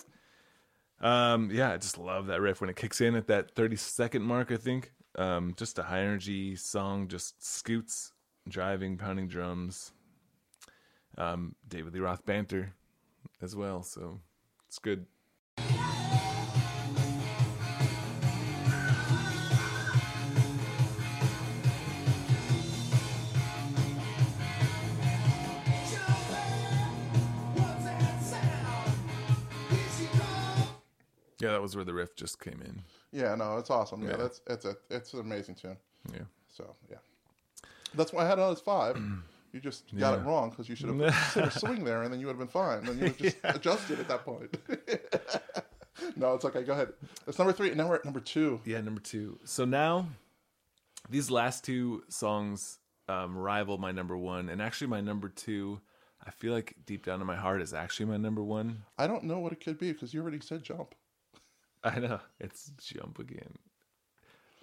Um, 1.01 1.51
yeah, 1.51 1.73
I 1.73 1.77
just 1.79 1.97
love 1.99 2.27
that 2.27 2.41
riff 2.43 2.61
when 2.61 2.69
it 2.69 2.77
kicks 2.77 3.01
in 3.01 3.15
at 3.15 3.27
that 3.29 3.55
30 3.55 3.77
second 3.77 4.23
mark, 4.23 4.53
I 4.53 4.57
think. 4.59 4.93
Um, 5.17 5.55
just 5.57 5.79
a 5.79 5.83
high 5.83 6.01
energy 6.01 6.57
song, 6.57 7.09
just 7.09 7.43
scoots, 7.45 8.13
driving, 8.49 8.99
pounding 8.99 9.29
drums. 9.29 9.93
Um, 11.17 11.55
David 11.67 11.95
Lee 11.95 12.01
Roth 12.01 12.25
banter 12.27 12.75
as 13.41 13.57
well, 13.57 13.83
so 13.83 14.21
it's 14.69 14.79
good. 14.79 15.07
Yeah, 31.41 31.51
that 31.53 31.61
was 31.63 31.77
where 31.77 31.85
the 31.85 31.93
riff 31.95 32.17
just 32.17 32.41
came 32.41 32.61
in. 32.65 32.83
Yeah, 33.13 33.35
no, 33.35 33.59
it's 33.59 33.71
awesome. 33.71 34.03
Yeah, 34.03 34.11
Yeah. 34.11 34.17
that's 34.17 34.41
it's 34.47 34.65
a 34.65 34.77
it's 34.91 35.13
an 35.15 35.21
amazing 35.21 35.55
tune. 35.57 35.77
Yeah. 36.13 36.21
So 36.49 36.75
yeah, 36.91 36.97
that's 37.95 38.13
why 38.13 38.25
I 38.25 38.29
had 38.29 38.39
it 38.39 38.43
on 38.43 38.53
as 38.53 38.61
five. 38.61 39.01
You 39.53 39.61
just 39.63 39.85
got 39.97 40.13
it 40.13 40.19
Yeah. 40.23 40.27
wrong 40.29 40.51
because 40.51 40.69
you 40.69 40.75
should 40.75 40.91
have 40.91 40.99
considered 41.15 41.53
swing 41.61 41.83
there, 41.85 42.03
and 42.03 42.13
then 42.13 42.21
you 42.21 42.27
would 42.27 42.33
have 42.33 42.39
been 42.39 42.49
fine. 42.49 42.85
Then 42.85 42.99
you 42.99 43.05
would 43.05 43.13
have 43.13 43.19
just 43.19 43.37
adjusted 43.45 43.99
at 44.01 44.09
that 44.09 44.23
point. 44.23 44.55
no, 46.17 46.35
it's 46.35 46.45
okay. 46.45 46.63
Go 46.63 46.73
ahead. 46.75 46.93
That's 47.25 47.39
number 47.39 47.55
three. 47.55 47.69
And 47.69 47.79
now 47.79 47.89
we're 47.89 47.95
at 47.95 48.05
number 48.05 48.21
two. 48.21 48.61
Yeah, 48.67 48.83
number 48.83 49.01
two. 49.01 49.39
So 49.45 49.65
now, 49.65 50.09
these 51.09 51.31
last 51.31 51.65
two 51.65 52.05
songs 52.11 52.81
um, 53.09 53.35
rival 53.37 53.79
my 53.79 53.93
number 53.93 54.17
one, 54.19 54.49
and 54.51 54.61
actually 54.61 54.89
my 54.89 55.01
number 55.01 55.29
two. 55.31 55.81
I 56.27 56.31
feel 56.33 56.53
like 56.53 56.75
deep 56.87 57.07
down 57.07 57.21
in 57.21 57.27
my 57.27 57.37
heart 57.37 57.63
is 57.63 57.73
actually 57.73 58.07
my 58.07 58.17
number 58.17 58.43
one. 58.43 58.83
I 58.99 59.07
don't 59.07 59.25
know 59.25 59.39
what 59.39 59.53
it 59.53 59.61
could 59.65 59.79
be 59.79 59.93
because 59.93 60.13
you 60.13 60.21
already 60.21 60.41
said 60.41 60.65
jump. 60.65 60.95
I 61.85 61.99
know 62.01 62.21
it's 62.41 62.73
jump 62.79 63.19
again. 63.19 63.55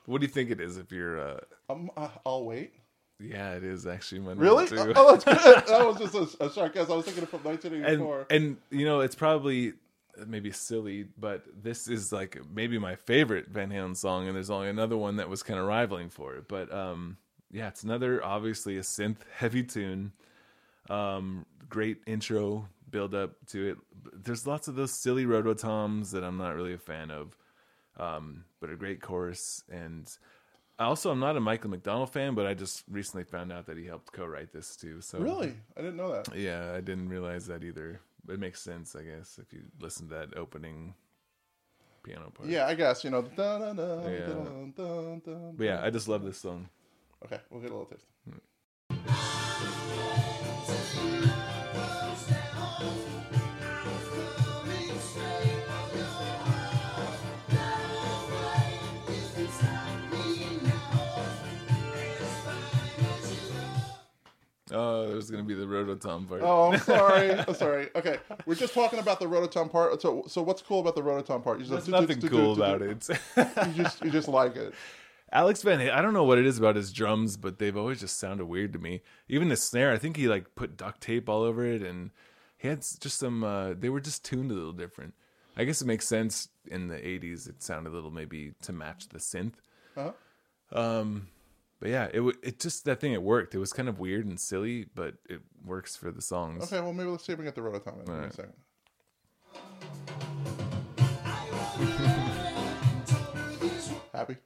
What 0.06 0.20
do 0.22 0.28
you 0.28 0.32
think 0.34 0.50
it 0.52 0.60
is? 0.60 0.78
If 0.78 0.92
you're, 0.92 1.20
uh, 1.20 1.40
Um, 1.70 1.90
uh, 1.96 2.10
I'll 2.26 2.44
wait. 2.46 2.74
yeah, 3.20 3.54
it 3.54 3.64
is 3.64 3.88
actually 3.88 4.20
my 4.22 4.34
Really? 4.34 4.68
two. 4.68 4.76
Oh, 4.96 5.16
that's 5.16 5.24
good. 5.24 5.66
that 5.68 5.88
was 5.88 5.98
just 5.98 6.40
a, 6.40 6.46
a 6.46 6.50
sarcasm. 6.50 6.92
I 6.92 6.96
was 6.98 7.06
thinking 7.06 7.26
from 7.26 7.40
and 7.40 7.46
1984. 7.46 8.28
and 8.30 8.58
you 8.70 8.86
know 8.86 9.00
it's 9.00 9.16
probably 9.16 9.74
maybe 10.28 10.52
silly, 10.52 11.08
but 11.18 11.44
this 11.64 11.88
is 11.88 12.12
like 12.12 12.38
maybe 12.54 12.78
my 12.78 12.96
favorite 12.96 13.48
Van 13.50 13.70
Halen 13.72 13.96
song, 13.96 14.28
and 14.28 14.36
there's 14.36 14.50
only 14.50 14.68
another 14.70 14.98
one 14.98 15.16
that 15.18 15.30
was 15.30 15.42
kind 15.42 15.60
of 15.60 15.66
rivaling 15.66 16.10
for 16.10 16.36
it. 16.36 16.48
But 16.50 16.72
um, 16.74 17.18
yeah, 17.52 17.70
it's 17.70 17.84
another 17.84 18.24
obviously 18.24 18.78
a 18.78 18.82
synth 18.82 19.18
heavy 19.34 19.64
tune. 19.64 20.12
Um, 20.90 21.46
great 21.70 22.02
intro 22.06 22.68
build 22.94 23.14
up 23.14 23.32
to 23.48 23.72
it. 23.72 23.78
There's 24.24 24.48
lots 24.48 24.70
of 24.70 24.76
those 24.76 24.94
silly 24.94 25.26
rototoms 25.26 26.12
that 26.12 26.24
I'm 26.24 26.38
not 26.38 26.56
really 26.56 26.74
a 26.74 26.78
fan 26.78 27.12
of, 27.12 27.36
um, 27.98 28.46
but 28.62 28.70
a 28.70 28.76
great 28.78 29.02
chorus. 29.02 29.64
And 29.70 30.08
also, 30.80 31.10
I'm 31.12 31.20
not 31.20 31.36
a 31.36 31.40
Michael 31.42 31.72
McDonald 31.72 32.12
fan, 32.14 32.36
but 32.36 32.46
I 32.46 32.54
just 32.54 32.84
recently 32.90 33.26
found 33.26 33.52
out 33.52 33.66
that 33.66 33.78
he 33.78 33.86
helped 33.86 34.14
co-write 34.14 34.54
this 34.54 34.78
too. 34.78 35.02
So 35.02 35.20
really, 35.20 35.56
I 35.76 35.82
didn't 35.82 35.98
know 35.98 36.12
that. 36.14 36.34
yeah, 36.38 36.72
I 36.74 36.80
didn't 36.82 37.10
realize 37.10 37.48
that 37.48 37.64
either. 37.64 38.00
It 38.30 38.40
makes 38.40 38.62
sense, 38.62 38.96
I 38.96 39.02
guess, 39.04 39.38
if 39.42 39.52
you 39.52 39.64
listen 39.82 40.08
to 40.08 40.16
that 40.16 40.38
opening 40.38 40.94
piano 42.04 42.32
part. 42.34 42.48
Yeah, 42.48 42.68
I 42.68 42.76
guess 42.76 43.04
you 43.04 43.10
know. 43.10 43.24
Dun, 43.24 43.60
dun, 43.60 43.76
dun, 43.76 44.12
Yeah. 44.14 44.28
dun, 44.28 44.74
dun, 44.78 45.22
dun, 45.26 45.54
But 45.58 45.66
yeah, 45.66 45.82
I 45.84 45.90
just 45.90 46.08
love 46.08 46.24
this 46.24 46.38
song. 46.38 46.70
Okay, 47.26 47.40
we'll 47.50 47.60
get 47.62 47.72
a 47.72 47.76
little 47.76 47.90
taste. 47.90 48.06
Oh, 64.74 65.08
there's 65.08 65.30
gonna 65.30 65.44
be 65.44 65.54
the 65.54 65.66
rototom 65.66 66.28
part. 66.28 66.42
Oh, 66.44 66.74
I'm 66.74 66.80
sorry. 66.82 67.32
I'm 67.32 67.54
sorry. 67.54 67.90
Okay, 67.96 68.18
we're 68.46 68.56
just 68.56 68.74
talking 68.74 69.00
about 69.00 69.20
the 69.20 69.28
rototom 69.28 69.72
part. 69.72 70.02
So, 70.02 70.24
so 70.28 70.42
what's 70.42 70.62
cool 70.62 70.80
about 70.80 70.96
the 70.96 71.04
rototom 71.04 71.44
part? 71.44 71.60
You 71.60 71.66
There's 71.66 71.86
just, 71.86 71.90
nothing 71.90 72.20
cool 72.22 72.54
about 72.54 72.82
it. 72.82 73.08
You 73.08 73.84
just, 73.84 74.04
you 74.04 74.12
just 74.12 74.28
like 74.28 74.56
it. 74.56 74.74
Alex 75.32 75.64
Van 75.64 75.82
I 75.82 76.02
don't 76.02 76.14
know 76.14 76.24
what 76.24 76.38
it 76.38 76.46
is 76.46 76.60
about 76.60 76.76
his 76.76 76.92
drums, 76.94 77.38
but 77.38 77.58
they've 77.58 77.76
always 77.76 78.00
just 78.00 78.20
sounded 78.20 78.46
weird 78.46 78.74
to 78.74 78.80
me. 78.80 79.02
Even 79.28 79.50
the 79.50 79.56
snare, 79.56 79.92
I 79.92 79.98
think 79.98 80.18
he 80.18 80.28
like 80.28 80.56
put 80.56 80.78
duct 80.78 81.02
tape 81.02 81.28
all 81.30 81.42
over 81.42 81.66
it, 81.66 81.82
and 81.82 82.12
he 82.58 82.68
had 82.68 82.80
just 82.82 83.20
some. 83.20 83.44
Uh, 83.44 83.74
they 83.74 83.90
were 83.90 84.00
just 84.00 84.24
tuned 84.24 84.52
a 84.52 84.54
little 84.54 84.74
different. 84.74 85.14
I 85.56 85.66
guess 85.66 85.82
it 85.82 85.86
makes 85.86 86.08
sense 86.08 86.50
in 86.68 86.88
the 86.88 86.96
'80s. 86.96 87.50
It 87.50 87.62
sounded 87.62 87.92
a 87.92 87.94
little 87.94 88.12
maybe 88.12 88.54
to 88.62 88.74
match 88.74 89.10
the 89.10 89.20
synth. 89.20 89.56
Uh-huh. 89.98 90.12
Um, 90.72 91.28
but 91.84 91.92
yeah, 91.92 92.06
it 92.06 92.14
w- 92.14 92.38
it 92.42 92.62
just 92.62 92.86
that 92.86 93.02
thing 93.02 93.12
it 93.12 93.22
worked. 93.22 93.54
It 93.54 93.58
was 93.58 93.74
kind 93.74 93.90
of 93.90 94.00
weird 94.00 94.26
and 94.26 94.40
silly, 94.40 94.86
but 94.96 95.16
it 95.28 95.42
works 95.66 95.98
for 95.98 96.12
the 96.12 96.22
songs. 96.22 96.64
Okay, 96.64 96.80
well 96.80 96.94
maybe 96.94 97.10
let's 97.10 97.26
see 97.26 97.34
if 97.34 97.40
we 97.40 97.44
can 97.44 97.54
get 97.54 97.56
the 97.56 97.62
rototom 97.62 98.08
in, 98.08 98.14
in 98.14 98.24
a 98.24 98.32
second. 98.32 98.54
Happy. 104.14 104.38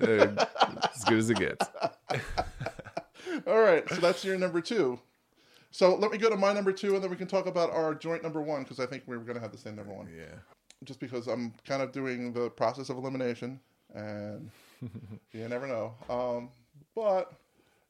As 0.00 1.04
good 1.06 1.18
as 1.18 1.28
it 1.28 1.38
gets. 1.38 1.66
All 3.48 3.58
right, 3.58 3.88
so 3.88 3.96
that's 3.96 4.24
your 4.24 4.38
number 4.38 4.60
two. 4.60 5.00
So 5.72 5.96
let 5.96 6.12
me 6.12 6.18
go 6.18 6.30
to 6.30 6.36
my 6.36 6.52
number 6.52 6.70
two, 6.70 6.94
and 6.94 7.02
then 7.02 7.10
we 7.10 7.16
can 7.16 7.26
talk 7.26 7.46
about 7.46 7.72
our 7.72 7.96
joint 7.96 8.22
number 8.22 8.40
one 8.40 8.62
because 8.62 8.78
I 8.78 8.86
think 8.86 9.02
we 9.06 9.16
we're 9.16 9.24
going 9.24 9.34
to 9.34 9.42
have 9.42 9.50
the 9.50 9.58
same 9.58 9.74
number 9.74 9.92
one. 9.92 10.08
Yeah. 10.16 10.36
Just 10.84 11.00
because 11.00 11.26
I'm 11.26 11.52
kind 11.66 11.82
of 11.82 11.90
doing 11.90 12.32
the 12.32 12.48
process 12.48 12.90
of 12.90 12.96
elimination, 12.96 13.58
and 13.92 14.52
you 15.32 15.48
never 15.48 15.66
know. 15.66 15.94
Um, 16.08 16.50
but 16.96 17.34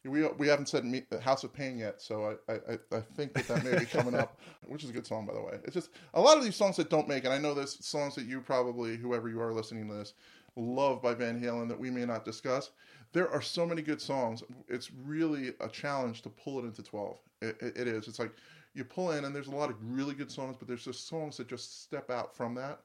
we 0.05 0.27
we 0.39 0.49
haven't 0.49 0.69
said 0.69 0.85
me, 0.85 1.05
uh, 1.11 1.19
House 1.19 1.45
of 1.45 1.53
Pain 1.53 1.79
yet, 1.79 2.03
so 2.03 2.37
I, 2.49 2.53
I 2.53 2.79
I 2.93 3.01
think 3.01 3.33
that 3.35 3.49
that 3.49 3.65
may 3.65 3.79
be 3.79 3.87
coming 3.87 4.15
up, 4.15 4.39
which 4.69 4.85
is 4.85 4.91
a 4.91 4.93
good 4.93 5.07
song 5.07 5.25
by 5.27 5.33
the 5.33 5.41
way. 5.41 5.59
It's 5.65 5.75
just 5.75 5.91
a 6.15 6.21
lot 6.21 6.37
of 6.37 6.45
these 6.45 6.57
songs 6.57 6.77
that 6.77 6.91
don't 6.91 7.09
make, 7.09 7.25
and 7.25 7.33
I 7.33 7.39
know 7.39 7.55
there's 7.55 7.85
songs 7.85 8.15
that 8.17 8.27
you 8.27 8.41
probably 8.41 8.97
whoever 8.97 9.29
you 9.29 9.41
are 9.41 9.53
listening 9.53 9.89
to 9.89 9.95
this 9.95 10.13
love 10.57 11.03
by 11.03 11.15
Van 11.15 11.41
Halen 11.41 11.69
that 11.69 11.79
we 11.79 11.91
may 11.91 12.05
not 12.05 12.25
discuss. 12.25 12.71
There 13.13 13.31
are 13.31 13.43
so 13.43 13.65
many 13.65 13.83
good 13.83 14.01
songs. 14.01 14.43
It's 14.69 14.91
really 14.93 15.55
a 15.61 15.69
challenge 15.69 16.23
to 16.23 16.29
pull 16.29 16.59
it 16.59 16.65
into 16.65 16.83
twelve. 16.83 17.19
It, 17.41 17.57
it, 17.61 17.77
it 17.77 17.89
is. 17.89 18.09
It's 18.09 18.19
like 18.19 18.33
you 18.75 18.85
pull 18.85 19.13
in, 19.13 19.25
and 19.25 19.35
there's 19.35 19.49
a 19.49 19.55
lot 19.55 19.71
of 19.71 19.77
really 19.81 20.15
good 20.15 20.31
songs, 20.31 20.57
but 20.59 20.69
there's 20.69 20.85
just 20.85 21.09
songs 21.09 21.39
that 21.39 21.49
just 21.49 21.85
step 21.85 22.11
out 22.11 22.37
from 22.37 22.55
that 22.57 22.81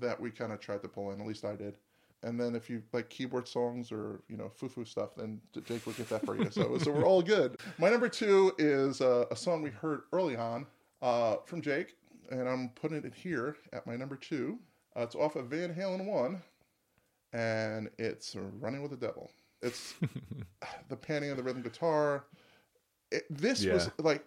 that 0.00 0.18
we 0.20 0.30
kind 0.30 0.52
of 0.52 0.60
tried 0.60 0.82
to 0.82 0.88
pull 0.88 1.10
in. 1.12 1.20
At 1.20 1.26
least 1.26 1.44
I 1.44 1.56
did. 1.56 1.76
And 2.24 2.40
then 2.40 2.56
if 2.56 2.68
you 2.70 2.82
like 2.92 3.10
keyboard 3.10 3.46
songs 3.46 3.92
or 3.92 4.22
you 4.28 4.36
know 4.36 4.48
foo-foo 4.48 4.84
stuff, 4.84 5.10
then 5.16 5.40
Jake 5.64 5.84
will 5.86 5.92
get 5.92 6.08
that 6.08 6.24
for 6.24 6.36
you. 6.36 6.50
So 6.50 6.78
so 6.78 6.90
we're 6.90 7.04
all 7.04 7.22
good. 7.22 7.58
My 7.78 7.90
number 7.90 8.08
two 8.08 8.52
is 8.58 9.00
uh, 9.00 9.26
a 9.30 9.36
song 9.36 9.62
we 9.62 9.70
heard 9.70 10.02
early 10.12 10.36
on 10.36 10.66
uh, 11.02 11.36
from 11.44 11.60
Jake, 11.60 11.96
and 12.30 12.48
I'm 12.48 12.70
putting 12.70 13.04
it 13.04 13.14
here 13.14 13.56
at 13.72 13.86
my 13.86 13.94
number 13.96 14.16
two. 14.16 14.58
Uh, 14.96 15.02
it's 15.02 15.14
off 15.14 15.36
of 15.36 15.46
Van 15.48 15.74
Halen 15.74 16.06
one, 16.06 16.40
and 17.32 17.90
it's 17.98 18.34
"Running 18.60 18.82
with 18.82 18.90
the 18.90 18.96
Devil." 18.96 19.30
It's 19.62 19.94
the 20.88 20.96
panning 20.96 21.30
of 21.30 21.36
the 21.36 21.42
rhythm 21.42 21.62
guitar. 21.62 22.24
It, 23.10 23.24
this 23.30 23.64
was 23.64 23.90
like 23.98 24.24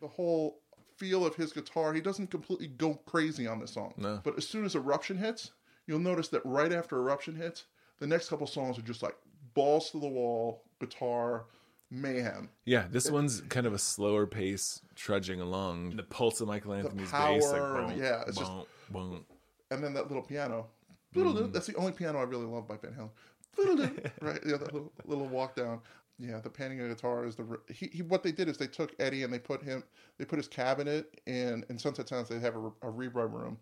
the 0.00 0.08
whole 0.08 0.60
feel 0.96 1.24
of 1.26 1.34
his 1.34 1.52
guitar. 1.52 1.92
He 1.92 2.00
doesn't 2.00 2.30
completely 2.30 2.68
go 2.68 2.94
crazy 3.06 3.46
on 3.46 3.58
this 3.60 3.72
song, 3.72 3.94
No. 3.96 4.20
but 4.22 4.36
as 4.36 4.46
soon 4.46 4.64
as 4.64 4.74
Eruption 4.74 5.18
hits, 5.18 5.50
you'll 5.92 6.00
notice 6.00 6.28
that 6.28 6.40
right 6.46 6.72
after 6.72 6.96
Eruption 6.96 7.36
hits, 7.36 7.64
the 7.98 8.06
next 8.06 8.30
couple 8.30 8.46
songs 8.46 8.78
are 8.78 8.82
just 8.82 9.02
like 9.02 9.14
balls 9.52 9.90
to 9.90 10.00
the 10.00 10.08
wall, 10.08 10.64
guitar, 10.80 11.44
mayhem. 11.90 12.48
Yeah, 12.64 12.86
this 12.90 13.10
one's 13.10 13.42
kind 13.42 13.66
of 13.66 13.74
a 13.74 13.78
slower 13.78 14.26
pace, 14.26 14.80
trudging 14.96 15.40
along. 15.42 15.96
The 15.96 16.02
pulse 16.02 16.40
of 16.40 16.48
Michael 16.48 16.72
Anthony's 16.72 17.12
bass, 17.12 17.44
like, 17.52 17.60
boom, 17.60 18.02
yeah, 18.02 18.22
it's 18.26 18.38
just- 18.38 18.50
boom, 18.50 18.64
boom. 19.10 19.26
and 19.70 19.84
then 19.84 19.92
that 19.92 20.08
little 20.08 20.22
piano. 20.22 20.68
Mm. 21.14 21.52
That's 21.52 21.66
the 21.66 21.76
only 21.76 21.92
piano 21.92 22.18
I 22.18 22.22
really 22.22 22.46
love 22.46 22.66
by 22.66 22.76
Van 22.78 22.92
Halen. 22.94 23.10
right, 24.22 24.40
yeah, 24.46 24.56
that 24.56 24.72
little, 24.72 24.90
little 25.04 25.28
walk 25.28 25.54
down. 25.54 25.82
Yeah, 26.18 26.40
the 26.40 26.48
panning 26.48 26.80
of 26.80 26.88
guitar 26.88 27.26
is 27.26 27.36
the 27.36 27.60
he, 27.68 27.90
he. 27.92 28.00
What 28.02 28.22
they 28.22 28.32
did 28.32 28.48
is 28.48 28.56
they 28.56 28.66
took 28.66 28.94
Eddie 28.98 29.24
and 29.24 29.32
they 29.32 29.38
put 29.38 29.62
him. 29.62 29.84
They 30.16 30.24
put 30.24 30.38
his 30.38 30.48
cabinet 30.48 31.20
in 31.26 31.64
in 31.68 31.78
Sunset 31.78 32.08
Sounds. 32.08 32.30
They 32.30 32.38
have 32.38 32.56
a, 32.56 32.66
a 32.80 32.90
reverb 32.90 33.32
room, 33.32 33.58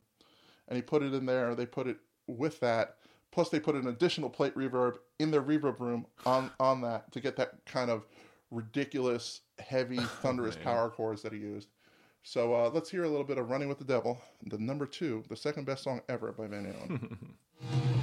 and 0.68 0.76
he 0.76 0.82
put 0.82 1.02
it 1.02 1.12
in 1.12 1.26
there. 1.26 1.56
They 1.56 1.66
put 1.66 1.88
it 1.88 1.96
with 2.36 2.60
that. 2.60 2.96
Plus, 3.30 3.48
they 3.48 3.60
put 3.60 3.76
an 3.76 3.86
additional 3.86 4.28
plate 4.28 4.54
reverb 4.56 4.98
in 5.18 5.30
their 5.30 5.42
reverb 5.42 5.78
room 5.80 6.06
on 6.26 6.50
on 6.60 6.80
that 6.82 7.10
to 7.12 7.20
get 7.20 7.36
that 7.36 7.64
kind 7.66 7.90
of 7.90 8.04
ridiculous, 8.50 9.42
heavy, 9.58 9.98
thunderous 10.22 10.56
man. 10.56 10.64
power 10.64 10.90
chords 10.90 11.22
that 11.22 11.32
he 11.32 11.38
used. 11.38 11.68
So 12.22 12.54
uh, 12.54 12.70
let's 12.72 12.90
hear 12.90 13.04
a 13.04 13.08
little 13.08 13.24
bit 13.24 13.38
of 13.38 13.48
"Running 13.48 13.68
with 13.68 13.78
the 13.78 13.84
Devil," 13.84 14.20
the 14.44 14.58
number 14.58 14.86
two, 14.86 15.24
the 15.28 15.36
second 15.36 15.64
best 15.64 15.84
song 15.84 16.02
ever 16.08 16.32
by 16.32 16.46
Van 16.46 16.64
Halen. 16.64 17.96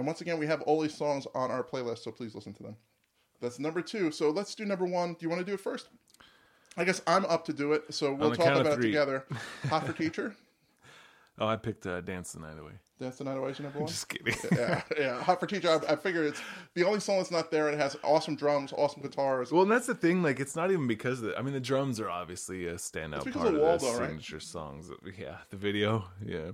and 0.00 0.06
once 0.06 0.22
again, 0.22 0.38
we 0.38 0.46
have 0.46 0.62
Oli's 0.66 0.94
songs 0.94 1.26
on 1.34 1.50
our 1.50 1.62
playlist, 1.62 1.98
so 1.98 2.10
please 2.10 2.34
listen 2.34 2.54
to 2.54 2.62
them. 2.62 2.76
That's 3.42 3.58
number 3.58 3.82
two. 3.82 4.10
So 4.10 4.30
let's 4.30 4.54
do 4.54 4.64
number 4.64 4.86
one. 4.86 5.10
Do 5.12 5.18
you 5.20 5.28
want 5.28 5.40
to 5.40 5.44
do 5.44 5.52
it 5.52 5.60
first? 5.60 5.90
I 6.78 6.84
guess 6.84 7.02
I'm 7.06 7.26
up 7.26 7.44
to 7.46 7.52
do 7.52 7.74
it, 7.74 7.92
so 7.92 8.14
we'll 8.14 8.34
talk 8.34 8.58
about 8.58 8.78
it 8.78 8.82
together. 8.82 9.26
Hot 9.68 9.84
for 9.86 9.92
Teacher. 9.92 10.34
Oh, 11.38 11.46
I 11.46 11.56
picked 11.56 11.86
uh, 11.86 12.00
"Dance 12.00 12.32
the 12.32 12.40
Night 12.40 12.58
Away." 12.58 12.72
Dance 12.98 13.16
the 13.16 13.24
Night 13.24 13.36
Away 13.36 13.50
is 13.50 13.58
your 13.58 13.64
number 13.64 13.78
one. 13.80 13.88
Just 13.88 14.08
kidding. 14.08 14.34
yeah, 14.52 14.82
yeah. 14.98 15.22
Hot 15.22 15.38
for 15.38 15.46
Teacher. 15.46 15.68
I, 15.68 15.92
I 15.92 15.96
figure 15.96 16.24
it's 16.24 16.40
the 16.74 16.84
only 16.84 17.00
song 17.00 17.18
that's 17.18 17.30
not 17.30 17.50
there. 17.50 17.68
and 17.68 17.74
It 17.78 17.82
has 17.82 17.94
awesome 18.02 18.36
drums, 18.36 18.72
awesome 18.72 19.02
guitars. 19.02 19.52
Well, 19.52 19.62
and 19.64 19.70
that's 19.70 19.86
the 19.86 19.94
thing. 19.94 20.22
Like, 20.22 20.40
it's 20.40 20.56
not 20.56 20.70
even 20.70 20.86
because 20.86 21.20
of 21.20 21.26
the, 21.26 21.38
I 21.38 21.42
mean, 21.42 21.52
the 21.52 21.60
drums 21.60 22.00
are 22.00 22.08
obviously 22.08 22.66
a 22.68 22.74
standout 22.76 23.30
part 23.32 23.54
of 23.54 23.60
Waldo, 23.60 23.78
the 23.92 23.98
right? 24.00 24.08
signature 24.08 24.40
songs. 24.40 24.90
Yeah, 25.18 25.36
the 25.50 25.56
video. 25.56 26.04
Yeah. 26.24 26.52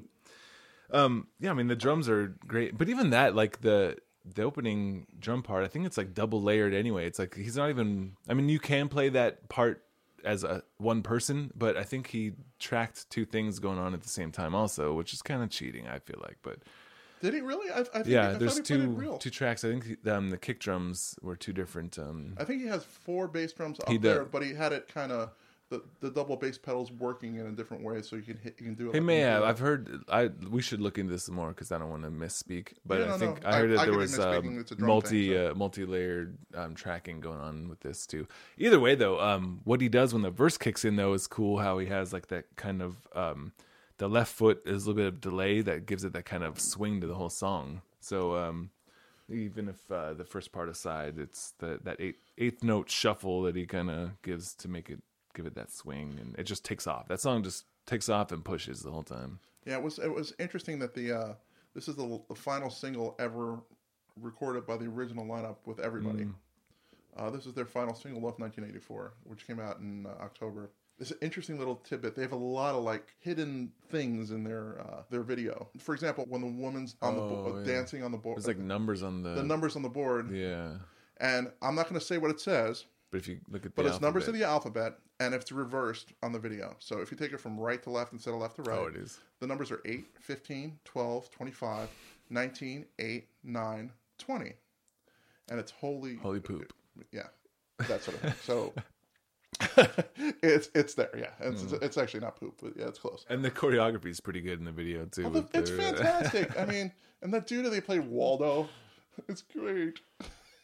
Um. 0.91 1.29
Yeah. 1.41 1.51
I 1.51 1.55
mean, 1.55 1.69
the 1.69 1.77
drums 1.77 2.09
are 2.09 2.37
great, 2.47 2.77
but 2.77 2.89
even 2.89 3.11
that, 3.11 3.35
like 3.35 3.61
the 3.61 3.97
the 4.35 4.43
opening 4.43 5.07
drum 5.19 5.43
part, 5.43 5.65
I 5.65 5.69
think 5.69 5.87
it's 5.87 5.97
like 5.97 6.15
double 6.15 6.43
layered 6.43 6.75
anyway. 6.75 7.07
It's 7.07 7.19
like 7.19 7.35
he's 7.35 7.57
not 7.57 7.71
even. 7.71 8.17
I 8.29 8.35
mean, 8.35 8.49
you 8.49 8.59
can 8.59 8.89
play 8.89 9.09
that 9.11 9.49
part 9.49 9.83
as 10.25 10.43
a 10.43 10.63
one 10.79 11.03
person, 11.03 11.53
but 11.55 11.77
I 11.77 11.85
think 11.85 12.09
he 12.09 12.33
tracked 12.59 13.09
two 13.11 13.25
things 13.25 13.61
going 13.61 13.79
on 13.79 13.95
at 13.95 14.03
the 14.03 14.09
same 14.09 14.33
time 14.33 14.55
also, 14.55 14.93
which 14.95 15.13
is 15.13 15.23
kind 15.23 15.43
of 15.43 15.51
cheating. 15.51 15.87
I 15.87 16.01
feel 16.01 16.21
like, 16.21 16.39
but 16.43 16.59
Did 17.21 17.35
he 17.35 17.41
really? 17.41 17.71
I, 17.71 17.81
I 17.81 17.83
think, 17.85 18.07
yeah, 18.09 18.31
thought 18.31 18.41
there's 18.41 18.57
he 18.57 18.63
played 18.63 18.81
it 18.81 18.99
two 18.99 19.19
two 19.21 19.31
tracks. 19.31 19.65
I 19.65 19.69
think 19.79 20.07
um, 20.09 20.31
the 20.31 20.37
kick 20.37 20.59
drums 20.59 21.17
were 21.23 21.37
two 21.37 21.53
different. 21.53 21.99
Um, 21.99 22.35
I 22.39 22.45
think 22.45 22.61
he 22.61 22.67
has 22.69 22.85
four 22.85 23.29
bass 23.29 23.53
drums 23.53 23.79
up 23.87 24.01
there, 24.01 24.25
but 24.25 24.43
he 24.43 24.55
had 24.55 24.73
it 24.73 24.89
kind 24.89 25.13
of 25.13 25.31
the, 25.69 25.83
the 26.01 26.11
double 26.11 26.37
bass 26.37 26.57
pedals 26.59 26.93
working 26.93 27.37
in 27.37 27.47
a 27.47 27.51
different 27.51 27.83
way, 27.83 28.01
so 28.01 28.15
you 28.15 28.23
can 28.23 28.37
hit, 28.37 28.55
you 28.59 28.67
can 28.67 28.75
do 28.75 28.89
it. 28.89 28.95
He 28.95 29.01
like 29.01 29.07
may 29.07 29.19
have. 29.19 29.43
I've 29.43 29.59
heard. 29.59 30.05
I 30.09 30.29
we 30.51 30.63
should 30.63 30.81
look 30.81 30.97
into 30.99 31.13
this 31.13 31.29
more 31.29 31.49
because 31.49 31.73
I 31.73 31.79
don't 31.79 31.91
want 31.91 32.05
to 32.05 32.11
misspeak. 32.11 32.75
But 32.85 33.01
Yeah, 33.01 33.05
I 33.07 33.09
no, 33.09 33.19
think 33.19 33.43
no. 33.43 33.49
I 33.49 33.53
heard 33.59 33.71
I- 33.71 33.75
that 33.75 33.81
I 33.81 33.85
there 33.87 33.99
was 33.99 34.19
um, 34.19 34.59
It's 34.61 34.71
a 34.73 34.77
drum 34.77 34.87
multi 34.89 35.29
thing, 35.29 35.37
so. 35.37 35.51
uh, 35.51 35.55
multi 35.55 35.85
layered 35.85 36.39
um, 36.55 36.75
tracking 36.77 37.21
going 37.21 37.41
on 37.41 37.69
with 37.69 37.81
this 37.81 38.07
too. 38.07 38.29
Either 38.59 38.79
way, 38.79 38.95
though, 38.95 39.21
um, 39.21 39.61
what 39.65 39.81
he 39.81 39.89
does 39.89 40.13
when 40.13 40.23
the 40.23 40.31
verse 40.31 40.57
kicks 40.57 40.85
in 40.85 40.95
though 40.97 41.15
is 41.15 41.27
cool. 41.27 41.59
How 41.59 41.79
he 41.79 41.87
has 41.87 42.13
like 42.13 42.29
that 42.29 42.45
kind 42.57 42.81
of 42.81 42.97
um, 43.15 43.53
the 43.99 44.09
left 44.09 44.33
foot 44.33 44.63
is 44.67 44.85
a 44.85 44.91
little 44.91 45.03
bit 45.03 45.07
of 45.09 45.21
delay 45.21 45.63
that 45.63 45.87
gives 45.87 46.05
it 46.05 46.13
that 46.13 46.27
kind 46.27 46.45
of 46.45 46.61
swing 46.61 47.01
to 47.01 47.07
the 47.09 47.15
whole 47.15 47.31
song. 47.31 47.81
So 47.99 48.37
um, 48.37 48.71
even 49.29 49.69
if 49.69 49.91
uh, 49.91 50.15
the 50.15 50.25
first 50.25 50.53
part 50.53 50.69
aside, 50.69 51.19
it's 51.19 51.55
the 51.59 51.81
that 51.83 51.97
eighth, 52.01 52.21
eighth 52.39 52.63
note 52.63 52.89
shuffle 52.89 53.43
that 53.43 53.57
he 53.57 53.67
kind 53.67 53.91
of 53.91 54.23
gives 54.23 54.55
to 54.55 54.69
make 54.69 54.91
it 54.91 55.01
give 55.37 55.47
it 55.47 55.55
that 55.55 55.71
swing, 55.71 56.17
and 56.21 56.35
it 56.39 56.45
just 56.45 56.65
takes 56.65 56.87
off. 56.87 57.07
That 57.09 57.21
song 57.21 57.43
just 57.45 57.67
takes 57.87 58.09
off 58.09 58.33
and 58.33 58.45
pushes 58.45 58.81
the 58.83 58.91
whole 58.91 59.03
time. 59.05 59.39
Yeah, 59.67 59.75
it 59.77 59.83
was 59.83 59.99
it 59.99 60.13
was 60.13 60.33
interesting 60.39 60.79
that 60.81 60.95
the 60.95 61.13
uh, 61.13 61.35
this 61.75 61.87
is 61.89 61.95
the, 61.97 62.21
the 62.29 62.35
final 62.35 62.71
single 62.71 63.15
ever 63.19 63.61
recorded 64.21 64.67
by 64.67 64.77
the 64.77 64.87
original 64.87 65.27
lineup 65.27 65.57
with 65.67 65.79
everybody. 65.79 66.25
Mm. 66.25 66.35
Uh, 67.17 67.31
this 67.31 67.47
is 67.47 67.55
their 67.55 67.65
final 67.67 67.95
single 67.95 68.21
of 68.29 68.39
1984, 68.39 69.15
which 69.25 69.47
came 69.47 69.59
out 69.61 69.79
in 69.79 70.07
uh, 70.07 70.11
October. 70.23 70.71
It's 70.99 71.11
an 71.11 71.19
interesting 71.21 71.59
little 71.59 71.77
tidbit. 71.77 72.15
They 72.17 72.23
have 72.23 72.33
a 72.33 72.37
lot 72.37 72.75
of 72.75 72.83
like 72.83 73.15
hidden 73.19 73.73
things 73.91 74.31
in 74.31 74.43
their 74.45 74.81
uh, 74.81 75.03
their 75.11 75.23
video. 75.23 75.69
For 75.79 75.95
example, 75.95 76.25
when 76.29 76.41
the 76.41 76.47
woman's 76.63 76.97
on 77.03 77.15
the 77.15 77.21
bo- 77.21 77.53
Oh, 77.55 77.59
yeah. 77.59 77.67
dancing 77.67 78.03
on 78.03 78.13
the 78.13 78.19
board, 78.19 78.39
There's 78.39 78.47
like 78.47 78.59
numbers 78.59 79.03
on 79.03 79.23
the, 79.23 79.35
the 79.35 79.43
numbers 79.43 79.77
on 79.77 79.83
the 79.83 79.89
board, 79.91 80.31
Yeah, 80.35 80.73
and 81.19 81.51
I'm 81.61 81.75
not 81.75 81.89
going 81.89 82.01
to 82.01 82.07
say 82.07 82.17
what 82.19 82.31
it 82.31 82.41
says, 82.41 82.85
but 83.11 83.19
if 83.21 83.29
you 83.29 83.39
look 83.49 83.65
at 83.67 83.75
the 83.75 83.83
but 83.83 83.87
it's 83.87 84.01
numbers 84.01 84.25
alphabet- 84.25 84.35
of 84.35 84.39
the 84.41 84.47
alphabet, 84.47 84.99
and 85.21 85.35
it's 85.35 85.51
reversed 85.53 86.13
on 86.23 86.33
the 86.33 86.39
video. 86.39 86.77
So 86.79 87.01
if 87.01 87.11
you 87.11 87.17
take 87.17 87.33
it 87.33 87.41
from 87.41 87.59
right 87.59 87.83
to 87.85 87.91
left 87.91 88.13
instead 88.13 88.35
of 88.35 88.41
left 88.41 88.57
to 88.57 88.63
right, 88.63 88.79
Oh, 88.79 88.87
it 88.87 88.97
is. 88.97 89.21
the 89.41 89.47
numbers 89.47 89.71
are 89.71 89.81
8, 89.85 90.05
15, 90.21 90.79
12, 90.85 91.31
25, 91.31 91.89
19, 92.31 92.87
8, 92.99 93.29
9, 93.45 93.93
20. 94.19 94.53
And 95.51 95.61
it's 95.61 95.71
holy. 95.71 96.17
Holy 96.17 96.41
poop. 96.41 96.73
Yeah, 97.13 97.29
that 97.89 98.03
sort 98.03 98.17
of 98.17 98.21
thing. 98.23 98.35
So 98.43 98.73
it's 100.43 100.71
it's 100.75 100.95
there, 100.95 101.11
yeah. 101.17 101.31
It's, 101.41 101.63
Mm. 101.63 101.83
it's 101.83 101.97
actually 101.97 102.21
not 102.21 102.37
poop, 102.37 102.59
but 102.63 102.73
yeah, 102.77 102.87
it's 102.89 102.99
close. 102.99 103.25
And 103.29 103.45
the 103.45 103.51
choreography 103.51 104.07
is 104.07 104.21
pretty 104.21 104.41
good 104.41 104.59
in 104.59 104.65
the 104.65 104.73
video 104.73 105.05
too. 105.07 105.29
With 105.29 105.55
it's 105.55 105.71
their- 105.71 105.79
fantastic. 105.95 106.59
I 106.59 106.65
mean, 106.67 106.93
and 107.23 107.33
that 107.33 107.47
dude 107.47 107.65
that 107.65 107.71
they 107.71 107.81
played 107.81 108.07
Waldo, 108.07 108.69
it's 109.29 109.43
great. 109.43 110.01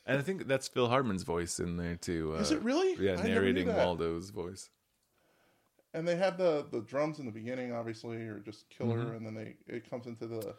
And 0.05 0.19
I 0.19 0.23
think 0.23 0.47
that's 0.49 0.67
Phil 0.69 0.89
Hartman's 0.89 1.23
voice 1.23 1.61
in 1.61 1.77
there 1.77 1.97
too. 1.97 2.35
Is 2.35 2.51
uh, 2.51 2.57
it 2.57 2.63
really? 2.63 2.97
Yeah, 3.05 3.17
I 3.19 3.23
narrating. 3.23 3.69
Waldo's 3.69 4.31
voice. 4.31 4.71
And 5.95 6.09
they 6.09 6.17
have 6.17 6.39
the 6.39 6.67
the 6.71 6.81
drums 6.81 7.19
in 7.19 7.27
the 7.27 7.33
beginning, 7.33 7.73
obviously, 7.73 8.17
are 8.17 8.39
just 8.41 8.69
killer, 8.71 8.99
Mm-hmm. 8.99 9.17
and 9.17 9.27
then 9.27 9.35
they 9.35 9.57
it 9.67 9.89
comes 9.89 10.07
into 10.07 10.27
the 10.27 10.55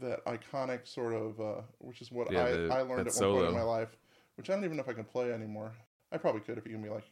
that 0.00 0.24
iconic 0.24 0.86
sort 0.86 1.12
of, 1.12 1.40
uh, 1.40 1.60
which 1.78 2.00
is 2.00 2.10
what 2.12 2.30
Yeah, 2.32 2.44
I, 2.44 2.50
the- 2.52 2.68
I 2.72 2.82
learned 2.82 3.08
at 3.08 3.14
one 3.14 3.32
point 3.32 3.48
in 3.48 3.54
my 3.54 3.62
life, 3.62 3.96
which 4.36 4.48
I 4.48 4.54
don't 4.54 4.64
even 4.64 4.76
know 4.76 4.82
if 4.82 4.88
I 4.88 4.92
can 4.94 5.04
play 5.04 5.32
anymore. 5.32 5.72
I 6.12 6.18
probably 6.18 6.40
could 6.40 6.56
if 6.56 6.64
you 6.64 6.72
give 6.72 6.80
me 6.80 6.88
like 6.88 7.04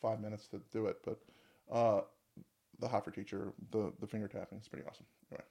five 0.00 0.20
minutes 0.20 0.46
to 0.48 0.60
do 0.72 0.86
it, 0.86 0.98
but 1.04 1.18
uh, 1.70 2.00
the 2.78 2.88
Hot 2.88 3.04
for 3.04 3.10
Teacher, 3.10 3.52
the 3.72 3.92
the 4.00 4.06
finger 4.06 4.28
tapping 4.28 4.58
is 4.58 4.68
pretty 4.68 4.86
awesome. 4.88 5.06
Anyway. 5.30 5.44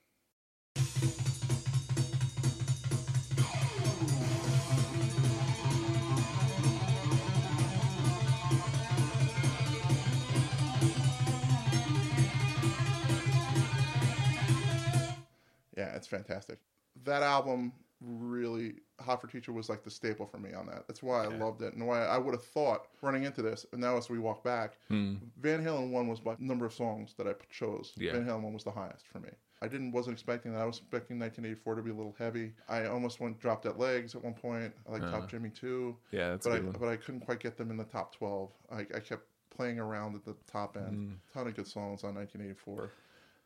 It's 15.95 16.07
fantastic. 16.07 16.59
That 17.03 17.23
album 17.23 17.73
really, 18.01 18.75
Hot 19.01 19.19
for 19.21 19.27
Teacher 19.27 19.51
was 19.51 19.69
like 19.69 19.83
the 19.83 19.89
staple 19.91 20.25
for 20.25 20.37
me 20.37 20.53
on 20.53 20.67
that. 20.67 20.87
That's 20.87 21.01
why 21.01 21.23
I 21.23 21.27
loved 21.27 21.61
it, 21.61 21.73
and 21.73 21.85
why 21.87 22.05
I 22.05 22.17
would 22.17 22.33
have 22.33 22.43
thought 22.43 22.87
running 23.01 23.23
into 23.23 23.41
this. 23.41 23.65
And 23.71 23.81
now 23.81 23.97
as 23.97 24.09
we 24.09 24.19
walk 24.19 24.43
back, 24.43 24.77
Van 24.89 25.19
Halen 25.43 25.91
one 25.91 26.07
was 26.07 26.19
by 26.19 26.35
number 26.39 26.65
of 26.65 26.73
songs 26.73 27.13
that 27.17 27.27
I 27.27 27.33
chose. 27.49 27.93
Yeah. 27.97 28.13
Van 28.13 28.25
Halen 28.25 28.41
one 28.41 28.53
was 28.53 28.63
the 28.63 28.71
highest 28.71 29.07
for 29.07 29.19
me. 29.19 29.29
I 29.61 29.67
didn't 29.67 29.91
wasn't 29.93 30.13
expecting 30.13 30.51
that. 30.53 30.61
I 30.61 30.65
was 30.65 30.77
expecting 30.77 31.17
1984 31.17 31.75
to 31.75 31.81
be 31.81 31.89
a 31.89 31.93
little 31.93 32.15
heavy. 32.19 32.51
I 32.69 32.85
almost 32.85 33.19
went 33.19 33.39
Drop 33.39 33.63
Dead 33.63 33.77
Legs 33.77 34.13
at 34.13 34.23
one 34.23 34.33
point. 34.33 34.73
I 34.87 34.91
like 34.91 35.01
Top 35.09 35.29
Jimmy 35.29 35.49
too, 35.49 35.95
Yeah, 36.11 36.31
that's 36.31 36.45
but 36.45 36.53
I 36.57 36.59
one. 36.59 36.75
but 36.79 36.89
I 36.89 36.97
couldn't 36.97 37.21
quite 37.21 37.39
get 37.39 37.57
them 37.57 37.71
in 37.71 37.77
the 37.77 37.85
top 37.85 38.13
12. 38.15 38.51
I, 38.71 38.79
I 38.81 38.99
kept 38.99 39.23
playing 39.49 39.79
around 39.79 40.15
at 40.15 40.25
the 40.25 40.35
top 40.51 40.75
end. 40.77 40.97
Mm. 40.97 41.33
ton 41.33 41.47
of 41.47 41.55
good 41.55 41.67
songs 41.67 42.03
on 42.03 42.15
1984, 42.15 42.91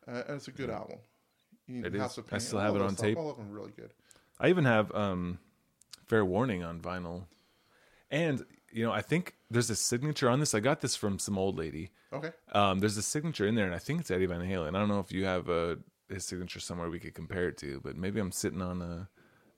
uh, 0.08 0.24
and 0.28 0.36
it's 0.38 0.48
a 0.48 0.52
good 0.52 0.72
album. 0.72 0.98
You 1.70 1.86
It 1.86 1.96
House 1.96 2.14
is. 2.14 2.18
of 2.20 2.26
I 2.26 2.30
Pain, 2.32 2.40
still 2.40 2.60
all 2.60 2.66
have 2.66 2.76
it 2.76 2.82
on 2.82 2.90
songs, 2.90 3.02
tape. 3.02 3.18
All 3.18 3.30
of 3.30 3.38
them 3.38 3.52
really 3.52 3.72
good. 3.76 3.94
I 4.40 4.50
even 4.50 4.66
have 4.66 4.92
um, 4.94 5.40
Fair 6.08 6.26
Warning 6.26 6.64
on 6.64 6.80
vinyl, 6.82 7.26
and 8.10 8.44
you 8.72 8.84
know 8.86 8.92
I 8.92 9.02
think 9.02 9.36
there's 9.52 9.70
a 9.70 9.76
signature 9.76 10.30
on 10.30 10.40
this. 10.40 10.54
I 10.54 10.60
got 10.60 10.82
this 10.82 10.96
from 10.96 11.20
some 11.20 11.38
old 11.38 11.58
lady. 11.58 11.92
Okay. 12.12 12.32
Um, 12.54 12.80
there's 12.80 12.98
a 12.98 13.02
signature 13.04 13.46
in 13.46 13.56
there, 13.56 13.66
and 13.66 13.76
I 13.76 13.80
think 13.80 14.02
it's 14.02 14.12
Eddie 14.12 14.26
Van 14.26 14.42
Halen. 14.42 14.70
I 14.70 14.80
don't 14.80 14.88
know 14.88 15.00
if 15.00 15.12
you 15.12 15.26
have 15.26 15.50
a 15.50 15.78
his 16.10 16.26
signature 16.26 16.60
somewhere 16.60 16.90
we 16.90 17.00
could 17.00 17.14
compare 17.14 17.48
it 17.50 17.58
to, 17.60 17.80
but 17.84 17.96
maybe 17.96 18.20
I'm 18.20 18.32
sitting 18.32 18.62
on 18.62 18.82
a 18.82 19.08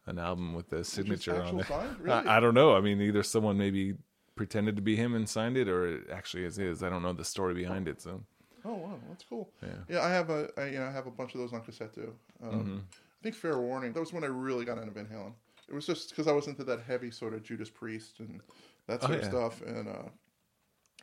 an 0.08 0.20
album 0.20 0.54
with 0.54 0.74
a 0.74 0.84
signature 0.84 1.42
on 1.42 1.60
it. 1.60 1.68
Really? 2.00 2.12
I, 2.28 2.38
I 2.38 2.40
don't 2.40 2.56
know. 2.56 2.76
I 2.76 2.82
mean, 2.82 3.00
either 3.02 3.24
someone 3.24 3.58
maybe 3.58 3.94
pretended 4.36 4.76
to 4.76 4.82
be 4.82 4.96
him 4.96 5.14
and 5.14 5.30
signed 5.30 5.56
it, 5.56 5.70
or 5.70 5.86
it 5.88 6.02
actually 6.12 6.44
is 6.44 6.56
his. 6.56 6.82
I 6.84 6.90
don't 6.90 7.04
know 7.04 7.14
the 7.14 7.24
story 7.24 7.54
behind 7.54 7.88
it. 7.88 8.02
So 8.02 8.24
Oh 8.66 8.76
wow, 8.76 9.00
that's 9.10 9.24
cool. 9.24 9.50
Yeah. 9.62 9.70
Yeah, 9.90 10.02
I 10.02 10.10
have 10.10 10.30
a 10.30 10.50
I, 10.58 10.66
you 10.68 10.80
know 10.80 10.86
I 10.86 10.92
have 10.92 11.08
a 11.08 11.12
bunch 11.12 11.34
of 11.34 11.40
those 11.42 11.54
on 11.54 11.62
cassette 11.62 11.94
too. 11.94 12.14
Um, 12.44 12.50
Mm-hmm. 12.52 12.78
I 12.78 13.24
think 13.24 13.36
Fair 13.36 13.60
Warning. 13.60 13.94
That 13.94 14.00
was 14.00 14.14
when 14.14 14.24
I 14.24 14.28
really 14.28 14.66
got 14.66 14.78
into 14.80 14.92
Van 14.92 15.06
Halen. 15.06 15.34
It 15.70 15.76
was 15.76 15.86
just 15.86 16.10
because 16.10 16.28
I 16.28 16.32
was 16.32 16.48
into 16.48 16.64
that 16.64 16.82
heavy 16.82 17.12
sort 17.12 17.34
of 17.36 17.44
Judas 17.44 17.70
Priest 17.70 18.20
and 18.20 18.42
that 18.88 19.02
sort 19.02 19.14
Oh, 19.14 19.16
of 19.18 19.22
yeah. 19.22 19.30
stuff, 19.30 19.62
and 19.62 19.88
uh, 19.88 20.10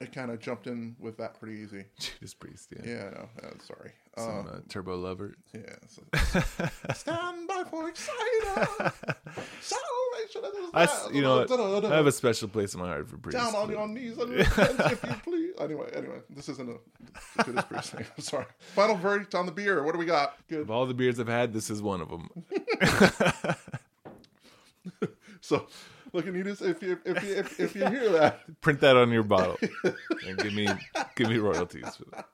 it 0.00 0.12
kind 0.12 0.30
of 0.30 0.38
jumped 0.40 0.66
in 0.66 0.96
with 0.98 1.16
that 1.18 1.38
pretty 1.40 1.58
easy. 1.60 1.84
Judas 1.98 2.34
Priest, 2.34 2.68
yeah, 2.76 2.82
Yeah, 2.90 3.10
know. 3.10 3.28
Uh, 3.42 3.50
sorry. 3.66 3.92
Uh, 4.16 4.20
some 4.20 4.48
uh, 4.48 4.58
Turbo 4.68 4.96
Lover. 4.96 5.34
yeah. 5.54 5.60
so- 5.88 6.02
Stand 6.94 7.46
by 7.48 7.64
for 7.70 7.88
Exciter. 7.88 8.92
Salvation. 9.60 10.42
is 10.44 10.70
I, 10.74 10.82
s- 10.84 11.04
there. 11.06 11.14
you 11.14 11.22
know, 11.22 11.44
what? 11.46 11.84
I 11.84 11.96
have 11.96 12.06
a 12.06 12.12
special 12.12 12.48
place 12.48 12.74
in 12.74 12.80
my 12.80 12.86
heart 12.88 13.08
for 13.08 13.16
Priest. 13.18 13.36
down 13.38 13.54
on 13.54 13.66
but- 13.68 13.72
your 13.76 13.88
knees 13.88 14.18
and 14.18 14.30
repent 14.32 14.80
if 14.80 15.02
you 15.04 15.14
please. 15.24 15.54
Anyway, 15.60 15.88
anyway, 15.94 16.18
this 16.30 16.48
isn't 16.48 16.68
a 16.70 17.44
Judas 17.44 17.64
Priest 17.64 17.90
thing. 17.92 18.06
I'm 18.16 18.22
sorry. 18.22 18.46
Final 18.74 18.96
verdict 18.96 19.34
on 19.34 19.46
the 19.46 19.52
beer. 19.52 19.82
What 19.82 19.92
do 19.92 19.98
we 19.98 20.06
got? 20.06 20.36
Good. 20.48 20.60
Of 20.60 20.70
all 20.70 20.86
the 20.86 20.94
beers 20.94 21.18
I've 21.20 21.26
had, 21.28 21.52
this 21.52 21.70
is 21.70 21.80
one 21.82 22.00
of 22.00 22.08
them. 22.08 22.28
So, 25.40 25.66
Look, 26.12 26.26
Anita, 26.26 26.50
if 26.50 26.82
you 26.82 26.98
if 27.04 27.22
you 27.22 27.34
if, 27.34 27.60
if 27.60 27.74
you 27.74 27.86
hear 27.86 28.10
that, 28.10 28.40
Print 28.60 28.80
that 28.80 28.96
on 28.96 29.10
your 29.10 29.22
bottle 29.22 29.58
and 30.26 30.38
give 30.38 30.54
me 30.54 30.68
give 31.16 31.28
me 31.28 31.38
royalties 31.38 31.96
for 31.96 32.04
that. 32.12 32.28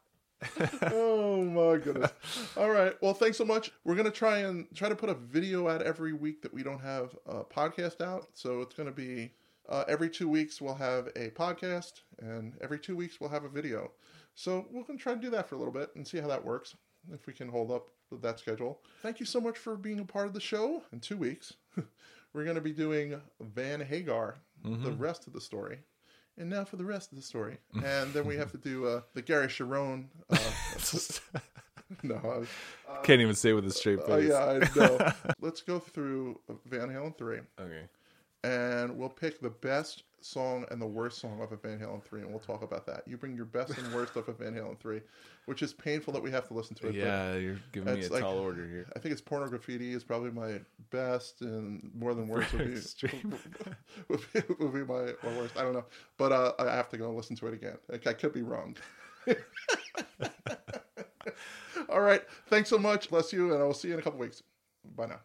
oh 0.92 1.42
my 1.42 1.78
goodness. 1.78 2.12
All 2.56 2.70
right. 2.70 2.94
Well, 3.00 3.14
thanks 3.14 3.38
so 3.38 3.44
much. 3.44 3.72
We're 3.84 3.94
gonna 3.94 4.10
try 4.10 4.38
and 4.38 4.66
try 4.74 4.88
to 4.88 4.96
put 4.96 5.08
a 5.08 5.14
video 5.14 5.68
out 5.68 5.82
every 5.82 6.12
week 6.12 6.42
that 6.42 6.52
we 6.52 6.62
don't 6.62 6.80
have 6.80 7.16
a 7.26 7.44
podcast 7.44 8.00
out. 8.00 8.28
So 8.34 8.60
it's 8.60 8.74
gonna 8.74 8.92
be 8.92 9.32
uh, 9.68 9.84
every 9.88 10.10
two 10.10 10.28
weeks 10.28 10.60
we'll 10.60 10.74
have 10.74 11.08
a 11.16 11.30
podcast, 11.30 12.02
and 12.20 12.54
every 12.60 12.78
two 12.78 12.96
weeks 12.96 13.20
we'll 13.20 13.30
have 13.30 13.44
a 13.44 13.48
video. 13.48 13.90
So 14.34 14.66
we're 14.70 14.84
gonna 14.84 14.98
try 14.98 15.14
to 15.14 15.20
do 15.20 15.30
that 15.30 15.48
for 15.48 15.54
a 15.54 15.58
little 15.58 15.72
bit 15.72 15.90
and 15.96 16.06
see 16.06 16.18
how 16.18 16.28
that 16.28 16.44
works. 16.44 16.76
If 17.12 17.26
we 17.26 17.32
can 17.34 17.48
hold 17.48 17.70
up 17.70 17.88
with 18.10 18.22
that 18.22 18.38
schedule. 18.38 18.80
Thank 19.02 19.20
you 19.20 19.26
so 19.26 19.40
much 19.40 19.58
for 19.58 19.76
being 19.76 20.00
a 20.00 20.04
part 20.04 20.26
of 20.26 20.32
the 20.32 20.40
show. 20.40 20.82
In 20.92 21.00
two 21.00 21.16
weeks, 21.16 21.54
we're 22.34 22.44
gonna 22.44 22.60
be 22.60 22.72
doing 22.72 23.20
Van 23.40 23.80
Hagar, 23.80 24.36
the 24.64 24.92
rest 24.92 25.26
of 25.26 25.32
the 25.32 25.40
story. 25.40 25.78
And 26.36 26.50
now 26.50 26.64
for 26.64 26.74
the 26.76 26.84
rest 26.84 27.12
of 27.12 27.16
the 27.16 27.22
story. 27.22 27.58
And 27.84 28.12
then 28.12 28.26
we 28.26 28.36
have 28.36 28.50
to 28.50 28.58
do 28.58 28.86
uh, 28.86 29.00
the 29.14 29.22
Gary 29.22 29.46
Cherone. 29.46 30.06
Uh, 30.28 30.36
no, 32.02 32.16
I 32.16 32.38
was, 32.38 32.48
Can't 33.04 33.20
even 33.20 33.34
say 33.36 33.52
with 33.52 33.66
a 33.66 33.70
straight 33.70 34.00
oh 34.02 34.06
face. 34.16 34.30
yeah, 34.30 34.44
I 34.44 34.78
know. 34.78 35.12
Let's 35.40 35.60
go 35.62 35.78
through 35.78 36.40
Van 36.66 36.88
Halen 36.88 37.16
3 37.16 37.38
Okay. 37.60 37.82
and 38.42 38.96
we'll 38.98 39.08
pick 39.10 39.40
the 39.40 39.50
best 39.50 40.02
song 40.24 40.64
and 40.70 40.80
the 40.80 40.86
worst 40.86 41.18
song 41.18 41.40
off 41.42 41.52
of 41.52 41.60
Van 41.62 41.78
Halen 41.78 42.02
3 42.02 42.22
and 42.22 42.30
we'll 42.30 42.38
talk 42.40 42.62
about 42.62 42.86
that. 42.86 43.02
You 43.06 43.16
bring 43.16 43.36
your 43.36 43.44
best 43.44 43.76
and 43.76 43.92
worst 43.94 44.16
off 44.16 44.28
of 44.28 44.38
Van 44.38 44.54
Halen 44.54 44.78
3, 44.78 45.00
which 45.46 45.62
is 45.62 45.72
painful 45.72 46.12
that 46.14 46.22
we 46.22 46.30
have 46.30 46.48
to 46.48 46.54
listen 46.54 46.74
to 46.76 46.88
it. 46.88 46.94
Yeah, 46.94 47.34
you're 47.34 47.58
giving 47.72 47.94
me 47.94 48.04
a 48.04 48.08
like- 48.08 48.22
tall 48.22 48.38
order 48.38 48.66
here. 48.66 48.86
I 48.96 48.98
think 48.98 49.12
it's 49.12 49.20
Pornograffitti 49.20 49.94
is 49.94 50.02
probably 50.02 50.30
my 50.30 50.60
best 50.90 51.42
and 51.42 51.90
More 51.94 52.14
Than 52.14 52.28
Words 52.28 52.52
would 52.52 52.74
be, 52.74 52.80
would 54.08 54.20
be, 54.32 54.42
would 54.58 54.72
be 54.72 54.84
my, 54.84 55.12
my 55.22 55.36
worst. 55.36 55.56
I 55.56 55.62
don't 55.62 55.74
know. 55.74 55.84
But 56.16 56.32
uh, 56.32 56.52
I 56.58 56.74
have 56.74 56.88
to 56.90 56.96
go 56.96 57.08
and 57.08 57.16
listen 57.16 57.36
to 57.36 57.46
it 57.48 57.54
again. 57.54 57.76
Like, 57.88 58.06
I 58.06 58.14
could 58.14 58.32
be 58.32 58.42
wrong. 58.42 58.76
All 61.88 62.00
right. 62.00 62.22
Thanks 62.48 62.70
so 62.70 62.78
much. 62.78 63.10
Bless 63.10 63.32
you. 63.32 63.52
And 63.52 63.62
I 63.62 63.64
will 63.66 63.74
see 63.74 63.88
you 63.88 63.94
in 63.94 64.00
a 64.00 64.02
couple 64.02 64.18
weeks. 64.18 64.42
Bye 64.96 65.06
now. 65.06 65.20